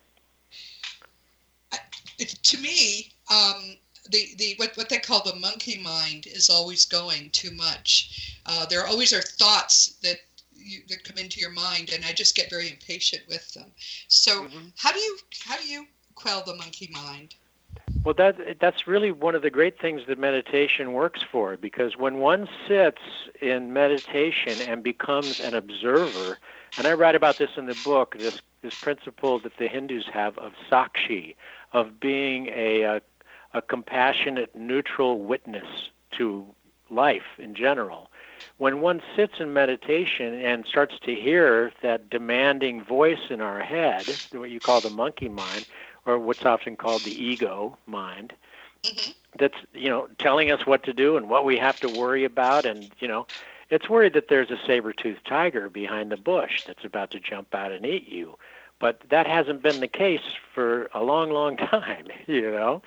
To 2.19 2.57
me, 2.57 3.11
um, 3.31 3.77
the, 4.09 4.29
the 4.37 4.55
what, 4.57 4.75
what 4.75 4.89
they 4.89 4.99
call 4.99 5.23
the 5.23 5.35
monkey 5.35 5.81
mind 5.81 6.27
is 6.27 6.49
always 6.49 6.85
going 6.85 7.29
too 7.31 7.51
much. 7.51 8.39
Uh, 8.45 8.65
there 8.65 8.85
always 8.85 9.13
are 9.13 9.21
thoughts 9.21 9.97
that 10.03 10.17
you, 10.53 10.81
that 10.89 11.03
come 11.03 11.17
into 11.17 11.39
your 11.39 11.51
mind, 11.51 11.91
and 11.93 12.03
I 12.05 12.11
just 12.11 12.35
get 12.35 12.49
very 12.49 12.69
impatient 12.69 13.23
with 13.27 13.53
them. 13.53 13.71
So, 14.07 14.43
mm-hmm. 14.43 14.67
how 14.77 14.91
do 14.91 14.99
you 14.99 15.17
how 15.45 15.57
do 15.57 15.67
you 15.67 15.85
quell 16.15 16.43
the 16.45 16.55
monkey 16.55 16.89
mind? 16.91 17.35
Well, 18.03 18.13
that 18.15 18.59
that's 18.59 18.87
really 18.87 19.11
one 19.11 19.35
of 19.35 19.41
the 19.41 19.49
great 19.49 19.79
things 19.79 20.01
that 20.07 20.17
meditation 20.17 20.93
works 20.93 21.21
for, 21.31 21.57
because 21.57 21.97
when 21.97 22.17
one 22.17 22.47
sits 22.67 23.01
in 23.41 23.73
meditation 23.73 24.53
and 24.67 24.83
becomes 24.83 25.39
an 25.39 25.53
observer, 25.53 26.37
and 26.77 26.87
I 26.87 26.93
write 26.93 27.15
about 27.15 27.37
this 27.37 27.51
in 27.57 27.65
the 27.65 27.77
book, 27.83 28.15
this 28.17 28.41
this 28.61 28.75
principle 28.75 29.39
that 29.39 29.57
the 29.57 29.67
Hindus 29.67 30.05
have 30.11 30.37
of 30.37 30.53
sakshi, 30.69 31.35
of 31.73 31.99
being 31.99 32.47
a, 32.47 32.81
a, 32.81 33.01
a 33.53 33.61
compassionate, 33.61 34.55
neutral 34.55 35.19
witness 35.19 35.89
to 36.17 36.45
life 36.89 37.37
in 37.37 37.55
general. 37.55 38.09
When 38.57 38.81
one 38.81 39.01
sits 39.15 39.39
in 39.39 39.53
meditation 39.53 40.33
and 40.33 40.65
starts 40.65 40.97
to 41.03 41.13
hear 41.13 41.71
that 41.81 42.09
demanding 42.09 42.83
voice 42.83 43.29
in 43.29 43.41
our 43.41 43.59
head, 43.59 44.05
what 44.31 44.49
you 44.49 44.59
call 44.59 44.81
the 44.81 44.89
monkey 44.89 45.29
mind, 45.29 45.65
or 46.05 46.17
what's 46.17 46.45
often 46.45 46.75
called 46.75 47.03
the 47.03 47.23
ego 47.23 47.77
mind, 47.85 48.33
mm-hmm. 48.83 49.11
that's 49.37 49.57
you 49.73 49.89
know 49.89 50.07
telling 50.17 50.51
us 50.51 50.65
what 50.65 50.83
to 50.83 50.93
do 50.93 51.17
and 51.17 51.29
what 51.29 51.45
we 51.45 51.57
have 51.57 51.79
to 51.81 51.89
worry 51.89 52.23
about, 52.23 52.65
and 52.65 52.89
you 52.99 53.07
know, 53.07 53.27
it's 53.69 53.89
worried 53.89 54.13
that 54.13 54.29
there's 54.29 54.51
a 54.51 54.57
saber-toothed 54.65 55.25
tiger 55.25 55.69
behind 55.69 56.11
the 56.11 56.17
bush 56.17 56.63
that's 56.65 56.85
about 56.85 57.11
to 57.11 57.19
jump 57.19 57.53
out 57.53 57.71
and 57.71 57.85
eat 57.85 58.07
you. 58.07 58.37
But 58.79 59.01
that 59.09 59.27
hasn't 59.27 59.61
been 59.61 59.81
the 59.81 59.87
case 59.87 60.21
for 60.53 60.89
a 60.93 61.03
long, 61.03 61.31
long 61.31 61.57
time. 61.75 62.07
You 62.27 62.51
know, 62.51 62.81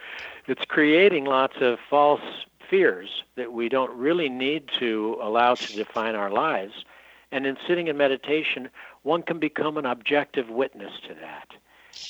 it's 0.47 0.65
creating 0.65 1.27
lots 1.27 1.57
of 1.61 1.79
false 1.89 2.23
fears 2.69 3.25
that 3.37 3.53
we 3.53 3.69
don't 3.69 3.95
really 3.97 4.29
need 4.29 4.71
to 4.79 5.19
allow 5.21 5.55
to 5.55 5.73
define 5.75 6.15
our 6.15 6.31
lives. 6.31 6.85
And 7.31 7.47
in 7.47 7.57
sitting 7.67 7.89
in 7.89 7.97
meditation, 7.97 8.71
one 9.03 9.23
can 9.23 9.39
become 9.39 9.77
an 9.77 9.87
objective 9.87 10.49
witness 10.49 10.93
to 11.09 11.15
that. 11.15 11.49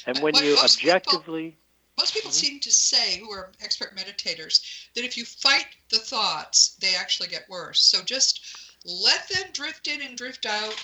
And 0.07 0.19
when 0.19 0.35
you 0.37 0.55
most 0.55 0.79
objectively. 0.79 1.51
People, 1.51 1.59
most 1.99 2.15
people 2.15 2.31
mm-hmm. 2.31 2.47
seem 2.47 2.61
to 2.61 2.73
say, 2.73 3.19
who 3.19 3.31
are 3.33 3.53
expert 3.63 3.97
meditators, 3.97 4.89
that 4.95 5.05
if 5.05 5.17
you 5.17 5.25
fight 5.25 5.67
the 5.91 5.99
thoughts, 5.99 6.77
they 6.81 6.95
actually 6.95 7.29
get 7.29 7.49
worse. 7.49 7.81
So 7.83 8.03
just 8.03 8.41
let 8.85 9.29
them 9.29 9.51
drift 9.53 9.89
in 9.89 10.03
and 10.03 10.17
drift 10.17 10.47
out. 10.47 10.75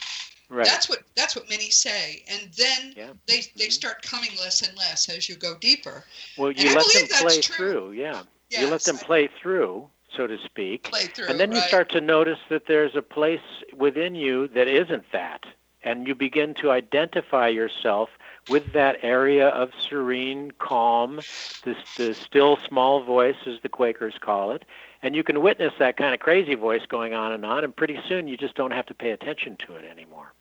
Right. 0.51 0.65
That's 0.65 0.89
what 0.89 1.01
that's 1.15 1.37
what 1.37 1.49
many 1.51 1.71
say, 1.71 2.25
and 2.27 2.51
then 2.57 2.95
yeah. 2.97 3.11
they 3.27 3.43
they 3.57 3.65
mm-hmm. 3.65 3.71
start 3.71 4.01
coming 4.01 4.31
less 4.41 4.67
and 4.67 4.77
less 4.79 5.09
as 5.11 5.29
you 5.29 5.37
go 5.37 5.57
deeper. 5.61 6.05
Well, 6.39 6.53
you 6.53 6.69
and 6.69 6.77
let 6.77 6.87
them 6.93 7.19
play 7.21 7.41
through, 7.43 7.93
yeah. 7.93 8.23
Yes, 8.49 8.63
you 8.63 8.71
let 8.71 8.83
them 8.83 8.97
play 8.97 9.29
through, 9.43 9.89
so 10.17 10.27
to 10.27 10.39
speak, 10.47 10.85
play 10.85 11.05
through, 11.05 11.27
and 11.27 11.39
then 11.39 11.51
right. 11.51 11.57
you 11.57 11.69
start 11.69 11.91
to 11.91 12.01
notice 12.01 12.39
that 12.49 12.67
there's 12.67 12.97
a 12.97 13.03
place 13.03 13.43
within 13.77 14.15
you 14.15 14.49
that 14.49 14.69
isn't 14.69 15.05
that, 15.13 15.45
and 15.83 16.09
you 16.09 16.15
begin 16.15 16.55
to 16.55 16.71
identify 16.71 17.49
yourself 17.49 18.09
with 18.49 18.73
that 18.73 18.97
area 19.03 19.49
of 19.49 19.71
serene 19.79 20.51
calm, 20.59 21.17
the, 21.65 21.77
the 21.99 22.15
still 22.15 22.57
small 22.67 23.03
voice, 23.03 23.37
as 23.47 23.61
the 23.63 23.69
Quakers 23.69 24.15
call 24.19 24.53
it. 24.53 24.65
And 25.03 25.15
you 25.15 25.23
can 25.23 25.43
witness 25.43 25.75
that 25.79 25.97
kind 25.97 26.15
of 26.15 26.21
crazy 26.21 26.55
voice 26.55 26.87
going 26.89 27.15
on 27.15 27.33
and 27.33 27.45
on, 27.45 27.65
and 27.65 27.77
pretty 27.77 28.01
soon 28.09 28.27
you 28.27 28.37
just 28.37 28.55
don't 28.55 28.73
have 28.73 28.87
to 28.87 28.95
pay 28.95 29.11
attention 29.11 29.57
to 29.67 29.75
it 29.75 29.85
anymore. 29.85 30.33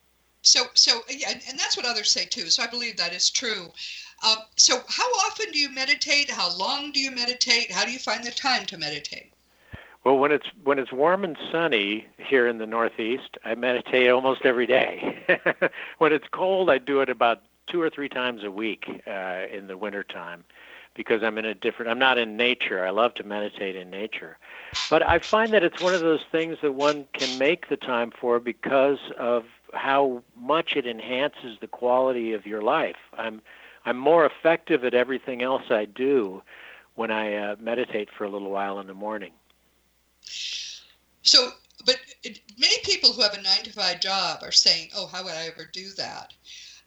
So, 0.48 0.64
so 0.74 1.00
yeah, 1.10 1.30
and 1.30 1.58
that's 1.58 1.76
what 1.76 1.84
others 1.84 2.10
say 2.10 2.24
too. 2.24 2.48
So 2.48 2.62
I 2.62 2.66
believe 2.66 2.96
that 2.96 3.12
is 3.12 3.28
true. 3.28 3.70
Um, 4.26 4.38
so, 4.56 4.80
how 4.88 5.08
often 5.26 5.52
do 5.52 5.58
you 5.58 5.70
meditate? 5.70 6.30
How 6.30 6.56
long 6.56 6.90
do 6.90 7.00
you 7.00 7.10
meditate? 7.10 7.70
How 7.70 7.84
do 7.84 7.92
you 7.92 7.98
find 7.98 8.24
the 8.24 8.30
time 8.30 8.64
to 8.66 8.78
meditate? 8.78 9.32
Well, 10.04 10.18
when 10.18 10.32
it's 10.32 10.46
when 10.64 10.78
it's 10.78 10.90
warm 10.90 11.24
and 11.24 11.36
sunny 11.52 12.06
here 12.16 12.48
in 12.48 12.58
the 12.58 12.66
Northeast, 12.66 13.36
I 13.44 13.54
meditate 13.54 14.08
almost 14.08 14.44
every 14.44 14.66
day. 14.66 15.18
when 15.98 16.12
it's 16.12 16.26
cold, 16.32 16.70
I 16.70 16.78
do 16.78 17.00
it 17.00 17.10
about 17.10 17.42
two 17.66 17.82
or 17.82 17.90
three 17.90 18.08
times 18.08 18.42
a 18.42 18.50
week 18.50 18.86
uh, 19.06 19.42
in 19.52 19.66
the 19.66 19.76
wintertime 19.76 20.44
because 20.94 21.22
I'm 21.22 21.36
in 21.36 21.44
a 21.44 21.54
different 21.54 21.90
I'm 21.90 21.98
not 21.98 22.16
in 22.16 22.36
nature. 22.36 22.84
I 22.84 22.90
love 22.90 23.14
to 23.14 23.22
meditate 23.22 23.76
in 23.76 23.90
nature. 23.90 24.38
But 24.88 25.06
I 25.06 25.18
find 25.18 25.52
that 25.52 25.62
it's 25.62 25.80
one 25.80 25.94
of 25.94 26.00
those 26.00 26.24
things 26.32 26.56
that 26.62 26.72
one 26.72 27.06
can 27.12 27.38
make 27.38 27.68
the 27.68 27.76
time 27.76 28.10
for 28.18 28.40
because 28.40 28.98
of 29.18 29.44
how 29.74 30.22
much 30.36 30.76
it 30.76 30.86
enhances 30.86 31.58
the 31.60 31.66
quality 31.66 32.32
of 32.32 32.46
your 32.46 32.62
life. 32.62 32.96
I'm 33.16 33.42
I'm 33.84 33.96
more 33.96 34.26
effective 34.26 34.84
at 34.84 34.94
everything 34.94 35.42
else 35.42 35.70
I 35.70 35.84
do 35.84 36.42
when 36.94 37.10
I 37.10 37.34
uh, 37.34 37.56
meditate 37.60 38.08
for 38.10 38.24
a 38.24 38.28
little 38.28 38.50
while 38.50 38.80
in 38.80 38.86
the 38.86 38.94
morning. 38.94 39.32
So, 41.22 41.50
but 41.86 41.96
it, 42.22 42.40
many 42.58 42.76
people 42.82 43.12
who 43.12 43.22
have 43.22 43.34
a 43.34 43.40
nine 43.40 43.62
to 43.64 43.72
five 43.72 44.00
job 44.00 44.40
are 44.42 44.52
saying, 44.52 44.90
"Oh, 44.96 45.06
how 45.06 45.24
would 45.24 45.34
I 45.34 45.46
ever 45.46 45.68
do 45.72 45.90
that?" 45.96 46.32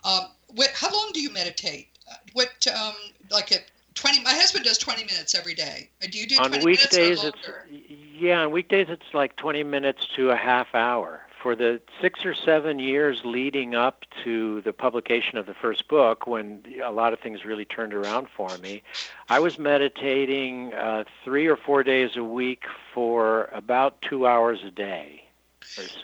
Um, 0.04 0.28
what, 0.48 0.70
how 0.74 0.92
long 0.92 1.12
do 1.14 1.22
you 1.22 1.32
meditate? 1.32 1.88
Uh, 2.10 2.16
what, 2.34 2.68
um, 2.68 2.96
like 3.30 3.52
at 3.52 3.66
20, 3.96 4.24
my 4.24 4.34
husband 4.34 4.66
does 4.66 4.78
20 4.78 5.04
minutes 5.06 5.36
every 5.36 5.54
day. 5.54 5.90
Uh, 6.04 6.08
do 6.10 6.18
you 6.18 6.28
do 6.28 6.38
on 6.40 6.52
weekdays, 6.64 7.24
it's, 7.24 7.38
yeah, 7.70 8.42
on 8.42 8.52
weekdays 8.52 8.88
it's 8.90 9.14
like 9.14 9.36
20 9.36 9.64
minutes 9.64 10.08
to 10.16 10.32
a 10.32 10.36
half 10.36 10.74
hour. 10.74 11.22
For 11.42 11.56
the 11.56 11.82
six 12.00 12.24
or 12.24 12.36
seven 12.36 12.78
years 12.78 13.22
leading 13.24 13.74
up 13.74 14.06
to 14.24 14.62
the 14.62 14.74
publication 14.74 15.40
of 15.40 15.48
the 15.48 15.56
first 15.56 15.88
book, 15.88 16.28
when 16.28 16.64
a 16.84 16.92
lot 16.92 17.14
of 17.14 17.20
things 17.20 17.46
really 17.46 17.66
turned 17.66 17.94
around 17.94 18.28
for 18.30 18.56
me, 18.60 18.84
I 19.28 19.40
was 19.40 19.58
meditating 19.58 20.74
uh, 20.74 21.06
three 21.24 21.48
or 21.48 21.58
four 21.58 21.84
days 21.84 22.16
a 22.16 22.24
week 22.24 22.66
for 22.94 23.50
about 23.54 24.00
two 24.04 24.28
hours 24.28 24.60
a 24.64 24.70
day. 24.70 25.24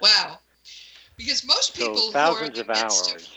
Wow. 0.01 0.39
Because 1.17 1.45
most 1.45 1.75
people 1.75 1.97
so 1.97 2.11
thousands 2.11 2.57
of 2.57 2.69
hours. 2.69 3.13
Of, 3.15 3.27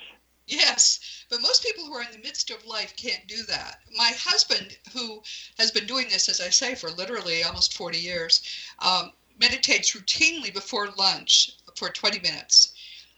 Yes, 0.47 1.25
but 1.31 1.41
most 1.41 1.63
people 1.63 1.85
who 1.85 1.95
are 1.95 2.03
in 2.03 2.11
the 2.11 2.19
midst 2.19 2.51
of 2.51 2.67
life 2.67 2.97
can't 2.97 3.27
do 3.29 3.45
that. 3.45 3.79
My 3.97 4.11
husband, 4.19 4.77
who 4.93 5.23
has 5.59 5.71
been 5.71 5.87
doing 5.87 6.09
this, 6.09 6.29
as 6.29 6.41
I 6.41 6.51
say, 6.51 6.75
for 6.75 6.91
literally 6.91 7.45
almost 7.45 7.75
40 7.75 7.99
years, 7.99 8.43
um, 8.81 9.13
meditates 9.39 9.93
routinely 9.93 10.53
before 10.53 10.91
lunch 10.99 11.53
for 11.81 11.89
20 11.89 12.21
minutes. 12.21 12.75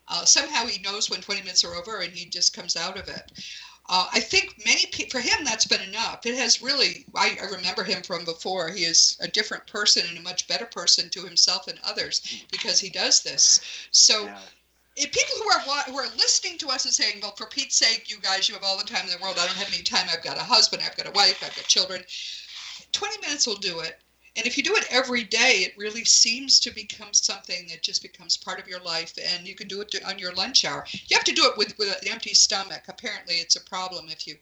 Uh, 0.09 0.25
somehow 0.25 0.67
he 0.67 0.81
knows 0.81 1.11
when 1.11 1.21
20 1.21 1.41
minutes 1.41 1.65
are 1.65 1.75
over 1.75 1.99
and 1.99 2.13
he 2.13 2.25
just 2.27 2.55
comes 2.55 2.77
out 2.77 2.97
of 2.97 3.09
it. 3.09 3.33
Uh, 3.89 4.07
I 4.13 4.21
think 4.21 4.65
many 4.65 4.87
people, 4.87 5.11
for 5.11 5.21
him, 5.21 5.45
that's 5.45 5.67
been 5.67 5.81
enough. 5.81 6.25
It 6.25 6.37
has 6.37 6.63
really, 6.63 7.05
I, 7.17 7.37
I, 7.43 7.47
remember 7.47 7.83
him 7.83 8.03
from 8.03 8.25
before. 8.25 8.71
He 8.71 8.85
is 8.85 9.19
a 9.21 9.27
different 9.27 9.67
person 9.67 10.05
and 10.09 10.17
a 10.17 10.23
much 10.23 10.47
better 10.47 10.67
person 10.67 11.11
to 11.11 11.25
himself 11.25 11.67
and 11.67 11.81
others 11.83 12.45
because 12.53 12.79
he 12.79 12.89
does 12.89 13.23
this. 13.23 13.61
So, 13.91 14.27
yeah 14.27 14.39
if 14.95 15.11
people 15.11 15.37
who 15.39 15.49
are 15.49 15.83
who 15.85 15.99
are 15.99 16.17
listening 16.19 16.59
to 16.59 16.69
us 16.69 16.85
and 16.85 16.93
saying, 16.93 17.21
"Well, 17.23 17.35
for 17.35 17.47
Pete's 17.47 17.77
sake, 17.77 18.11
you 18.11 18.21
guys, 18.21 18.47
you 18.47 18.55
have 18.55 18.63
all 18.63 18.77
the 18.77 18.85
time 18.85 19.07
in 19.07 19.11
the 19.11 19.23
world. 19.23 19.39
I 19.39 19.47
don't 19.47 19.57
have 19.57 19.73
any 19.73 19.83
time. 19.83 20.07
I've 20.11 20.23
got 20.23 20.37
a 20.37 20.43
husband. 20.43 20.83
I've 20.85 20.97
got 20.97 21.07
a 21.07 21.13
wife. 21.13 21.43
I've 21.43 21.57
got 21.57 21.65
children." 21.65 22.05
Twenty 22.93 23.19
minutes 23.23 23.47
will 23.47 23.57
do 23.57 23.81
it. 23.81 24.02
And 24.37 24.47
if 24.47 24.57
you 24.57 24.63
do 24.63 24.75
it 24.77 24.87
every 24.91 25.25
day, 25.25 25.65
it 25.67 25.75
really 25.77 26.05
seems 26.05 26.59
to 26.61 26.71
become 26.71 27.13
something 27.13 27.67
that 27.69 27.83
just 27.83 28.03
becomes 28.03 28.37
part 28.37 28.59
of 28.59 28.67
your 28.67 28.81
life, 28.81 29.13
and 29.35 29.47
you 29.47 29.55
can 29.55 29.69
do 29.69 29.83
it 29.83 29.95
on 30.07 30.19
your 30.19 30.33
lunch 30.33 30.65
hour. 30.65 30.87
You 30.91 31.17
have 31.17 31.25
to 31.25 31.33
do 31.33 31.45
it 31.45 31.59
with, 31.59 31.77
with 31.79 31.89
an 31.89 32.09
empty 32.09 32.33
stomach. 32.33 32.85
Apparently, 32.89 33.35
it's 33.35 33.57
a 33.57 33.61
problem 33.61 34.07
if 34.09 34.27
you 34.27 34.37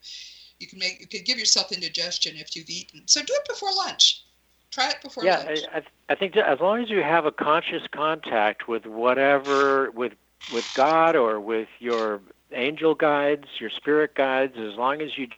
you 0.61 0.67
can 0.67 0.79
make 0.79 1.01
you 1.01 1.07
can 1.07 1.25
give 1.25 1.39
yourself 1.39 1.73
indigestion 1.73 2.37
if 2.37 2.55
you've 2.55 2.71
eaten. 2.71 3.03
So 3.07 3.21
do 3.23 3.33
it 3.33 3.49
before 3.49 3.71
lunch. 3.75 4.23
Try 4.71 4.91
it 4.91 5.03
before 5.03 5.25
yeah, 5.25 5.39
lunch. 5.39 5.61
I, 5.75 5.83
I 6.09 6.15
think 6.15 6.37
as 6.37 6.61
long 6.61 6.81
as 6.81 6.91
you 6.91 7.03
have 7.03 7.27
a 7.27 7.33
conscious 7.33 7.83
contact 7.91 8.69
with 8.69 8.87
whatever 8.87 9.91
with 9.91 10.13
with 10.53 10.71
God 10.75 11.17
or 11.17 11.41
with 11.41 11.69
your 11.81 12.21
angel 12.53 12.95
guides, 12.95 13.47
your 13.59 13.71
spirit 13.71 14.15
guides, 14.15 14.57
as 14.57 14.77
long 14.77 15.01
as 15.01 15.17
you 15.19 15.29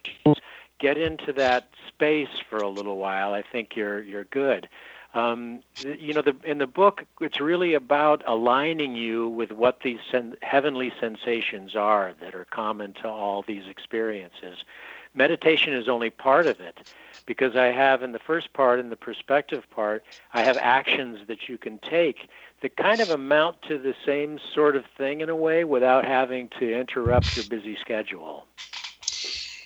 get 0.79 0.97
into 0.97 1.33
that 1.33 1.69
space 2.03 2.41
for 2.49 2.61
a 2.61 2.67
little 2.67 2.97
while, 2.97 3.33
I 3.33 3.43
think 3.49 3.77
you're 3.77 4.01
you're 4.03 4.25
good. 4.25 4.67
Um, 5.13 5.61
you 5.79 6.13
know, 6.13 6.21
the, 6.21 6.35
in 6.43 6.57
the 6.57 6.67
book, 6.67 7.05
it's 7.21 7.39
really 7.39 7.75
about 7.75 8.23
aligning 8.27 8.95
you 8.95 9.29
with 9.29 9.51
what 9.51 9.81
these 9.83 9.99
sen- 10.11 10.35
heavenly 10.41 10.91
sensations 10.99 11.75
are 11.77 12.13
that 12.19 12.35
are 12.35 12.45
common 12.45 12.93
to 12.93 13.07
all 13.07 13.41
these 13.47 13.67
experiences. 13.67 14.65
Meditation 15.13 15.71
is 15.71 15.87
only 15.87 16.09
part 16.09 16.45
of 16.47 16.59
it 16.59 16.79
because 17.25 17.55
I 17.55 17.67
have 17.67 18.03
in 18.03 18.11
the 18.11 18.19
first 18.19 18.51
part, 18.51 18.81
in 18.81 18.89
the 18.89 18.97
perspective 18.97 19.63
part, 19.69 20.03
I 20.33 20.41
have 20.41 20.57
actions 20.57 21.19
that 21.27 21.47
you 21.47 21.57
can 21.57 21.77
take 21.79 22.27
that 22.61 22.75
kind 22.75 22.99
of 22.99 23.09
amount 23.09 23.61
to 23.69 23.77
the 23.77 23.95
same 24.05 24.39
sort 24.53 24.75
of 24.75 24.83
thing 24.97 25.21
in 25.21 25.29
a 25.29 25.35
way 25.35 25.63
without 25.63 26.03
having 26.03 26.49
to 26.59 26.77
interrupt 26.77 27.35
your 27.35 27.45
busy 27.45 27.77
schedule. 27.79 28.45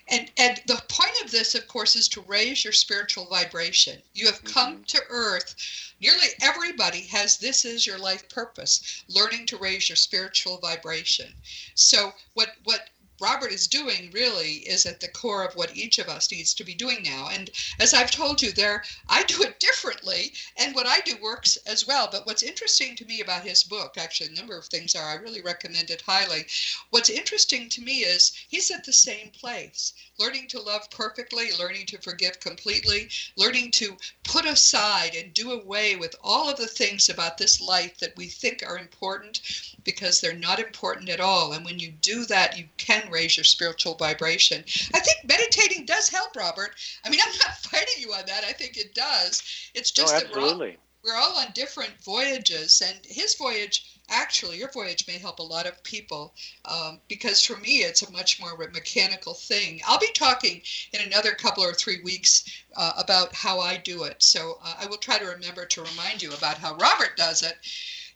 And 0.10 0.32
and 0.38 0.62
the 0.68 0.82
point 0.88 1.22
of 1.22 1.32
this, 1.32 1.54
of 1.54 1.68
course, 1.68 1.96
is 1.96 2.08
to 2.10 2.22
raise 2.22 2.64
your 2.64 2.72
spiritual 2.72 3.26
vibration. 3.26 4.02
You 4.14 4.28
have 4.28 4.44
come 4.44 4.76
mm-hmm. 4.76 4.84
to 4.84 5.02
earth. 5.10 5.56
Nearly 6.00 6.28
everybody 6.42 7.02
has 7.08 7.38
this 7.38 7.66
as 7.66 7.86
your 7.86 7.98
life 7.98 8.30
purpose, 8.30 9.04
learning 9.10 9.48
to 9.48 9.58
raise 9.58 9.90
your 9.90 9.98
spiritual 9.98 10.60
vibration. 10.60 11.34
So 11.76 12.14
what 12.36 12.56
what 12.64 12.90
Robert 13.20 13.52
is 13.52 13.68
doing 13.68 14.12
really 14.12 14.58
is 14.68 14.86
at 14.86 15.00
the 15.00 15.08
core 15.08 15.44
of 15.44 15.56
what 15.56 15.76
each 15.76 15.98
of 15.98 16.08
us 16.08 16.32
needs 16.32 16.54
to 16.54 16.64
be 16.64 16.76
doing 16.76 17.02
now. 17.04 17.30
And 17.30 17.50
as 17.80 17.94
I've 17.94 18.12
told 18.12 18.42
you, 18.44 18.52
there 18.52 18.84
I 19.10 19.24
do 19.24 19.42
it 19.42 19.60
differently, 19.68 20.34
and 20.56 20.76
what 20.76 20.86
I 20.86 21.00
do 21.00 21.18
works 21.18 21.58
as 21.66 21.88
well. 21.88 22.08
But 22.12 22.28
what's 22.28 22.44
interesting 22.44 22.96
to 22.96 23.06
me 23.06 23.22
about 23.22 23.44
his 23.44 23.64
book, 23.64 23.98
actually, 23.98 24.30
a 24.30 24.34
number 24.34 24.56
of 24.56 24.66
things 24.66 24.94
are 24.94 25.10
I 25.10 25.16
really 25.16 25.42
recommend 25.42 25.90
it 25.90 26.02
highly. 26.02 26.46
What's 26.92 27.10
interesting 27.10 27.70
to 27.70 27.82
me 27.82 28.04
is 28.04 28.34
he's 28.48 28.70
at 28.70 28.86
the 28.86 28.94
same 28.94 29.32
place, 29.32 29.94
learning 30.20 30.48
to 30.50 30.62
love 30.62 30.90
perfectly, 30.92 31.52
learning 31.54 31.88
to 31.88 31.98
forgive 31.98 32.40
completely, 32.40 33.10
learning 33.36 33.72
to 33.72 33.98
put 34.24 34.46
aside 34.46 35.16
and 35.16 35.34
do 35.34 35.52
away 35.52 35.96
with 35.96 36.16
all 36.24 36.50
of 36.50 36.58
the 36.58 36.68
things 36.68 37.10
about 37.10 37.38
this 37.38 37.60
life 37.60 37.98
that 37.98 38.16
we 38.16 38.28
think 38.28 38.62
are 38.64 38.78
important 38.78 39.42
because 39.84 40.22
they're 40.22 40.34
not 40.34 40.60
important 40.60 41.10
at 41.10 41.20
all. 41.20 41.54
And 41.54 41.66
when 41.66 41.80
you 41.80 41.92
do 41.92 42.26
that, 42.26 42.58
you 42.58 42.68
can 42.78 43.07
raise 43.12 43.38
your 43.38 43.44
spiritual 43.44 43.96
vibration. 43.96 44.64
I 44.94 45.00
think 45.00 45.18
meditating 45.26 45.86
does 45.86 46.10
help, 46.10 46.36
Robert. 46.36 46.76
I 47.06 47.10
mean, 47.10 47.20
I'm 47.26 47.38
not 47.40 47.58
fighting 47.58 47.96
you 48.02 48.14
on 48.14 48.26
that. 48.28 48.44
I 48.44 48.54
think 48.54 48.78
it 48.78 48.94
does. 48.94 49.44
It's 49.74 49.92
just 49.92 50.14
oh, 50.16 50.20
that 50.20 50.32
we're 50.32 50.42
all, 50.42 50.58
we're 51.04 51.16
all 51.16 51.38
on 51.38 51.48
different 51.54 51.94
voyages. 52.04 52.82
And 52.86 52.98
his 53.06 53.36
voyage, 53.36 54.00
actually, 54.10 54.58
your 54.58 54.72
voyage 54.72 55.08
may 55.08 55.18
help 55.18 55.40
a 55.40 55.44
lot 55.44 55.66
of 55.66 55.82
people 55.84 56.34
um, 56.66 57.00
because 57.08 57.44
for 57.44 57.58
me, 57.58 57.84
it's 57.84 58.02
a 58.02 58.12
much 58.12 58.40
more 58.40 58.58
mechanical 58.58 59.34
thing. 59.34 59.82
I'll 59.88 60.00
be 60.00 60.12
talking 60.14 60.62
in 60.94 61.02
another 61.02 61.32
couple 61.32 61.64
or 61.64 61.74
three 61.74 62.02
weeks 62.04 62.44
uh, 62.76 62.94
about 62.98 63.34
how 63.34 63.60
I 63.60 63.78
do 63.78 64.04
it. 64.04 64.22
So 64.22 64.60
uh, 64.64 64.76
I 64.82 64.88
will 64.88 64.98
try 64.98 65.18
to 65.18 65.26
remember 65.26 65.66
to 65.66 65.84
remind 65.84 66.22
you 66.22 66.34
about 66.34 66.58
how 66.58 66.76
Robert 66.76 67.16
does 67.16 67.44
it 67.44 67.58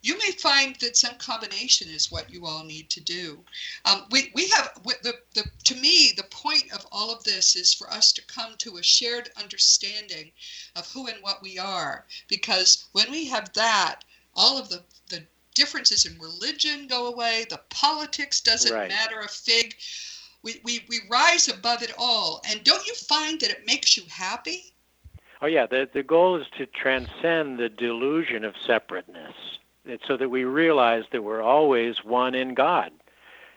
you 0.01 0.17
may 0.17 0.31
find 0.31 0.75
that 0.77 0.97
some 0.97 1.15
combination 1.15 1.87
is 1.87 2.11
what 2.11 2.29
you 2.29 2.45
all 2.45 2.63
need 2.63 2.89
to 2.89 3.01
do. 3.01 3.39
Um, 3.85 4.05
we, 4.09 4.31
we 4.33 4.47
have, 4.49 4.71
the, 5.03 5.13
the, 5.35 5.43
to 5.65 5.75
me, 5.75 6.11
the 6.17 6.23
point 6.23 6.71
of 6.73 6.85
all 6.91 7.13
of 7.13 7.23
this 7.23 7.55
is 7.55 7.73
for 7.73 7.89
us 7.89 8.11
to 8.13 8.25
come 8.25 8.55
to 8.59 8.77
a 8.77 8.83
shared 8.83 9.29
understanding 9.37 10.31
of 10.75 10.91
who 10.91 11.07
and 11.07 11.17
what 11.21 11.43
we 11.43 11.59
are. 11.59 12.05
Because 12.27 12.87
when 12.93 13.11
we 13.11 13.25
have 13.25 13.53
that, 13.53 14.01
all 14.35 14.57
of 14.57 14.69
the, 14.69 14.81
the 15.09 15.21
differences 15.53 16.05
in 16.05 16.19
religion 16.19 16.87
go 16.87 17.07
away, 17.07 17.45
the 17.49 17.61
politics 17.69 18.41
doesn't 18.41 18.73
right. 18.73 18.89
matter 18.89 19.19
a 19.19 19.27
fig. 19.27 19.75
We, 20.41 20.61
we, 20.63 20.83
we 20.89 21.01
rise 21.11 21.47
above 21.47 21.83
it 21.83 21.93
all. 21.99 22.41
And 22.49 22.63
don't 22.63 22.87
you 22.87 22.95
find 22.95 23.39
that 23.41 23.51
it 23.51 23.67
makes 23.67 23.97
you 23.97 24.03
happy? 24.09 24.73
Oh, 25.43 25.47
yeah. 25.47 25.67
The, 25.67 25.87
the 25.93 26.01
goal 26.01 26.41
is 26.41 26.47
to 26.57 26.65
transcend 26.65 27.59
the 27.59 27.69
delusion 27.69 28.43
of 28.43 28.55
separateness 28.65 29.35
so 30.07 30.17
that 30.17 30.29
we 30.29 30.43
realize 30.43 31.03
that 31.11 31.23
we're 31.23 31.41
always 31.41 32.03
one 32.03 32.35
in 32.35 32.53
God. 32.53 32.91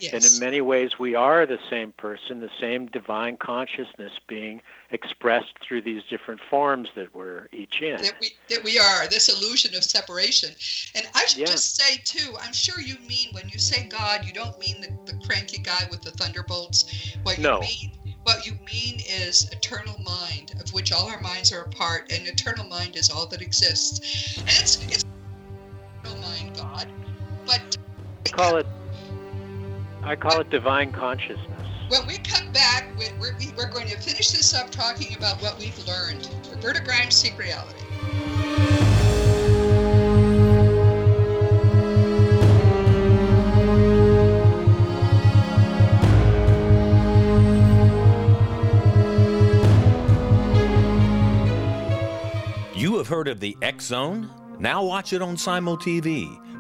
Yes. 0.01 0.13
And 0.13 0.25
in 0.25 0.41
many 0.41 0.61
ways, 0.61 0.99
we 0.99 1.15
are 1.15 1.47
the 1.47 1.59
same 1.71 1.93
person, 1.93 2.41
the 2.41 2.51
same 2.61 2.87
divine 2.87 3.37
consciousness 3.37 4.13
being 4.27 4.61
expressed 4.91 5.55
through 5.63 5.83
these 5.83 6.03
different 6.11 6.41
forms 6.51 6.89
that 6.97 7.15
we're 7.15 7.49
each 7.53 7.81
in. 7.81 8.03
That 8.03 8.15
we, 8.21 8.33
that 8.49 8.65
we 8.65 8.79
are, 8.79 9.07
this 9.09 9.29
illusion 9.29 9.75
of 9.77 9.85
separation. 9.85 10.51
And 10.97 11.07
I 11.15 11.25
should 11.27 11.41
yeah. 11.41 11.47
just 11.47 11.77
say, 11.77 11.99
too, 12.05 12.35
I'm 12.43 12.53
sure 12.53 12.81
you 12.81 12.97
mean 13.09 13.29
when 13.33 13.49
you 13.49 13.59
say 13.59 13.87
God, 13.87 14.25
you 14.25 14.33
don't 14.33 14.59
mean 14.59 14.81
the, 14.81 15.13
the 15.13 15.19
cranky 15.25 15.59
guy 15.59 15.87
with 15.91 16.03
the 16.03 16.11
thunderbolts. 16.11 17.17
What 17.23 17.39
you 17.39 17.61
mean 17.61 17.93
what 18.25 18.47
you 18.47 18.53
mean 18.65 19.01
is 19.07 19.51
eternal 19.53 19.97
mind, 20.03 20.55
of 20.59 20.73
which 20.73 20.93
all 20.93 21.09
our 21.09 21.21
minds 21.21 21.53
are 21.53 21.61
a 21.61 21.69
part, 21.69 22.11
and 22.11 22.27
eternal 22.27 22.67
mind 22.67 22.97
is 22.97 23.11
all 23.11 23.27
that 23.27 23.43
exists. 23.43 24.39
And 24.39 24.49
it's 24.49 24.83
it's 24.87 25.05
call 28.35 28.57
it 28.57 28.67
I 30.03 30.17
call 30.17 30.41
it 30.41 30.51
divine 30.51 30.93
consciousness. 30.93 31.49
When 31.89 32.07
we 32.07 32.19
come 32.19 32.53
back, 32.53 32.89
we're, 32.99 33.35
we're 33.57 33.71
going 33.71 33.87
to 33.89 33.97
finish 33.99 34.33
this 34.33 34.53
up 34.53 34.71
talking 34.71 35.17
about 35.17 35.41
what 35.41 35.59
we've 35.59 35.79
learned. 35.87 36.29
Roberta 36.51 36.83
Grimes, 36.83 37.15
Seek 37.15 37.39
Reality. 37.39 37.81
You 52.75 52.99
have 52.99 53.09
heard 53.09 53.29
of 53.29 53.41
the 53.41 53.57
X 53.63 53.87
Zone? 53.87 54.29
Now 54.59 54.85
watch 54.85 55.15
it 55.15 55.23
on 55.23 55.39
Simul 55.39 55.79
TV, 55.79 56.39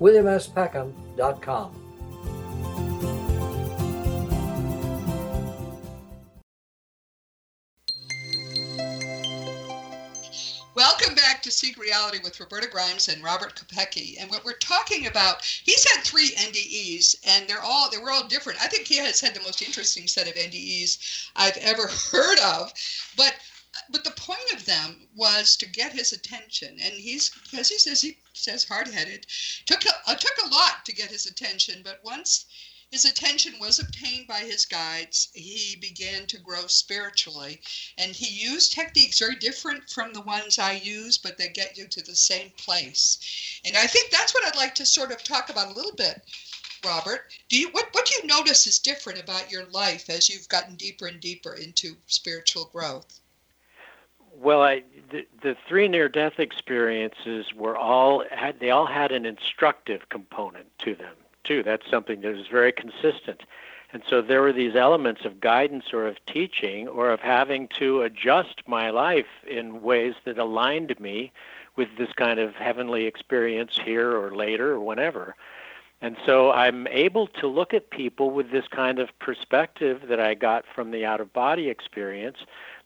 www.williamspeckham.com. 0.00 1.88
Welcome 10.74 11.16
back 11.16 11.42
to 11.42 11.50
Seek 11.50 11.76
Reality 11.76 12.18
with 12.22 12.38
Roberta 12.38 12.68
Grimes 12.68 13.08
and 13.08 13.20
Robert 13.24 13.56
Kopecky. 13.56 14.14
And 14.20 14.30
what 14.30 14.44
we're 14.44 14.52
talking 14.58 15.08
about, 15.08 15.44
he's 15.44 15.84
had 15.92 16.04
three 16.04 16.30
NDEs, 16.36 17.16
and 17.26 17.48
they're 17.48 17.64
all 17.64 17.90
they 17.90 17.98
were 17.98 18.12
all 18.12 18.28
different. 18.28 18.62
I 18.62 18.68
think 18.68 18.86
he 18.86 18.98
has 18.98 19.20
had 19.20 19.34
the 19.34 19.40
most 19.40 19.60
interesting 19.60 20.06
set 20.06 20.28
of 20.28 20.34
NDEs 20.34 21.30
I've 21.34 21.56
ever 21.56 21.88
heard 22.12 22.38
of. 22.38 22.72
But 23.16 23.34
but 23.90 24.04
the 24.04 24.10
point 24.10 24.52
of 24.52 24.64
them 24.66 25.08
was 25.14 25.56
to 25.56 25.66
get 25.66 25.92
his 25.92 26.12
attention, 26.12 26.78
and 26.80 26.94
he's 26.94 27.30
as 27.56 27.68
he 27.68 27.78
says 27.78 28.02
he 28.02 28.18
says 28.32 28.64
hard 28.64 28.88
headed. 28.88 29.26
Took 29.66 29.84
a, 29.86 29.92
uh, 30.06 30.14
took 30.14 30.38
a 30.44 30.48
lot 30.48 30.84
to 30.84 30.92
get 30.92 31.10
his 31.10 31.26
attention, 31.26 31.82
but 31.82 32.04
once 32.04 32.44
his 32.90 33.04
attention 33.04 33.58
was 33.58 33.78
obtained 33.78 34.26
by 34.26 34.40
his 34.40 34.64
guides. 34.64 35.28
He 35.34 35.76
began 35.76 36.26
to 36.28 36.38
grow 36.38 36.66
spiritually. 36.68 37.60
And 37.98 38.16
he 38.16 38.26
used 38.26 38.72
techniques 38.72 39.18
very 39.18 39.36
different 39.36 39.90
from 39.90 40.14
the 40.14 40.22
ones 40.22 40.58
I 40.58 40.72
use, 40.72 41.18
but 41.18 41.36
they 41.36 41.48
get 41.48 41.76
you 41.76 41.86
to 41.86 42.02
the 42.02 42.16
same 42.16 42.50
place. 42.52 43.18
And 43.62 43.76
I 43.76 43.86
think 43.86 44.10
that's 44.10 44.32
what 44.32 44.42
I'd 44.42 44.56
like 44.56 44.74
to 44.76 44.86
sort 44.86 45.12
of 45.12 45.22
talk 45.22 45.50
about 45.50 45.68
a 45.68 45.74
little 45.74 45.92
bit. 45.92 46.24
Robert, 46.82 47.30
do 47.50 47.58
you 47.58 47.68
what, 47.70 47.92
what 47.92 48.06
do 48.06 48.14
you 48.14 48.24
notice 48.24 48.66
is 48.66 48.78
different 48.78 49.18
about 49.18 49.50
your 49.50 49.66
life 49.66 50.08
as 50.08 50.30
you've 50.30 50.48
gotten 50.48 50.76
deeper 50.76 51.06
and 51.06 51.20
deeper 51.20 51.52
into 51.52 51.98
spiritual 52.06 52.66
growth? 52.66 53.20
Well, 54.40 54.62
I, 54.62 54.84
the, 55.10 55.26
the 55.42 55.56
three 55.68 55.88
near-death 55.88 56.38
experiences 56.38 57.52
were 57.54 57.76
all 57.76 58.24
had 58.30 58.60
they 58.60 58.70
all 58.70 58.86
had 58.86 59.10
an 59.10 59.26
instructive 59.26 60.08
component 60.10 60.66
to 60.80 60.94
them 60.94 61.14
too. 61.42 61.62
That's 61.62 61.88
something 61.90 62.20
that 62.20 62.36
was 62.36 62.46
very 62.46 62.72
consistent. 62.72 63.42
And 63.92 64.02
so 64.08 64.20
there 64.20 64.42
were 64.42 64.52
these 64.52 64.76
elements 64.76 65.24
of 65.24 65.40
guidance 65.40 65.86
or 65.92 66.06
of 66.06 66.24
teaching 66.26 66.86
or 66.86 67.10
of 67.10 67.20
having 67.20 67.68
to 67.78 68.02
adjust 68.02 68.62
my 68.66 68.90
life 68.90 69.26
in 69.46 69.82
ways 69.82 70.14
that 70.24 70.38
aligned 70.38 71.00
me 71.00 71.32
with 71.74 71.88
this 71.96 72.12
kind 72.12 72.38
of 72.38 72.54
heavenly 72.54 73.06
experience 73.06 73.78
here 73.82 74.14
or 74.16 74.36
later 74.36 74.72
or 74.72 74.80
whenever. 74.80 75.34
And 76.00 76.16
so 76.24 76.52
I'm 76.52 76.86
able 76.88 77.26
to 77.26 77.48
look 77.48 77.74
at 77.74 77.90
people 77.90 78.30
with 78.30 78.52
this 78.52 78.68
kind 78.68 78.98
of 78.98 79.08
perspective 79.18 80.02
that 80.08 80.20
I 80.20 80.34
got 80.34 80.64
from 80.72 80.92
the 80.92 81.04
out 81.04 81.20
of 81.20 81.32
body 81.32 81.68
experience 81.68 82.38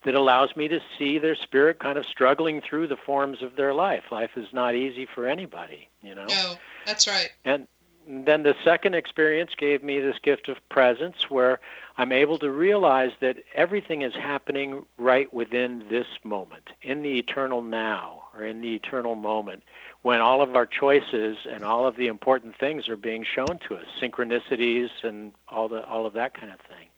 that 0.04 0.14
allows 0.14 0.56
me 0.56 0.68
to 0.68 0.80
see 0.98 1.18
their 1.18 1.36
spirit 1.36 1.78
kind 1.78 1.98
of 1.98 2.06
struggling 2.06 2.60
through 2.60 2.88
the 2.88 2.96
forms 2.96 3.42
of 3.42 3.56
their 3.56 3.72
life. 3.74 4.04
Life 4.10 4.36
is 4.36 4.52
not 4.52 4.74
easy 4.74 5.06
for 5.06 5.26
anybody, 5.26 5.88
you 6.02 6.14
know. 6.14 6.26
No, 6.26 6.54
that's 6.86 7.06
right. 7.06 7.30
And 7.44 7.68
then 8.08 8.42
the 8.42 8.56
second 8.64 8.94
experience 8.94 9.52
gave 9.56 9.82
me 9.82 10.00
this 10.00 10.18
gift 10.18 10.48
of 10.48 10.56
presence 10.68 11.30
where 11.30 11.60
I'm 11.98 12.12
able 12.12 12.38
to 12.38 12.50
realize 12.50 13.12
that 13.20 13.36
everything 13.54 14.02
is 14.02 14.14
happening 14.14 14.84
right 14.98 15.32
within 15.32 15.84
this 15.88 16.06
moment, 16.24 16.70
in 16.82 17.02
the 17.02 17.18
eternal 17.18 17.62
now, 17.62 18.24
or 18.34 18.44
in 18.44 18.60
the 18.60 18.74
eternal 18.74 19.14
moment, 19.14 19.62
when 20.02 20.20
all 20.20 20.42
of 20.42 20.56
our 20.56 20.66
choices 20.66 21.36
and 21.48 21.64
all 21.64 21.86
of 21.86 21.96
the 21.96 22.08
important 22.08 22.58
things 22.58 22.88
are 22.88 22.96
being 22.96 23.24
shown 23.24 23.60
to 23.68 23.76
us, 23.76 23.86
synchronicities 24.00 24.88
and 25.02 25.32
all 25.48 25.68
the 25.68 25.84
all 25.86 26.06
of 26.06 26.14
that 26.14 26.34
kind 26.34 26.52
of 26.52 26.60
thing. 26.60 26.88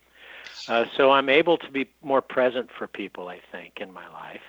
Uh, 0.68 0.86
so 0.96 1.10
I'm 1.10 1.28
able 1.28 1.58
to 1.58 1.70
be 1.70 1.88
more 2.02 2.22
present 2.22 2.70
for 2.70 2.86
people, 2.86 3.28
I 3.28 3.40
think, 3.52 3.80
in 3.80 3.92
my 3.92 4.08
life. 4.08 4.42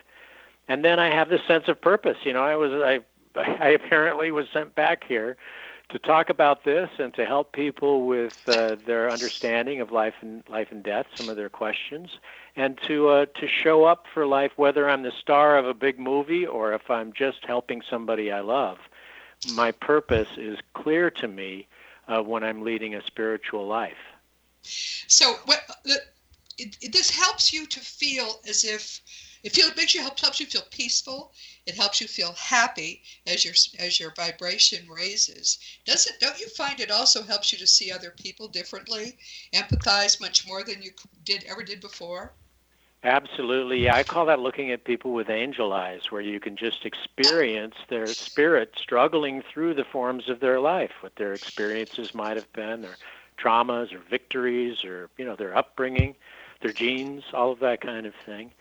And 0.68 0.84
then 0.84 1.00
I 1.00 1.14
have 1.14 1.30
this 1.30 1.42
sense 1.48 1.68
of 1.68 1.80
purpose. 1.80 2.18
You 2.24 2.34
know, 2.34 2.44
I 2.44 2.56
was 2.56 2.72
I 2.72 3.02
I 3.36 3.70
apparently 3.70 4.32
was 4.32 4.48
sent 4.54 4.76
back 4.76 5.04
here 5.04 5.38
to 5.90 6.00
talk 6.00 6.30
about 6.30 6.64
this 6.64 6.90
and 6.98 7.14
to 7.14 7.26
help 7.26 7.52
people 7.52 8.08
with 8.08 8.34
uh, 8.48 8.76
their 8.88 9.10
understanding 9.10 9.82
of 9.82 9.92
life 9.92 10.16
and 10.22 10.44
life 10.50 10.70
and 10.72 10.84
death, 10.84 11.06
some 11.14 11.30
of 11.30 11.36
their 11.36 11.50
questions, 11.50 12.18
and 12.56 12.80
to 12.88 13.10
uh, 13.10 13.26
to 13.40 13.48
show 13.48 13.84
up 13.84 14.06
for 14.14 14.26
life, 14.26 14.52
whether 14.56 14.90
I'm 14.90 15.04
the 15.04 15.12
star 15.12 15.58
of 15.58 15.66
a 15.66 15.74
big 15.74 16.00
movie 16.00 16.46
or 16.46 16.74
if 16.74 16.90
I'm 16.90 17.14
just 17.14 17.46
helping 17.46 17.82
somebody 17.88 18.32
I 18.32 18.40
love. 18.40 18.78
My 19.54 19.72
purpose 19.72 20.30
is 20.38 20.58
clear 20.74 21.12
to 21.12 21.28
me 21.28 21.68
uh, 22.08 22.22
when 22.22 22.44
I'm 22.44 22.64
leading 22.64 22.96
a 22.96 23.06
spiritual 23.06 23.68
life. 23.68 24.15
So, 25.08 25.36
what 25.46 25.64
it, 26.58 26.78
it, 26.82 26.92
this 26.94 27.10
helps 27.10 27.52
you 27.52 27.66
to 27.68 27.80
feel 27.80 28.40
as 28.48 28.64
if 28.64 29.02
it 29.44 29.54
feels 29.54 29.76
makes 29.76 29.94
you 29.94 30.02
helps 30.02 30.22
helps 30.22 30.40
you 30.40 30.48
feel 30.48 30.64
peaceful. 30.72 31.32
It 31.68 31.76
helps 31.76 32.02
you 32.02 32.08
feel 32.08 32.34
happy 32.34 33.04
as 33.28 33.46
your 33.46 33.54
as 33.78 34.00
your 34.00 34.12
vibration 34.16 34.88
raises. 34.90 35.60
Does 35.86 36.08
it? 36.08 36.20
Don't 36.20 36.40
you 36.40 36.48
find 36.50 36.80
it 36.80 36.90
also 36.90 37.22
helps 37.22 37.52
you 37.52 37.60
to 37.60 37.68
see 37.68 37.92
other 37.92 38.12
people 38.12 38.48
differently, 38.48 39.18
empathize 39.54 40.20
much 40.20 40.48
more 40.48 40.64
than 40.64 40.82
you 40.82 40.92
did 41.24 41.44
ever 41.44 41.64
did 41.64 41.80
before? 41.80 42.34
Absolutely. 43.04 43.84
Yeah, 43.84 43.96
I 43.96 44.04
call 44.04 44.26
that 44.26 44.40
looking 44.40 44.72
at 44.72 44.84
people 44.84 45.14
with 45.14 45.30
angel 45.30 45.74
eyes, 45.74 46.10
where 46.10 46.22
you 46.22 46.40
can 46.40 46.56
just 46.56 46.84
experience 46.88 47.76
their 47.88 48.16
spirit 48.16 48.74
struggling 48.76 49.44
through 49.44 49.76
the 49.76 49.84
forms 49.84 50.28
of 50.28 50.40
their 50.40 50.60
life, 50.60 50.92
what 51.02 51.16
their 51.18 51.36
experiences 51.36 52.16
might 52.16 52.36
have 52.36 52.52
been, 52.54 52.82
their 52.82 52.98
traumas 53.38 53.94
or 53.94 54.00
victories, 54.10 54.84
or 54.84 55.10
you 55.18 55.26
know 55.26 55.36
their 55.36 55.56
upbringing, 55.56 56.16
their 56.62 56.74
genes, 56.74 57.24
all 57.34 57.52
of 57.52 57.60
that 57.60 57.82
kind 57.82 58.06
of 58.06 58.14
thing. 58.26 58.52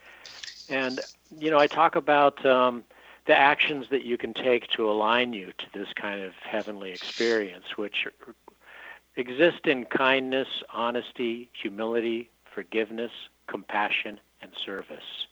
And, 0.69 0.99
you 1.39 1.51
know, 1.51 1.59
I 1.59 1.67
talk 1.67 1.95
about 1.95 2.45
um, 2.45 2.83
the 3.25 3.37
actions 3.37 3.87
that 3.91 4.03
you 4.03 4.17
can 4.17 4.33
take 4.33 4.67
to 4.69 4.89
align 4.89 5.33
you 5.33 5.53
to 5.57 5.65
this 5.73 5.87
kind 5.95 6.21
of 6.21 6.33
heavenly 6.33 6.91
experience, 6.91 7.77
which 7.77 8.07
exist 9.15 9.65
in 9.65 9.85
kindness, 9.85 10.47
honesty, 10.73 11.49
humility, 11.53 12.29
forgiveness, 12.53 13.11
compassion, 13.47 14.19
and 14.41 14.51
service. 14.65 15.27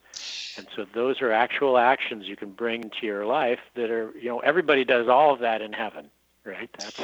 And 0.58 0.68
so 0.76 0.86
those 0.94 1.22
are 1.22 1.32
actual 1.32 1.78
actions 1.78 2.28
you 2.28 2.36
can 2.36 2.52
bring 2.52 2.84
into 2.84 3.06
your 3.06 3.26
life 3.26 3.60
that 3.76 3.90
are, 3.90 4.12
you 4.16 4.30
know, 4.30 4.40
everybody 4.40 4.86
does 4.86 5.08
all 5.08 5.34
of 5.34 5.40
that 5.40 5.62
in 5.62 5.74
heaven, 5.74 6.12
right? 6.46 6.70
That's 6.78 7.02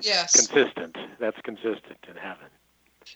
yes. 0.00 0.32
consistent. 0.32 0.96
That's 1.18 1.40
consistent 1.42 1.98
in 2.08 2.16
heaven. 2.16 2.48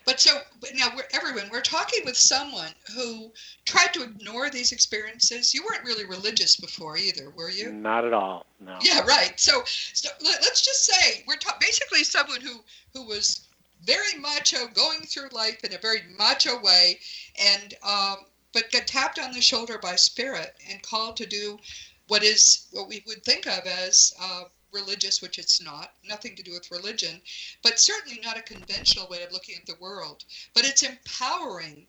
But 0.05 0.19
so 0.19 0.41
but 0.59 0.71
now, 0.75 0.89
we're, 0.95 1.07
everyone, 1.13 1.49
we're 1.49 1.61
talking 1.61 2.01
with 2.05 2.17
someone 2.17 2.73
who 2.93 3.31
tried 3.65 3.93
to 3.93 4.03
ignore 4.03 4.49
these 4.49 4.71
experiences. 4.71 5.53
You 5.53 5.63
weren't 5.63 5.85
really 5.85 6.05
religious 6.05 6.57
before 6.57 6.97
either, 6.97 7.29
were 7.29 7.49
you? 7.49 7.71
Not 7.71 8.03
at 8.03 8.13
all. 8.13 8.45
No. 8.59 8.77
Yeah, 8.81 9.05
right. 9.05 9.39
So, 9.39 9.63
so 9.65 10.09
let, 10.21 10.39
us 10.39 10.61
just 10.61 10.85
say 10.85 11.23
we're 11.25 11.37
ta- 11.37 11.57
basically 11.59 12.03
someone 12.03 12.41
who 12.41 12.61
who 12.93 13.05
was 13.05 13.47
very 13.83 14.15
macho, 14.19 14.67
going 14.67 15.01
through 15.01 15.29
life 15.31 15.63
in 15.63 15.73
a 15.73 15.77
very 15.77 16.01
macho 16.17 16.59
way, 16.61 16.99
and 17.39 17.73
um, 17.83 18.17
but 18.53 18.71
got 18.71 18.87
tapped 18.87 19.19
on 19.19 19.31
the 19.31 19.41
shoulder 19.41 19.77
by 19.77 19.95
spirit 19.95 20.55
and 20.69 20.81
called 20.81 21.15
to 21.17 21.25
do 21.25 21.59
what 22.07 22.23
is 22.23 22.67
what 22.71 22.87
we 22.87 23.03
would 23.07 23.23
think 23.23 23.45
of 23.45 23.65
as 23.65 24.13
uh, 24.21 24.43
religious, 24.71 25.21
which 25.21 25.39
it's 25.39 25.61
not, 25.61 25.93
nothing 26.03 26.35
to 26.35 26.43
do 26.43 26.51
with 26.51 26.71
religion, 26.71 27.21
but 27.63 27.79
certainly 27.79 28.19
not 28.23 28.37
a 28.37 28.41
conventional 28.41 29.07
way 29.07 29.23
of 29.23 29.31
looking 29.31 29.55
at 29.55 29.65
the 29.65 29.75
world. 29.79 30.25
But 30.53 30.65
it's 30.65 30.83
empowering 30.83 31.87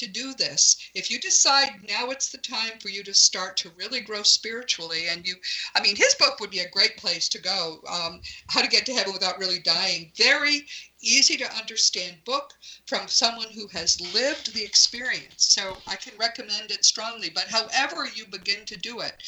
to 0.00 0.06
do 0.06 0.32
this. 0.32 0.78
If 0.94 1.10
you 1.10 1.20
decide 1.20 1.86
now 1.86 2.08
it's 2.08 2.30
the 2.30 2.38
time 2.38 2.78
for 2.80 2.88
you 2.88 3.04
to 3.04 3.12
start 3.12 3.58
to 3.58 3.70
really 3.76 4.00
grow 4.00 4.22
spiritually, 4.22 5.08
and 5.08 5.26
you, 5.26 5.36
I 5.74 5.82
mean, 5.82 5.94
his 5.94 6.14
book 6.14 6.40
would 6.40 6.50
be 6.50 6.60
a 6.60 6.70
great 6.70 6.96
place 6.96 7.28
to 7.28 7.38
go. 7.38 7.82
Um, 7.86 8.22
How 8.48 8.62
to 8.62 8.68
Get 8.68 8.86
to 8.86 8.94
Heaven 8.94 9.12
Without 9.12 9.38
Really 9.38 9.58
Dying. 9.58 10.10
Very 10.16 10.66
easy 11.02 11.36
to 11.36 11.54
understand 11.54 12.24
book 12.24 12.54
from 12.86 13.08
someone 13.08 13.50
who 13.50 13.68
has 13.68 14.00
lived 14.14 14.54
the 14.54 14.64
experience. 14.64 15.44
So 15.44 15.76
I 15.86 15.96
can 15.96 16.16
recommend 16.18 16.70
it 16.70 16.86
strongly. 16.86 17.28
But 17.28 17.48
however 17.48 18.08
you 18.14 18.24
begin 18.26 18.64
to 18.66 18.78
do 18.78 19.00
it, 19.00 19.22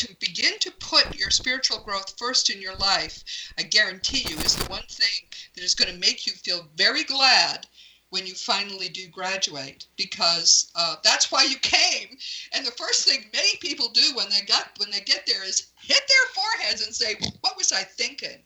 to 0.00 0.16
begin 0.18 0.58
to 0.60 0.70
put 0.72 1.14
your 1.14 1.28
spiritual 1.28 1.80
growth 1.80 2.18
first 2.18 2.48
in 2.48 2.62
your 2.62 2.74
life, 2.76 3.22
I 3.58 3.64
guarantee 3.64 4.24
you, 4.30 4.36
is 4.38 4.56
the 4.56 4.70
one 4.70 4.86
thing 4.88 5.28
that 5.54 5.62
is 5.62 5.74
going 5.74 5.92
to 5.92 6.00
make 6.00 6.26
you 6.26 6.32
feel 6.32 6.66
very 6.74 7.04
glad 7.04 7.66
when 8.08 8.26
you 8.26 8.34
finally 8.34 8.88
do 8.88 9.08
graduate 9.08 9.86
because 9.96 10.72
uh, 10.74 10.96
that's 11.04 11.30
why 11.30 11.42
you 11.44 11.56
came 11.58 12.16
and 12.52 12.66
the 12.66 12.72
first 12.72 13.06
thing 13.06 13.26
many 13.32 13.56
people 13.60 13.88
do 13.90 14.14
when 14.14 14.28
they 14.30 14.40
got 14.46 14.70
when 14.78 14.90
they 14.90 15.00
get 15.00 15.24
there 15.26 15.44
is 15.44 15.68
hit 15.76 16.02
their 16.08 16.42
foreheads 16.42 16.84
and 16.84 16.92
say 16.92 17.14
what 17.42 17.56
was 17.56 17.70
i 17.70 17.82
thinking 17.82 18.42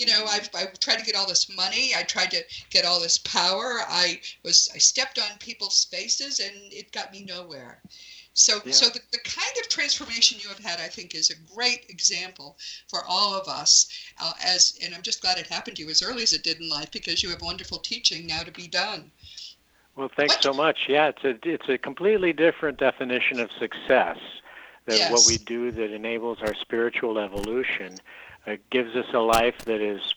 you 0.00 0.06
know, 0.06 0.24
I've, 0.24 0.48
I 0.54 0.64
tried 0.80 0.98
to 0.98 1.04
get 1.04 1.14
all 1.14 1.26
this 1.26 1.54
money. 1.54 1.92
I 1.94 2.02
tried 2.04 2.30
to 2.30 2.42
get 2.70 2.86
all 2.86 3.00
this 3.00 3.18
power. 3.18 3.80
I 3.86 4.18
was 4.42 4.70
I 4.74 4.78
stepped 4.78 5.18
on 5.18 5.36
people's 5.38 5.84
faces, 5.84 6.40
and 6.40 6.54
it 6.72 6.90
got 6.90 7.12
me 7.12 7.22
nowhere. 7.22 7.82
So, 8.34 8.60
yeah. 8.64 8.72
so 8.72 8.88
the, 8.88 9.00
the 9.12 9.18
kind 9.18 9.56
of 9.60 9.68
transformation 9.68 10.38
you 10.40 10.48
have 10.48 10.58
had, 10.58 10.80
I 10.80 10.88
think, 10.88 11.14
is 11.14 11.30
a 11.30 11.54
great 11.54 11.86
example 11.88 12.56
for 12.88 13.00
all 13.08 13.34
of 13.34 13.48
us. 13.48 13.88
Uh, 14.20 14.32
as 14.44 14.78
and 14.84 14.94
I'm 14.94 15.02
just 15.02 15.20
glad 15.20 15.38
it 15.38 15.46
happened 15.46 15.76
to 15.76 15.82
you 15.82 15.90
as 15.90 16.02
early 16.02 16.22
as 16.22 16.32
it 16.32 16.42
did 16.42 16.60
in 16.60 16.68
life 16.68 16.90
because 16.90 17.22
you 17.22 17.30
have 17.30 17.42
wonderful 17.42 17.78
teaching 17.78 18.26
now 18.26 18.42
to 18.42 18.52
be 18.52 18.68
done. 18.68 19.10
Well, 19.96 20.10
thanks 20.16 20.36
what? 20.36 20.42
so 20.42 20.52
much. 20.52 20.86
Yeah, 20.88 21.08
it's 21.08 21.24
a 21.24 21.36
it's 21.48 21.68
a 21.68 21.76
completely 21.76 22.32
different 22.32 22.78
definition 22.78 23.40
of 23.40 23.50
success 23.58 24.18
than 24.86 24.96
yes. 24.96 25.12
what 25.12 25.24
we 25.26 25.36
do 25.36 25.70
that 25.72 25.92
enables 25.92 26.40
our 26.40 26.54
spiritual 26.54 27.18
evolution. 27.18 27.96
It 28.46 28.68
gives 28.70 28.96
us 28.96 29.06
a 29.12 29.18
life 29.18 29.58
that 29.66 29.80
is 29.80 30.14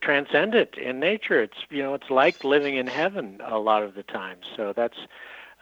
transcendent 0.00 0.76
in 0.76 0.98
nature. 0.98 1.40
It's 1.42 1.56
you 1.70 1.82
know 1.82 1.94
it's 1.94 2.10
like 2.10 2.44
living 2.44 2.76
in 2.76 2.86
heaven 2.86 3.40
a 3.44 3.58
lot 3.58 3.82
of 3.82 3.94
the 3.94 4.02
time. 4.02 4.38
So 4.56 4.72
that's 4.74 4.98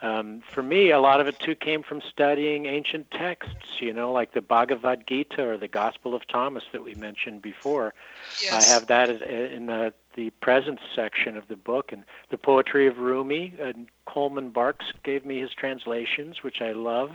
um, 0.03 0.41
for 0.51 0.61
me, 0.61 0.91
a 0.91 0.99
lot 0.99 1.21
of 1.21 1.27
it 1.27 1.39
too 1.39 1.55
came 1.55 1.81
from 1.81 2.01
studying 2.01 2.65
ancient 2.65 3.09
texts. 3.09 3.79
You 3.79 3.93
know, 3.93 4.11
like 4.11 4.33
the 4.33 4.41
Bhagavad 4.41 5.07
Gita 5.07 5.41
or 5.47 5.57
the 5.57 5.69
Gospel 5.69 6.13
of 6.13 6.27
Thomas 6.27 6.65
that 6.73 6.83
we 6.83 6.93
mentioned 6.95 7.41
before. 7.41 7.93
Yes. 8.41 8.69
I 8.69 8.73
have 8.73 8.87
that 8.87 9.09
in 9.09 9.67
the 9.67 9.93
the 10.15 10.29
presence 10.41 10.81
section 10.93 11.37
of 11.37 11.47
the 11.47 11.55
book, 11.55 11.93
and 11.93 12.03
the 12.29 12.37
poetry 12.37 12.85
of 12.85 12.97
Rumi. 12.97 13.53
And 13.57 13.87
Coleman 14.05 14.49
Barks 14.49 14.87
gave 15.03 15.25
me 15.25 15.39
his 15.39 15.53
translations, 15.53 16.43
which 16.43 16.61
I 16.61 16.73
love. 16.73 17.11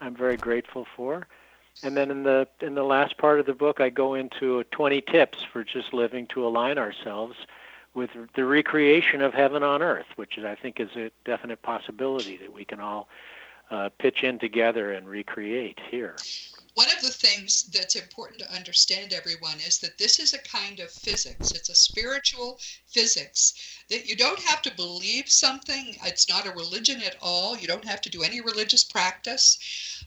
I'm 0.00 0.16
very 0.16 0.36
grateful 0.36 0.84
for. 0.96 1.28
And 1.84 1.96
then 1.96 2.10
in 2.10 2.24
the 2.24 2.48
in 2.60 2.74
the 2.74 2.82
last 2.82 3.18
part 3.18 3.38
of 3.38 3.46
the 3.46 3.54
book, 3.54 3.80
I 3.80 3.88
go 3.88 4.14
into 4.14 4.64
20 4.72 5.00
tips 5.02 5.44
for 5.52 5.62
just 5.62 5.94
living 5.94 6.26
to 6.28 6.44
align 6.44 6.76
ourselves 6.76 7.36
with 7.96 8.10
the 8.34 8.44
recreation 8.44 9.22
of 9.22 9.32
heaven 9.34 9.62
on 9.62 9.82
earth, 9.82 10.06
which 10.16 10.36
is, 10.36 10.44
I 10.44 10.54
think 10.54 10.78
is 10.78 10.94
a 10.94 11.10
definite 11.24 11.62
possibility 11.62 12.36
that 12.36 12.52
we 12.52 12.64
can 12.64 12.78
all 12.78 13.08
uh, 13.70 13.88
pitch 13.98 14.22
in 14.22 14.38
together 14.38 14.92
and 14.92 15.08
recreate 15.08 15.80
here. 15.90 16.14
One 16.76 16.90
of 16.94 17.00
the 17.00 17.10
things 17.10 17.62
that's 17.72 17.96
important 17.96 18.38
to 18.40 18.52
understand, 18.54 19.14
everyone, 19.14 19.60
is 19.60 19.78
that 19.78 19.96
this 19.96 20.18
is 20.18 20.34
a 20.34 20.38
kind 20.38 20.78
of 20.78 20.90
physics. 20.90 21.52
It's 21.52 21.70
a 21.70 21.74
spiritual 21.74 22.60
physics 22.86 23.54
that 23.88 24.04
you 24.04 24.14
don't 24.14 24.40
have 24.40 24.60
to 24.60 24.76
believe 24.76 25.30
something. 25.30 25.96
It's 26.04 26.28
not 26.28 26.46
a 26.46 26.50
religion 26.50 27.00
at 27.00 27.16
all. 27.22 27.56
You 27.56 27.66
don't 27.66 27.86
have 27.86 28.02
to 28.02 28.10
do 28.10 28.22
any 28.22 28.42
religious 28.42 28.84
practice. 28.84 29.56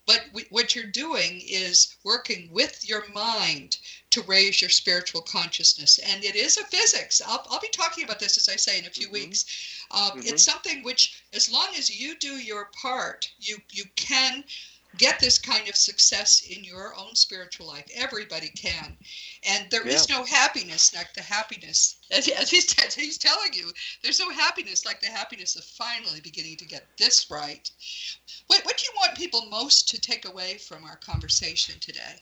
But 0.06 0.26
what 0.52 0.76
you're 0.76 0.86
doing 0.86 1.42
is 1.42 1.96
working 2.04 2.52
with 2.52 2.88
your 2.88 3.10
mind 3.14 3.80
to 4.12 4.22
raise 4.22 4.62
your 4.62 4.70
spiritual 4.70 5.22
consciousness. 5.22 5.98
And 5.98 6.24
it 6.24 6.36
is 6.36 6.58
a 6.58 6.66
physics. 6.66 7.20
I'll, 7.26 7.48
I'll 7.50 7.60
be 7.60 7.70
talking 7.70 8.04
about 8.04 8.20
this, 8.20 8.38
as 8.38 8.48
I 8.48 8.58
say, 8.58 8.78
in 8.78 8.86
a 8.86 8.92
few 8.92 9.08
mm-hmm. 9.08 9.14
weeks. 9.14 9.88
Um, 9.90 10.02
mm-hmm. 10.02 10.20
It's 10.28 10.44
something 10.44 10.84
which, 10.84 11.24
as 11.34 11.52
long 11.52 11.70
as 11.76 11.90
you 11.90 12.16
do 12.16 12.34
your 12.34 12.70
part, 12.80 13.32
you, 13.40 13.58
you 13.72 13.86
can 13.96 14.44
get 14.98 15.20
this 15.20 15.38
kind 15.38 15.70
of 15.70 15.76
success 15.76 16.42
in 16.50 16.64
your 16.64 16.94
own 16.98 17.16
spiritual 17.16 17.68
life. 17.68 17.86
Everybody 17.96 18.50
can. 18.50 18.98
And 19.48 19.70
there 19.70 19.86
yeah. 19.86 19.94
is 19.94 20.10
no 20.10 20.24
happiness 20.24 20.94
like 20.96 21.14
the 21.14 21.22
happiness, 21.22 21.98
as, 22.12 22.28
as 22.28 22.50
he's, 22.50 22.76
as 22.86 22.96
he's 22.96 23.18
telling 23.18 23.54
you, 23.54 23.72
there's 24.04 24.20
no 24.20 24.30
happiness 24.32 24.86
like 24.86 25.02
the 25.02 25.08
happiness 25.08 25.56
of 25.56 25.64
finally 25.64 26.22
beginning 26.22 26.58
to 26.58 26.66
get 26.66 26.86
this 26.98 27.30
right. 27.30 27.70
What, 28.48 28.62
what 28.66 28.78
do 28.78 28.84
you 28.84 28.92
want 28.98 29.18
people 29.18 29.46
most 29.50 29.90
to 29.90 30.02
take 30.02 30.28
away 30.28 30.58
from 30.58 30.84
our 30.84 30.98
conversation 30.98 31.76
today? 31.80 32.22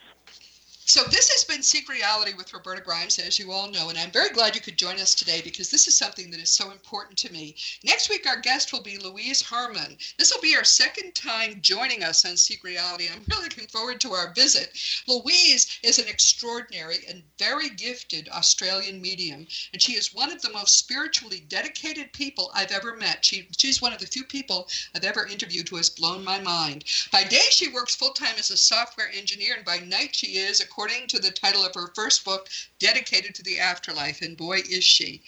So 0.89 1.05
this 1.05 1.29
has 1.29 1.45
been 1.45 1.63
Seek 1.63 1.87
Reality 1.87 2.33
with 2.33 2.55
Roberta 2.55 2.81
Grimes, 2.81 3.19
as 3.19 3.39
you 3.39 3.53
all 3.53 3.71
know, 3.71 3.91
and 3.91 3.99
I'm 3.99 4.11
very 4.11 4.31
glad 4.31 4.55
you 4.55 4.63
could 4.63 4.79
join 4.79 4.99
us 4.99 5.15
today 5.15 5.43
because 5.45 5.71
this 5.71 5.87
is 5.87 5.95
something 5.95 6.31
that 6.31 6.41
is 6.41 6.51
so 6.51 6.71
important 6.71 7.19
to 7.19 7.31
me. 7.31 7.57
Next 7.85 8.09
week, 8.09 8.27
our 8.27 8.41
guest 8.41 8.73
will 8.73 8.81
be 8.81 8.97
Louise 8.97 9.43
Hermann. 9.43 9.99
This 10.17 10.33
will 10.33 10.41
be 10.41 10.57
our 10.57 10.65
second 10.65 11.15
time 11.15 11.59
joining 11.61 12.03
us 12.03 12.25
on 12.25 12.39
Seek 12.39 12.65
Reality. 12.65 13.07
I'm 13.13 13.23
really 13.29 13.45
looking 13.45 13.67
forward 13.67 14.01
to 14.01 14.13
our 14.13 14.33
visit. 14.33 14.79
Louise 15.07 15.79
is 15.83 15.99
an 15.99 16.09
extraordinary 16.09 17.05
and 17.07 17.23
very 17.39 17.69
gifted 17.69 18.31
Australian 18.31 19.03
medium, 19.03 19.47
and 19.75 19.83
she 19.83 19.93
is 19.93 20.15
one 20.15 20.33
of 20.33 20.41
the 20.41 20.53
most 20.53 20.79
spiritually 20.79 21.45
dedicated 21.49 22.15
people 22.15 22.51
I've 22.55 22.73
ever 22.73 22.97
met. 22.97 23.27
She, 23.27 23.47
she's 23.59 23.83
one 23.83 23.93
of 23.93 23.99
the 23.99 24.07
few 24.07 24.25
people 24.25 24.67
I've 24.95 25.05
ever 25.05 25.27
interviewed 25.27 25.69
who 25.69 25.77
has 25.77 25.91
blown 25.91 26.25
my 26.25 26.41
mind. 26.41 26.85
By 27.13 27.25
day, 27.25 27.45
she 27.51 27.69
works 27.69 27.95
full 27.95 28.15
time 28.15 28.37
as 28.39 28.51
a 28.51 28.57
software 28.57 29.11
engineer, 29.15 29.55
and 29.55 29.67
by 29.67 29.81
night, 29.81 30.17
she 30.17 30.39
is, 30.39 30.61
a 30.61 30.78
according 30.79 31.09
to 31.09 31.19
the 31.19 31.33
title 31.33 31.65
of 31.67 31.75
her 31.75 31.91
first 31.97 32.25
book, 32.25 32.49
dedicated 32.79 33.35
to 33.35 33.43
the 33.43 33.59
afterlife. 33.59 34.23
And 34.23 34.37
boy, 34.37 34.59
is 34.59 34.85
she. 34.85 35.25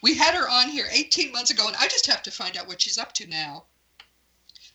We 0.00 0.14
had 0.14 0.34
her 0.34 0.48
on 0.48 0.70
here 0.70 0.88
18 0.90 1.30
months 1.30 1.50
ago, 1.50 1.66
and 1.66 1.76
I 1.76 1.86
just 1.86 2.06
have 2.06 2.22
to 2.22 2.30
find 2.30 2.56
out 2.56 2.66
what 2.66 2.80
she's 2.80 2.96
up 2.96 3.12
to 3.16 3.26
now. 3.26 3.66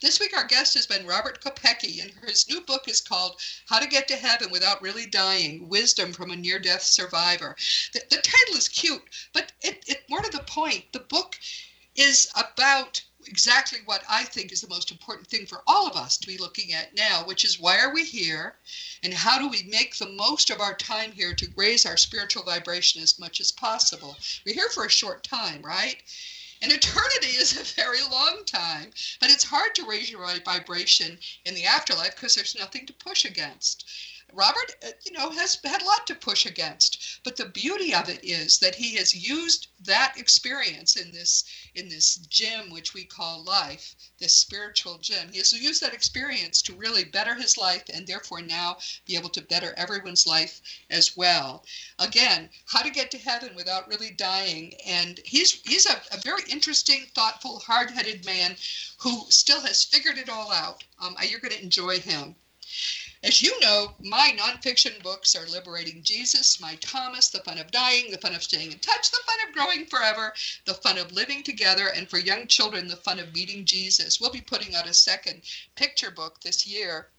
This 0.03 0.19
week, 0.19 0.37
our 0.37 0.45
guest 0.45 0.75
has 0.75 0.85
been 0.85 1.07
Robert 1.07 1.41
Kopecky, 1.41 2.03
and 2.03 2.13
his 2.29 2.47
new 2.47 2.61
book 2.61 2.87
is 2.87 3.01
called 3.01 3.41
How 3.67 3.79
to 3.79 3.87
Get 3.87 4.07
to 4.09 4.15
Heaven 4.15 4.51
Without 4.51 4.79
Really 4.79 5.07
Dying 5.07 5.69
Wisdom 5.69 6.13
from 6.13 6.29
a 6.29 6.35
Near 6.35 6.59
Death 6.59 6.83
Survivor. 6.83 7.55
The, 7.93 8.03
the 8.11 8.17
title 8.17 8.57
is 8.57 8.67
cute, 8.67 9.01
but 9.33 9.53
it, 9.63 9.83
it, 9.87 10.07
more 10.07 10.21
to 10.21 10.29
the 10.29 10.43
point, 10.43 10.93
the 10.93 10.99
book 10.99 11.39
is 11.95 12.29
about 12.35 13.01
exactly 13.27 13.79
what 13.85 14.03
I 14.09 14.23
think 14.23 14.51
is 14.51 14.61
the 14.61 14.67
most 14.67 14.91
important 14.91 15.27
thing 15.27 15.45
for 15.45 15.63
all 15.67 15.87
of 15.87 15.95
us 15.95 16.17
to 16.17 16.27
be 16.27 16.37
looking 16.37 16.73
at 16.73 16.95
now, 16.95 17.25
which 17.25 17.43
is 17.43 17.59
why 17.59 17.79
are 17.79 17.93
we 17.93 18.03
here 18.03 18.55
and 19.03 19.13
how 19.13 19.37
do 19.39 19.47
we 19.47 19.63
make 19.63 19.97
the 19.97 20.09
most 20.09 20.49
of 20.49 20.59
our 20.59 20.75
time 20.75 21.11
here 21.11 21.33
to 21.33 21.51
raise 21.55 21.85
our 21.85 21.97
spiritual 21.97 22.43
vibration 22.43 23.01
as 23.01 23.19
much 23.19 23.39
as 23.39 23.51
possible? 23.51 24.17
We're 24.45 24.55
here 24.55 24.69
for 24.69 24.85
a 24.85 24.89
short 24.89 25.23
time, 25.23 25.61
right? 25.61 26.01
And 26.61 26.71
eternity 26.71 27.35
is 27.35 27.57
a 27.57 27.63
very 27.63 28.01
long 28.03 28.43
time, 28.45 28.91
but 29.19 29.29
it's 29.29 29.43
hard 29.43 29.75
to 29.75 29.85
raise 29.85 30.09
your 30.09 30.25
vibration 30.45 31.19
in 31.43 31.53
the 31.53 31.65
afterlife 31.65 32.15
because 32.15 32.33
there's 32.33 32.55
nothing 32.55 32.85
to 32.85 32.93
push 32.93 33.25
against. 33.25 33.85
Robert, 34.33 34.75
uh, 34.83 34.89
you 35.05 35.11
know, 35.11 35.29
has 35.29 35.59
had 35.63 35.81
a 35.81 35.85
lot 35.85 36.07
to 36.07 36.15
push 36.15 36.45
against. 36.45 37.21
But 37.23 37.35
the 37.35 37.45
beauty 37.45 37.93
of 37.93 38.09
it 38.09 38.23
is 38.23 38.57
that 38.57 38.75
he 38.75 38.95
has 38.95 39.13
used 39.13 39.67
that 39.81 40.17
experience 40.17 40.95
in 40.95 41.11
this 41.11 41.43
in 41.73 41.89
this 41.89 42.15
gym 42.15 42.69
which 42.69 42.93
we 42.93 43.05
call 43.05 43.43
life, 43.43 43.95
this 44.17 44.35
spiritual 44.35 44.97
gym. 44.97 45.31
He 45.31 45.37
has 45.37 45.53
used 45.53 45.81
that 45.81 45.93
experience 45.93 46.61
to 46.63 46.75
really 46.75 47.03
better 47.03 47.35
his 47.35 47.55
life 47.55 47.83
and 47.93 48.07
therefore 48.07 48.41
now 48.41 48.77
be 49.05 49.15
able 49.15 49.29
to 49.29 49.41
better 49.41 49.73
everyone's 49.77 50.25
life 50.25 50.59
as 50.89 51.15
well. 51.15 51.63
Again, 51.99 52.49
how 52.65 52.81
to 52.81 52.89
get 52.89 53.11
to 53.11 53.17
heaven 53.17 53.55
without 53.55 53.87
really 53.87 54.11
dying. 54.11 54.73
And 54.85 55.19
he's 55.23 55.61
he's 55.61 55.85
a, 55.85 56.01
a 56.11 56.17
very 56.17 56.43
interesting, 56.49 57.05
thoughtful, 57.13 57.59
hard-headed 57.59 58.25
man 58.25 58.57
who 58.97 59.29
still 59.29 59.61
has 59.61 59.83
figured 59.83 60.17
it 60.17 60.29
all 60.29 60.51
out. 60.51 60.83
Um, 60.99 61.15
you're 61.21 61.39
going 61.39 61.53
to 61.53 61.63
enjoy 61.63 61.99
him. 61.99 62.35
As 63.25 63.41
you 63.41 63.59
know, 63.59 63.95
my 63.99 64.37
nonfiction 64.37 65.01
books 65.01 65.35
are 65.35 65.47
Liberating 65.47 66.03
Jesus, 66.03 66.59
My 66.59 66.75
Thomas, 66.75 67.27
The 67.29 67.39
Fun 67.39 67.57
of 67.57 67.71
Dying, 67.71 68.11
The 68.11 68.19
Fun 68.19 68.35
of 68.35 68.43
Staying 68.43 68.71
in 68.71 68.77
Touch, 68.77 69.09
The 69.09 69.17
Fun 69.25 69.47
of 69.47 69.51
Growing 69.55 69.87
Forever, 69.87 70.31
The 70.65 70.75
Fun 70.75 70.99
of 70.99 71.11
Living 71.11 71.41
Together, 71.41 71.87
and 71.87 72.07
for 72.07 72.19
young 72.19 72.45
children, 72.45 72.87
The 72.87 72.97
Fun 72.97 73.17
of 73.17 73.33
Meeting 73.33 73.65
Jesus. 73.65 74.21
We'll 74.21 74.29
be 74.29 74.41
putting 74.41 74.75
out 74.75 74.87
a 74.87 74.93
second 74.93 75.41
picture 75.73 76.11
book 76.11 76.41
this 76.41 76.67
year 76.67 77.09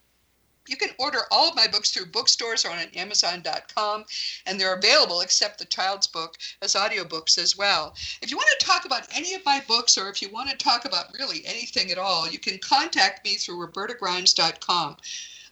you 0.68 0.76
can 0.76 0.90
order 0.98 1.20
all 1.30 1.48
of 1.48 1.56
my 1.56 1.66
books 1.66 1.90
through 1.90 2.06
bookstores 2.06 2.64
or 2.64 2.70
on 2.70 2.78
Amazon.com, 2.94 4.04
and 4.46 4.60
they're 4.60 4.74
available, 4.74 5.20
except 5.20 5.58
the 5.58 5.64
child's 5.64 6.06
book, 6.06 6.36
as 6.62 6.74
audiobooks 6.74 7.38
as 7.38 7.56
well. 7.56 7.94
If 8.20 8.30
you 8.30 8.36
want 8.36 8.50
to 8.58 8.66
talk 8.66 8.84
about 8.84 9.08
any 9.14 9.34
of 9.34 9.44
my 9.44 9.62
books, 9.66 9.96
or 9.96 10.08
if 10.08 10.20
you 10.22 10.28
want 10.28 10.50
to 10.50 10.56
talk 10.56 10.84
about 10.84 11.14
really 11.18 11.44
anything 11.46 11.90
at 11.90 11.98
all, 11.98 12.28
you 12.28 12.38
can 12.38 12.58
contact 12.58 13.24
me 13.24 13.34
through 13.36 13.64
robertagrimes.com. 13.66 14.96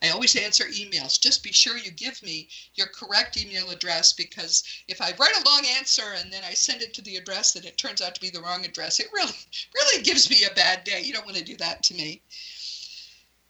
I 0.05 0.11
always 0.11 0.37
answer 0.37 0.65
emails. 0.65 1.19
Just 1.19 1.43
be 1.43 1.53
sure 1.53 1.79
you 1.79 1.91
give 1.91 2.23
me 2.23 2.49
your 2.75 2.89
correct 2.89 3.37
email 3.37 3.71
address 3.71 4.13
because 4.13 4.63
if 4.87 5.01
I 5.01 5.15
write 5.19 5.37
a 5.37 5.49
long 5.49 5.65
answer 5.79 6.13
and 6.19 6.33
then 6.33 6.45
I 6.45 6.53
send 6.55 6.83
it 6.83 6.93
to 6.95 7.03
the 7.03 7.17
address 7.17 7.57
and 7.57 7.65
it 7.65 7.79
turns 7.79 8.03
out 8.03 8.15
to 8.15 8.21
be 8.21 8.31
the 8.31 8.43
wrong 8.43 8.65
address, 8.65 9.01
it 9.01 9.09
really, 9.13 9.33
really 9.75 10.03
gives 10.03 10.29
me 10.29 10.45
a 10.45 10.55
bad 10.55 10.85
day. 10.85 11.01
You 11.01 11.15
don't 11.15 11.25
want 11.25 11.39
to 11.39 11.45
do 11.45 11.57
that 11.57 11.83
to 11.85 11.95
me 11.95 12.21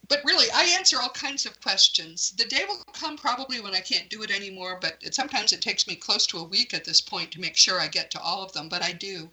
but 0.06 0.22
really, 0.24 0.50
I 0.50 0.64
answer 0.64 1.00
all 1.00 1.08
kinds 1.08 1.46
of 1.46 1.60
questions. 1.62 2.34
The 2.36 2.44
day 2.44 2.64
will 2.68 2.84
come 2.92 3.16
probably 3.16 3.60
when 3.60 3.74
I 3.74 3.80
can't 3.80 4.10
do 4.10 4.22
it 4.22 4.30
anymore, 4.30 4.78
but 4.80 4.98
it, 5.00 5.14
sometimes 5.14 5.52
it 5.52 5.62
takes 5.62 5.86
me 5.86 5.96
close 5.96 6.26
to 6.26 6.38
a 6.38 6.44
week 6.44 6.74
at 6.74 6.84
this 6.84 7.00
point 7.00 7.32
to 7.32 7.40
make 7.40 7.56
sure 7.56 7.80
I 7.80 7.88
get 7.88 8.10
to 8.10 8.20
all 8.20 8.42
of 8.42 8.52
them, 8.52 8.68
but 8.68 8.82
I 8.82 8.92
do. 8.92 9.30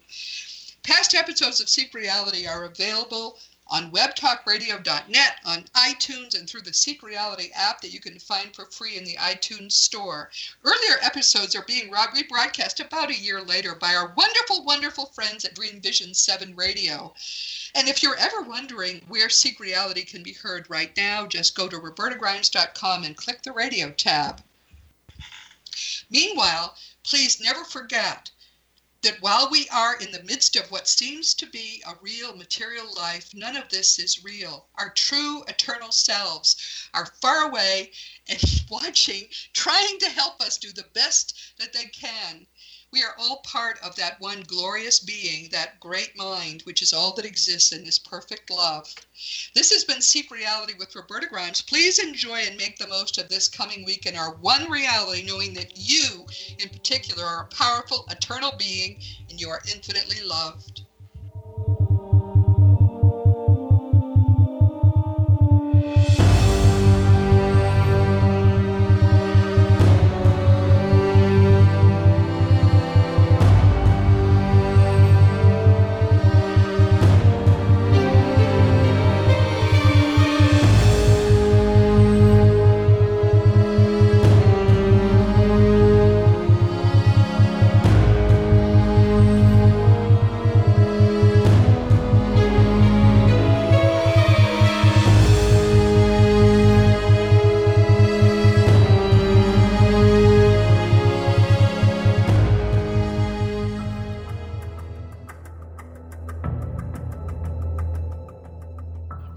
Past 0.82 1.14
episodes 1.14 1.60
of 1.60 1.68
Seek 1.68 1.92
Reality 1.92 2.46
are 2.46 2.64
available 2.64 3.38
on 3.72 3.90
webtalkradio.net, 3.90 5.36
on 5.46 5.64
iTunes, 5.74 6.38
and 6.38 6.48
through 6.48 6.60
the 6.60 6.74
Seek 6.74 7.02
Reality 7.02 7.48
app 7.54 7.80
that 7.80 7.90
you 7.90 8.00
can 8.00 8.18
find 8.18 8.54
for 8.54 8.66
free 8.66 8.98
in 8.98 9.04
the 9.04 9.16
iTunes 9.16 9.72
store. 9.72 10.30
Earlier 10.62 10.98
episodes 11.00 11.56
are 11.56 11.64
being 11.64 11.90
rebroadcast 11.90 12.84
about 12.84 13.08
a 13.08 13.18
year 13.18 13.40
later 13.40 13.74
by 13.74 13.94
our 13.94 14.12
wonderful, 14.14 14.62
wonderful 14.62 15.06
friends 15.06 15.46
at 15.46 15.54
Dream 15.54 15.80
Vision 15.80 16.12
7 16.12 16.54
Radio. 16.54 17.14
And 17.74 17.88
if 17.88 18.02
you're 18.02 18.16
ever 18.16 18.42
wondering 18.42 19.00
where 19.08 19.30
Seek 19.30 19.58
Reality 19.58 20.04
can 20.04 20.22
be 20.22 20.34
heard 20.34 20.68
right 20.68 20.94
now, 20.94 21.26
just 21.26 21.54
go 21.54 21.66
to 21.66 21.78
robertagrimes.com 21.78 23.04
and 23.04 23.16
click 23.16 23.40
the 23.40 23.52
radio 23.52 23.90
tab. 23.90 24.42
Meanwhile, 26.10 26.76
please 27.04 27.40
never 27.40 27.64
forget 27.64 28.30
that 29.02 29.20
while 29.20 29.48
we 29.50 29.68
are 29.70 29.96
in 29.96 30.12
the 30.12 30.22
midst 30.22 30.54
of 30.54 30.70
what 30.70 30.86
seems 30.86 31.34
to 31.34 31.46
be 31.46 31.82
a 31.86 31.94
real 32.00 32.36
material 32.36 32.86
life, 32.96 33.34
none 33.34 33.56
of 33.56 33.68
this 33.68 33.98
is 33.98 34.22
real. 34.22 34.68
Our 34.76 34.90
true 34.90 35.42
eternal 35.48 35.90
selves 35.90 36.88
are 36.94 37.12
far 37.20 37.48
away 37.48 37.90
and 38.28 38.40
watching, 38.70 39.28
trying 39.52 39.98
to 39.98 40.10
help 40.10 40.40
us 40.40 40.56
do 40.56 40.72
the 40.72 40.86
best 40.94 41.36
that 41.58 41.72
they 41.72 41.86
can. 41.86 42.46
We 42.92 43.02
are 43.02 43.14
all 43.18 43.38
part 43.38 43.78
of 43.82 43.96
that 43.96 44.20
one 44.20 44.42
glorious 44.42 45.00
being, 45.00 45.48
that 45.48 45.80
great 45.80 46.14
mind, 46.14 46.60
which 46.64 46.82
is 46.82 46.92
all 46.92 47.14
that 47.14 47.24
exists 47.24 47.72
in 47.72 47.84
this 47.84 47.98
perfect 47.98 48.50
love. 48.50 48.94
This 49.54 49.72
has 49.72 49.82
been 49.82 50.02
Seek 50.02 50.30
Reality 50.30 50.74
with 50.78 50.94
Roberta 50.94 51.26
Grimes. 51.26 51.62
Please 51.62 51.98
enjoy 51.98 52.40
and 52.40 52.58
make 52.58 52.76
the 52.76 52.86
most 52.86 53.16
of 53.16 53.30
this 53.30 53.48
coming 53.48 53.86
week 53.86 54.04
in 54.04 54.14
our 54.14 54.34
one 54.34 54.70
reality, 54.70 55.22
knowing 55.22 55.54
that 55.54 55.74
you, 55.74 56.26
in 56.58 56.68
particular, 56.68 57.24
are 57.24 57.44
a 57.44 57.54
powerful, 57.54 58.06
eternal 58.10 58.52
being 58.58 59.00
and 59.30 59.40
you 59.40 59.48
are 59.48 59.62
infinitely 59.72 60.22
loved. 60.22 60.81